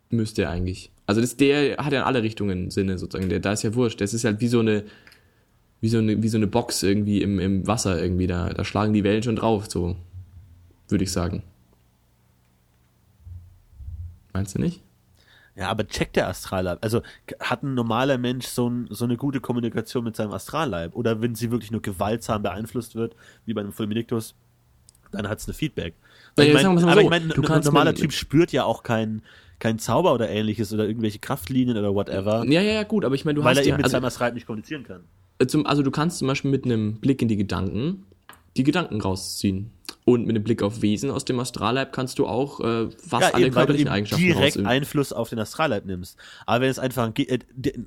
[0.09, 0.91] Müsste er eigentlich.
[1.05, 3.29] Also das, der hat ja in alle Richtungen Sinne sozusagen.
[3.29, 4.01] Der, da ist ja wurscht.
[4.01, 4.85] Das ist halt wie so eine,
[5.81, 8.27] wie so eine, wie so eine Box irgendwie im, im Wasser irgendwie.
[8.27, 9.95] Da, da schlagen die Wellen schon drauf, so.
[10.87, 11.43] Würde ich sagen.
[14.33, 14.81] Meinst du nicht?
[15.59, 16.79] Ja, aber checkt der Astralleib?
[16.81, 17.01] Also
[17.41, 20.95] hat ein normaler Mensch so, ein, so eine gute Kommunikation mit seinem Astralleib?
[20.95, 23.13] Oder wenn sie wirklich nur gewaltsam beeinflusst wird,
[23.45, 24.35] wie bei einem Fulminictus,
[25.11, 25.95] dann hat es eine Feedback.
[26.37, 29.21] Ja, Weil ich mein, aber so, ich meine, ein normaler Typ spürt ja auch keinen
[29.59, 33.25] kein Zauber oder ähnliches oder irgendwelche Kraftlinien oder whatever, Ja, ja, ja, gut, aber ich
[33.25, 35.01] meine, du weil hast er eben ja, mit also, seinem Astralleib nicht kommunizieren kann.
[35.39, 38.05] äh, zum, also du kannst zum Beispiel mit einem Blick in die Gedanken
[38.57, 39.71] die Gedanken rausziehen.
[40.05, 43.33] Und mit einem Blick auf Wesen aus dem Astralleib kannst du auch äh, fast Ja,
[43.33, 46.17] alle eben, weil du körperlichen eben Eigenschaften direkt raus- Einfluss auf den Astralleib nimmst.
[46.45, 47.39] Aber wenn es einfach, äh,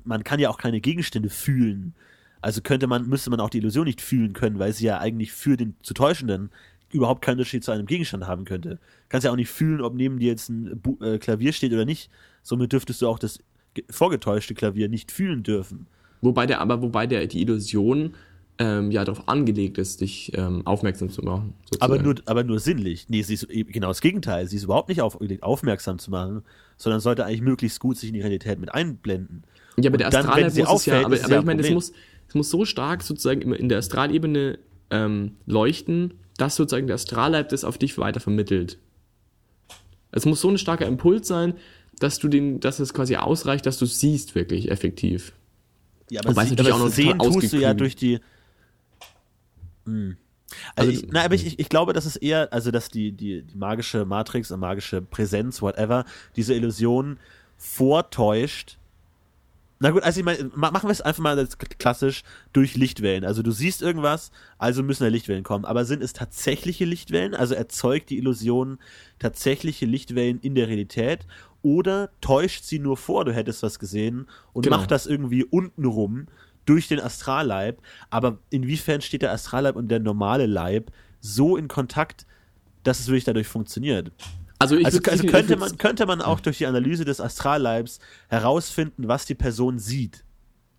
[0.05, 1.93] man kann ja auch keine Gegenstände fühlen.
[2.41, 5.31] Also könnte man, müsste man auch die Illusion nicht fühlen können, weil sie ja eigentlich
[5.31, 6.49] für den zu Täuschenden
[6.91, 8.79] überhaupt keinen Unterschied zu einem Gegenstand haben könnte.
[9.09, 11.85] Kannst ja auch nicht fühlen, ob neben dir jetzt ein Bu äh, Klavier steht oder
[11.85, 12.09] nicht.
[12.41, 13.39] Somit dürftest du auch das
[13.89, 15.87] vorgetäuschte Klavier nicht fühlen dürfen.
[16.21, 18.13] Wobei der, aber wobei der die Illusion
[18.59, 21.53] ähm, ja darauf angelegt ist, dich ähm, aufmerksam zu machen.
[21.79, 23.07] Aber nur, aber nur sinnlich.
[23.09, 24.47] Nee, sie ist genau das Gegenteil.
[24.47, 26.43] Sie ist überhaupt nicht aufgelegt, aufmerksam zu machen,
[26.77, 29.43] sondern sollte eigentlich möglichst gut sich in die Realität mit einblenden.
[29.77, 31.93] Ja, aber Und der Astralleib muss es ja, aber, aber ja ich meine, es muss,
[32.27, 34.59] es muss so stark sozusagen in der Astralebene
[34.91, 38.77] ähm, leuchten, dass sozusagen der Astralleib das auf dich weiter vermittelt.
[40.11, 41.55] Es muss so ein starker Impuls sein,
[41.99, 45.33] dass du den, dass es quasi ausreicht, dass du siehst wirklich effektiv.
[46.09, 48.19] Ja, aber, sie, aber auch noch sehen tust du ja durch die.
[49.85, 50.17] Hm.
[50.75, 53.41] Also, also ich, na, aber ich, ich glaube, dass es eher, also dass die, die,
[53.41, 56.05] die magische Matrix, eine magische Präsenz, whatever,
[56.35, 57.17] diese Illusion
[57.57, 58.77] vortäuscht,
[59.83, 61.45] na gut, also ich meine, machen wir es einfach mal
[61.77, 62.23] klassisch
[62.53, 63.25] durch Lichtwellen.
[63.25, 65.65] Also du siehst irgendwas, also müssen da Lichtwellen kommen.
[65.65, 67.35] Aber sind es tatsächliche Lichtwellen?
[67.35, 68.79] Also erzeugt die Illusion
[69.19, 71.27] tatsächliche Lichtwellen in der Realität?
[71.63, 74.77] Oder täuscht sie nur vor, du hättest was gesehen und genau.
[74.77, 76.27] macht das irgendwie untenrum
[76.65, 77.81] durch den Astralleib?
[78.09, 82.25] Aber inwiefern steht der Astralleib und der normale Leib so in Kontakt,
[82.83, 84.11] dass es wirklich dadurch funktioniert?
[84.59, 87.99] Also, also, also könnte, man, könnte man auch durch die Analyse des Astralleibs
[88.29, 90.23] herausfinden, was die Person sieht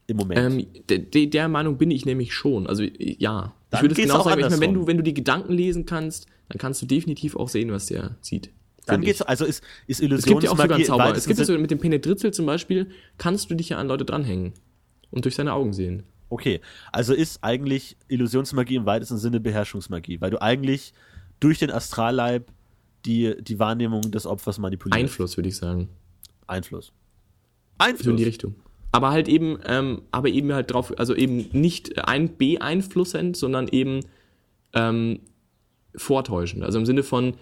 [0.06, 0.40] im Moment.
[0.40, 2.66] Ähm, de, der Meinung bin ich nämlich schon.
[2.66, 3.54] Also ja.
[3.70, 5.84] Dann ich würde es genau sagen, ich meine, wenn du, wenn du die Gedanken lesen
[5.84, 8.50] kannst, dann kannst du definitiv auch sehen, was der sieht.
[8.86, 10.18] Dann geht's, also ist, ist Illusionsmagie...
[10.18, 11.16] Es gibt ja auch sogar einen Zauber.
[11.16, 14.04] Es gibt ja so, mit dem Penetritzel zum Beispiel, kannst du dich ja an Leute
[14.04, 14.52] dranhängen
[15.14, 16.02] und durch seine Augen sehen.
[16.28, 16.60] Okay,
[16.90, 20.92] also ist eigentlich Illusionsmagie im weitesten Sinne Beherrschungsmagie, weil du eigentlich
[21.38, 22.50] durch den Astralleib
[23.04, 24.98] die, die Wahrnehmung des Opfers manipuliert.
[24.98, 25.88] Einfluss, würde ich sagen.
[26.46, 26.92] Einfluss.
[27.78, 28.04] Einfluss.
[28.04, 28.56] So in die Richtung.
[28.92, 34.00] Aber halt eben, ähm, aber eben halt drauf, also eben nicht ein beeinflussend, sondern eben
[34.72, 35.20] ähm,
[35.96, 36.64] vortäuschend.
[36.64, 37.34] Also im Sinne von,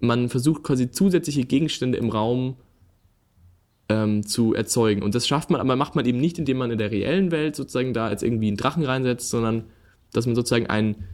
[0.00, 2.56] man versucht quasi zusätzliche Gegenstände im Raum
[3.88, 5.02] ähm, zu erzeugen.
[5.02, 7.56] Und das schafft man, aber macht man eben nicht, indem man in der reellen Welt
[7.56, 9.64] sozusagen da jetzt irgendwie einen Drachen reinsetzt, sondern
[10.12, 11.04] dass man sozusagen ein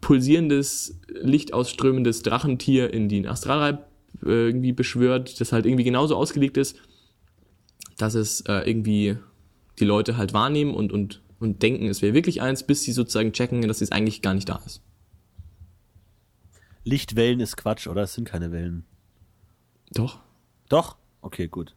[0.00, 3.86] pulsierendes, lichtausströmendes Drachentier in den Astralreib
[4.24, 6.76] äh, irgendwie beschwört, das halt irgendwie genauso ausgelegt ist,
[7.98, 9.16] dass es äh, irgendwie
[9.78, 13.32] die Leute halt wahrnehmen und, und, und denken, es wäre wirklich eins, bis sie sozusagen
[13.32, 14.82] checken, dass es eigentlich gar nicht da ist.
[16.84, 18.02] Lichtwellen ist Quatsch, oder?
[18.02, 18.84] Es sind keine Wellen.
[19.92, 20.18] Doch.
[20.68, 20.96] Doch?
[21.20, 21.74] Okay, gut.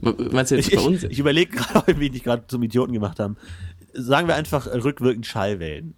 [0.00, 1.02] Meinst du jetzt ich, bei uns?
[1.04, 3.36] Ich, ich überlege gerade, wie die gerade zum Idioten gemacht haben.
[3.92, 5.94] Sagen wir einfach rückwirkend Schallwellen.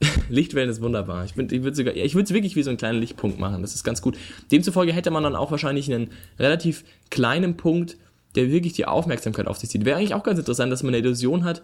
[0.28, 1.24] Lichtwellen ist wunderbar.
[1.24, 3.62] Ich, ich würde sogar, ich würde es wirklich wie so einen kleinen Lichtpunkt machen.
[3.62, 4.16] Das ist ganz gut.
[4.52, 7.96] Demzufolge hätte man dann auch wahrscheinlich einen relativ kleinen Punkt,
[8.34, 9.84] der wirklich die Aufmerksamkeit auf sich zieht.
[9.84, 11.62] Wäre eigentlich auch ganz interessant, dass man eine Illusion hat,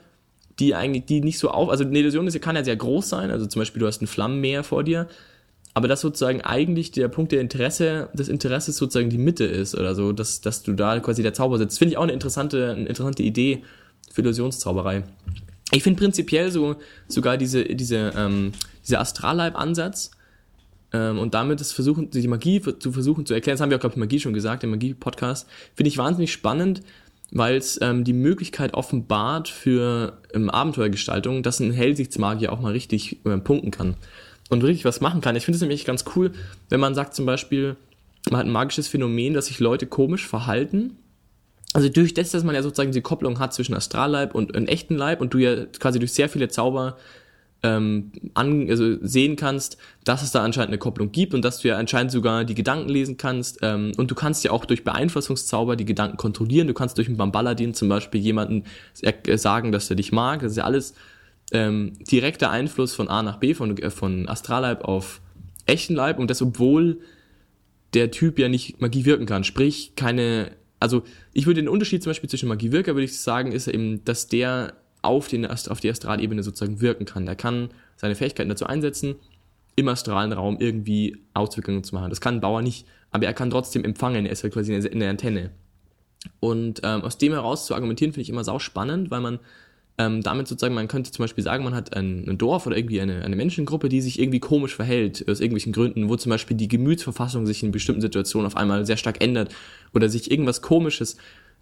[0.59, 3.31] die eigentlich, die nicht so auf, also eine Illusion ist, kann ja sehr groß sein.
[3.31, 5.09] Also zum Beispiel du hast ein Flammenmeer vor dir,
[5.75, 9.97] aber dass sozusagen eigentlich der Punkt der Interesse, des Interesses sozusagen die Mitte ist oder
[9.97, 11.79] so, dass, dass du da quasi der Zauber sitzt.
[11.79, 13.65] Finde ich auch eine interessante, eine interessante Idee
[14.13, 15.03] für Illusionszauberei.
[15.73, 16.77] Ich finde prinzipiell so
[17.09, 18.53] sogar diese, diese, ähm,
[18.87, 20.13] dieser Astralleib-Ansatz
[20.93, 23.81] ähm, und damit das Versuchen, die Magie zu versuchen zu erklären, das haben wir auch,
[23.81, 26.83] glaube ich, Magie schon gesagt, im Magie-Podcast, finde ich wahnsinnig spannend,
[27.33, 33.25] weil es ähm, die Möglichkeit offenbart für ähm, Abenteuergestaltung, dass ein Hellsichtsmagier auch mal richtig
[33.25, 33.97] äh, punkten kann
[34.55, 35.37] und richtig was machen kann.
[35.37, 36.33] Ich finde es nämlich ganz cool,
[36.71, 37.77] wenn man sagt zum Beispiel,
[38.31, 40.97] man hat ein magisches Phänomen, dass sich Leute komisch verhalten
[41.75, 44.95] also durch das, dass man ja sozusagen die Kopplung hat zwischen Astralleib und einem echten
[44.95, 46.97] Leib und du ja quasi durch sehr viele Zauber
[47.65, 51.69] ähm, an, also sehen kannst, dass es da anscheinend eine Kopplung gibt und dass du
[51.69, 55.75] ja anscheinend sogar die Gedanken lesen kannst ähm, und du kannst ja auch durch Beeinflussungszauber
[55.75, 56.69] die Gedanken kontrollieren.
[56.69, 58.65] Du kannst durch einen Bambaladin zum Beispiel jemanden
[59.35, 60.43] sagen, dass er dich mag.
[60.43, 60.95] Das ist ja alles
[61.53, 65.21] ähm, direkter Einfluss von A nach B, von, äh, von Astralleib auf
[65.67, 67.01] echten Leib und das obwohl
[67.95, 70.51] der Typ ja nicht Magie wirken kann, sprich keine
[70.85, 71.03] also
[71.33, 74.75] ich würde den Unterschied zum Beispiel zwischen Magiewirker, würde ich sagen, ist eben, dass der
[75.01, 77.27] auf, den, auf die Astralebene sozusagen wirken kann.
[77.27, 79.17] Er kann seine Fähigkeiten dazu einsetzen,
[79.77, 82.11] im astralen Raum irgendwie Auswirkungen zu machen.
[82.11, 84.87] Das kann ein Bauer nicht, aber er kann trotzdem empfangen, er ist halt quasi eine,
[84.87, 85.51] eine Antenne.
[86.39, 89.41] Und ähm, aus dem heraus zu argumentieren, finde ich immer sau spannend, weil man
[89.97, 93.01] ähm, damit sozusagen, man könnte zum Beispiel sagen, man hat ein, ein Dorf oder irgendwie
[93.01, 96.67] eine, eine Menschengruppe, die sich irgendwie komisch verhält, aus irgendwelchen Gründen, wo zum Beispiel die
[96.67, 99.55] Gemütsverfassung sich in bestimmten Situationen auf einmal sehr stark ändert
[99.93, 101.17] oder sich irgendwas Komisches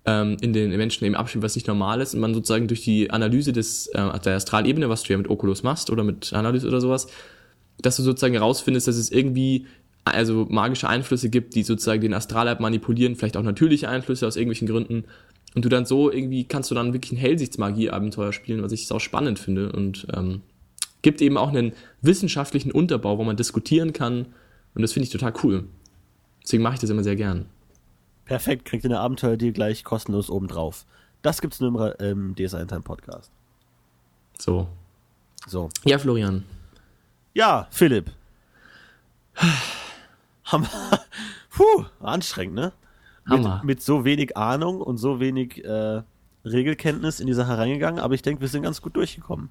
[0.06, 3.10] ähm, in den Menschen eben abspielt, was nicht normal ist und man sozusagen durch die
[3.10, 6.80] Analyse des, äh, der Astralebene, was du ja mit Oculus machst oder mit Analyse oder
[6.80, 7.08] sowas,
[7.82, 9.66] dass du sozusagen herausfindest, dass es irgendwie
[10.04, 14.66] also magische Einflüsse gibt, die sozusagen den Astralleib manipulieren, vielleicht auch natürliche Einflüsse aus irgendwelchen
[14.66, 15.04] Gründen
[15.54, 19.00] und du dann so irgendwie kannst du dann wirklich ein Hellsichtsmagie-Abenteuer spielen, was ich auch
[19.00, 20.42] spannend finde und ähm,
[21.02, 24.26] gibt eben auch einen wissenschaftlichen Unterbau, wo man diskutieren kann
[24.74, 25.64] und das finde ich total cool.
[26.42, 27.46] Deswegen mache ich das immer sehr gern.
[28.24, 30.86] Perfekt, kriegt ihr eine Abenteuer dir gleich kostenlos obendrauf.
[31.22, 33.30] Das gibt's nur im ähm, DSA Time Podcast.
[34.38, 34.68] So.
[35.46, 35.68] So.
[35.84, 36.44] Ja, Florian.
[37.34, 38.10] Ja, Philipp.
[40.44, 40.68] Hammer.
[41.50, 42.72] Puh, anstrengend, ne?
[43.26, 43.56] Hammer.
[43.56, 46.02] Mit, mit so wenig Ahnung und so wenig äh,
[46.44, 49.48] Regelkenntnis in die Sache reingegangen, aber ich denke, wir sind ganz gut durchgekommen.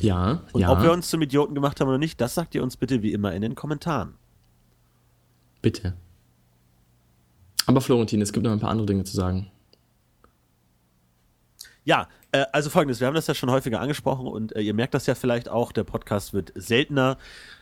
[0.00, 0.70] Ja, Und ja.
[0.70, 3.12] ob wir uns zum Idioten gemacht haben oder nicht, das sagt ihr uns bitte wie
[3.12, 4.14] immer in den Kommentaren.
[5.60, 5.94] Bitte.
[7.66, 9.50] Aber Florentin, es gibt noch ein paar andere Dinge zu sagen.
[11.88, 14.92] Ja, äh, also folgendes, wir haben das ja schon häufiger angesprochen und äh, ihr merkt
[14.92, 17.16] das ja vielleicht auch, der Podcast wird seltener,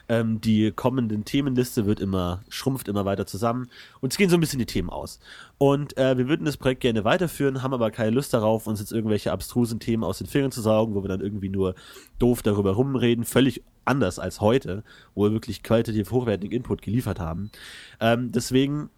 [0.09, 3.71] ähm, die kommenden Themenliste wird immer, schrumpft immer weiter zusammen
[4.01, 5.21] und es gehen so ein bisschen die Themen aus.
[5.59, 8.91] Und äh, wir würden das Projekt gerne weiterführen, haben aber keine Lust darauf, uns jetzt
[8.91, 11.77] irgendwelche abstrusen Themen aus den Fingern zu saugen, wo wir dann irgendwie nur
[12.19, 14.83] doof darüber rumreden, völlig anders als heute,
[15.15, 17.53] wo wir wirklich qualitativ hochwertigen Input geliefert haben.
[18.01, 18.91] Ähm, deswegen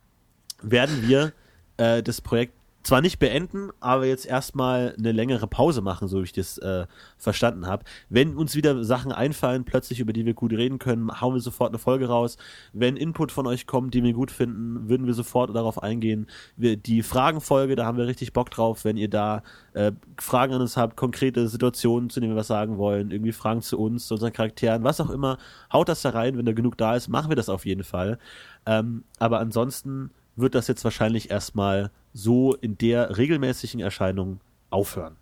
[0.63, 1.35] werden wir
[1.77, 2.58] äh, das Projekt
[2.89, 6.87] zwar nicht beenden, aber jetzt erstmal eine längere Pause machen, so wie ich das äh,
[7.19, 7.85] verstanden habe.
[8.09, 11.69] Wenn uns wieder Sachen einfallen, plötzlich über die wir gut reden können, hauen wir sofort
[11.71, 12.39] eine Folge raus.
[12.73, 16.29] Wenn Input von euch kommt, die wir gut finden, würden wir sofort darauf eingehen.
[16.57, 19.43] Wir, die Fragenfolge, da haben wir richtig Bock drauf, wenn ihr da
[19.75, 23.61] äh, Fragen an uns habt, konkrete Situationen, zu denen wir was sagen wollen, irgendwie Fragen
[23.61, 25.37] zu uns, zu unseren Charakteren, was auch immer,
[25.71, 28.19] haut das da rein, wenn da genug da ist, machen wir das auf jeden Fall.
[28.65, 34.41] Ähm, aber ansonsten wird das jetzt wahrscheinlich erstmal so in der regelmäßigen Erscheinung
[34.71, 35.17] aufhören.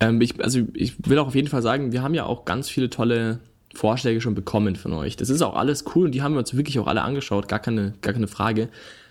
[0.00, 2.68] Ähm, ich, also ich will auch auf jeden Fall sagen, wir haben ja auch ganz
[2.68, 3.40] viele tolle
[3.74, 5.16] Vorschläge schon bekommen von euch.
[5.16, 7.58] Das ist auch alles cool und die haben wir uns wirklich auch alle angeschaut, gar
[7.58, 8.68] keine, gar keine Frage.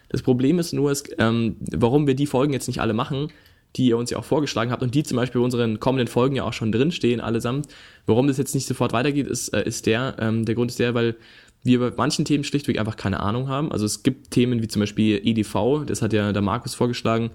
[0.09, 3.29] Das Problem ist nur, ist, ähm, warum wir die Folgen jetzt nicht alle machen,
[3.75, 6.35] die ihr uns ja auch vorgeschlagen habt und die zum Beispiel in unseren kommenden Folgen
[6.35, 7.67] ja auch schon drinstehen allesamt.
[8.05, 10.93] Warum das jetzt nicht sofort weitergeht, ist, äh, ist der, ähm, der Grund ist der,
[10.93, 11.15] weil
[11.63, 13.71] wir bei manchen Themen schlichtweg einfach keine Ahnung haben.
[13.71, 17.31] Also es gibt Themen wie zum Beispiel EDV, das hat ja der Markus vorgeschlagen,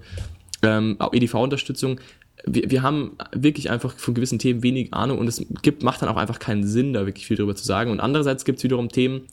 [0.63, 1.99] ähm, auch EDV-Unterstützung.
[2.45, 6.09] Wir, wir haben wirklich einfach von gewissen Themen wenig Ahnung und es gibt, macht dann
[6.09, 7.91] auch einfach keinen Sinn, da wirklich viel drüber zu sagen.
[7.91, 9.27] Und andererseits gibt es wiederum Themen,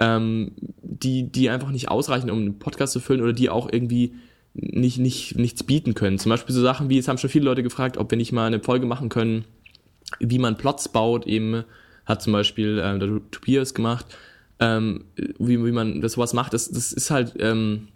[0.00, 4.14] ähm, die, die einfach nicht ausreichen, um einen Podcast zu füllen oder die auch irgendwie
[4.54, 6.18] nicht, nicht, nichts bieten können.
[6.18, 8.46] Zum Beispiel so Sachen wie, es haben schon viele Leute gefragt, ob wir nicht mal
[8.46, 9.44] eine Folge machen können,
[10.20, 11.64] wie man Plots baut, eben
[12.08, 14.06] hat zum Beispiel äh, der Tobias gemacht,
[14.58, 15.04] ähm,
[15.38, 16.54] wie, wie man das sowas macht.
[16.54, 17.88] Das, das ist halt ähm,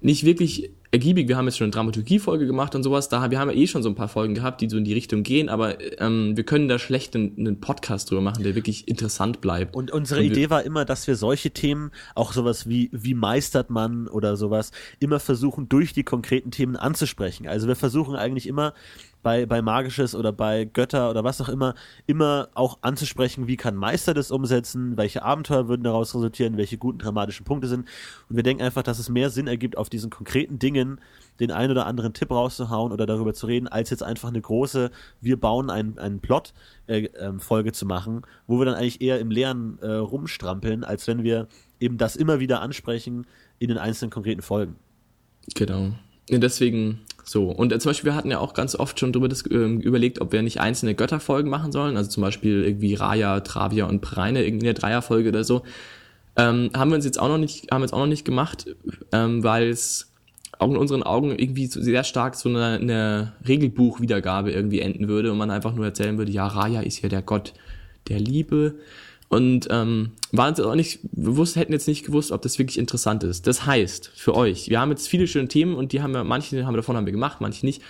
[0.00, 1.28] nicht wirklich ergiebig.
[1.28, 3.08] Wir haben jetzt schon eine Dramaturgie-Folge gemacht und sowas.
[3.08, 4.92] Da, wir haben ja eh schon so ein paar Folgen gehabt, die so in die
[4.92, 8.88] Richtung gehen, aber ähm, wir können da schlecht einen, einen Podcast drüber machen, der wirklich
[8.88, 9.76] interessant bleibt.
[9.76, 13.70] Und unsere Und Idee war immer, dass wir solche Themen, auch sowas wie, wie meistert
[13.70, 17.46] man oder sowas, immer versuchen, durch die konkreten Themen anzusprechen.
[17.46, 18.74] Also wir versuchen eigentlich immer
[19.22, 21.74] bei, bei Magisches oder bei Götter oder was auch immer,
[22.06, 26.98] immer auch anzusprechen, wie kann Meister das umsetzen, welche Abenteuer würden daraus resultieren, welche guten
[26.98, 27.86] dramatischen Punkte sind.
[28.28, 31.00] Und wir denken einfach, dass es mehr Sinn ergibt, auf diesen konkreten Dingen
[31.38, 34.90] den einen oder anderen Tipp rauszuhauen oder darüber zu reden, als jetzt einfach eine große,
[35.20, 36.52] wir bauen einen, einen Plot
[36.86, 41.06] äh, ähm, Folge zu machen, wo wir dann eigentlich eher im Leeren äh, rumstrampeln, als
[41.06, 41.48] wenn wir
[41.78, 43.26] eben das immer wieder ansprechen
[43.58, 44.76] in den einzelnen konkreten Folgen.
[45.54, 45.92] Genau.
[46.28, 47.50] Deswegen so.
[47.50, 50.20] Und äh, zum Beispiel, wir hatten ja auch ganz oft schon drüber das, ähm, überlegt,
[50.20, 51.96] ob wir nicht einzelne Götterfolgen machen sollen.
[51.96, 55.62] Also zum Beispiel irgendwie Raya, Travia und Preine, irgendwie eine Dreierfolge oder so.
[56.36, 58.66] Ähm, haben wir uns jetzt auch noch nicht, haben wir jetzt auch noch nicht gemacht,
[59.12, 60.12] ähm, weil es
[60.58, 65.38] auch in unseren Augen irgendwie sehr stark so eine, eine Regelbuchwiedergabe irgendwie enden würde und
[65.38, 67.54] man einfach nur erzählen würde, ja, Raya ist ja der Gott
[68.08, 68.76] der Liebe.
[69.30, 73.22] Und ähm, waren uns auch nicht bewusst, hätten jetzt nicht gewusst, ob das wirklich interessant
[73.22, 73.46] ist.
[73.46, 76.66] Das heißt, für euch, wir haben jetzt viele schöne Themen und die haben wir, manche
[76.66, 77.80] haben wir davon haben wir gemacht, manche nicht.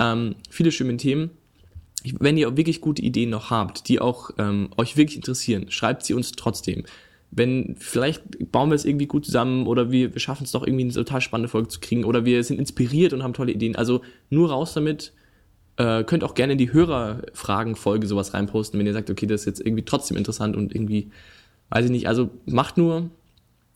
[0.00, 1.30] Ähm, viele schöne Themen.
[2.18, 6.14] Wenn ihr wirklich gute Ideen noch habt, die auch ähm, euch wirklich interessieren, schreibt sie
[6.14, 6.82] uns trotzdem.
[7.30, 10.82] Wenn, vielleicht bauen wir es irgendwie gut zusammen oder wir, wir schaffen es doch irgendwie
[10.82, 13.76] eine total spannende Folge zu kriegen oder wir sind inspiriert und haben tolle Ideen.
[13.76, 15.12] Also nur raus damit.
[15.80, 19.46] Äh, könnt auch gerne in die Hörerfragen-Folge sowas reinposten, wenn ihr sagt, okay, das ist
[19.46, 21.10] jetzt irgendwie trotzdem interessant und irgendwie,
[21.70, 23.08] weiß ich nicht, also macht nur,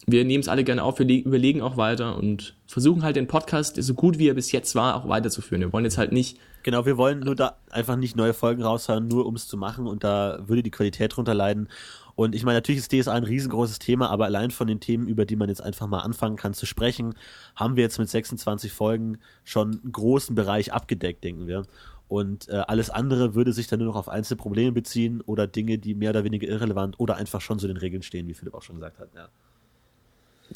[0.06, 3.26] wir nehmen es alle gerne auf, wir le- überlegen auch weiter und versuchen halt den
[3.26, 5.62] Podcast, so gut wie er bis jetzt war, auch weiterzuführen.
[5.62, 9.06] Wir wollen jetzt halt nicht, Genau, wir wollen nur da einfach nicht neue Folgen raushauen,
[9.06, 11.68] nur um es zu machen und da würde die Qualität drunter leiden.
[12.14, 15.26] Und ich meine, natürlich ist DSA ein riesengroßes Thema, aber allein von den Themen, über
[15.26, 17.16] die man jetzt einfach mal anfangen kann zu sprechen,
[17.54, 21.64] haben wir jetzt mit 26 Folgen schon einen großen Bereich abgedeckt, denken wir.
[22.08, 25.78] Und äh, alles andere würde sich dann nur noch auf einzelne Probleme beziehen oder Dinge,
[25.78, 28.54] die mehr oder weniger irrelevant oder einfach schon so in den Regeln stehen, wie Philipp
[28.54, 29.08] auch schon gesagt hat.
[29.14, 29.28] Ja.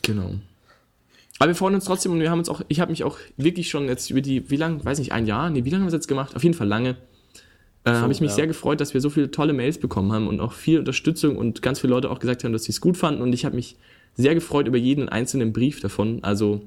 [0.02, 0.34] genau.
[1.38, 3.70] Aber wir freuen uns trotzdem und wir haben uns auch, ich habe mich auch wirklich
[3.70, 5.94] schon jetzt über die, wie lange, weiß nicht, ein Jahr, nee, wie lange haben wir
[5.94, 6.34] es jetzt gemacht?
[6.34, 6.96] Auf jeden Fall lange.
[7.84, 8.36] Äh, So, habe ich mich ja.
[8.36, 11.62] sehr gefreut, dass wir so viele tolle Mails bekommen haben und auch viel Unterstützung und
[11.62, 13.76] ganz viele Leute auch gesagt haben, dass sie es gut fanden und ich habe mich
[14.14, 16.24] sehr gefreut über jeden einzelnen Brief davon.
[16.24, 16.62] Also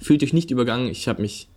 [0.00, 1.48] fühlt euch nicht übergangen, ich habe mich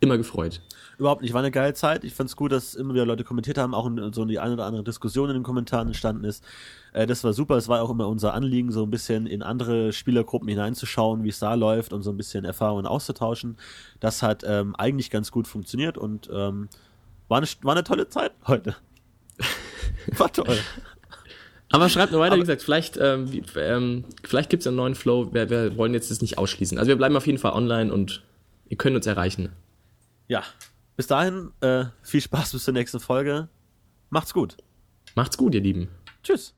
[0.00, 0.60] immer gefreut.
[0.98, 2.04] Überhaupt nicht, war eine geile Zeit.
[2.04, 4.66] Ich fand's gut, dass immer wieder Leute kommentiert haben, auch in, so die eine oder
[4.66, 6.44] andere Diskussion in den Kommentaren entstanden ist.
[6.92, 7.56] Äh, das war super.
[7.56, 11.38] Es war auch immer unser Anliegen, so ein bisschen in andere Spielergruppen hineinzuschauen, wie es
[11.38, 13.56] da läuft und so ein bisschen Erfahrungen auszutauschen.
[14.00, 16.68] Das hat ähm, eigentlich ganz gut funktioniert und ähm,
[17.28, 18.76] war, eine, war eine tolle Zeit heute.
[20.18, 20.58] war toll.
[21.72, 24.76] Aber schreibt nur weiter, Aber- wie gesagt, vielleicht, ähm, wie, ähm, vielleicht gibt es einen
[24.76, 25.32] neuen Flow.
[25.32, 26.76] Wir, wir wollen jetzt das nicht ausschließen.
[26.78, 28.22] Also wir bleiben auf jeden Fall online und
[28.68, 29.48] ihr könnt uns erreichen.
[30.28, 30.42] Ja,
[31.02, 33.48] bis dahin äh, viel Spaß bis zur nächsten Folge.
[34.10, 34.56] Macht's gut.
[35.16, 35.88] Macht's gut, ihr Lieben.
[36.22, 36.54] Tschüss.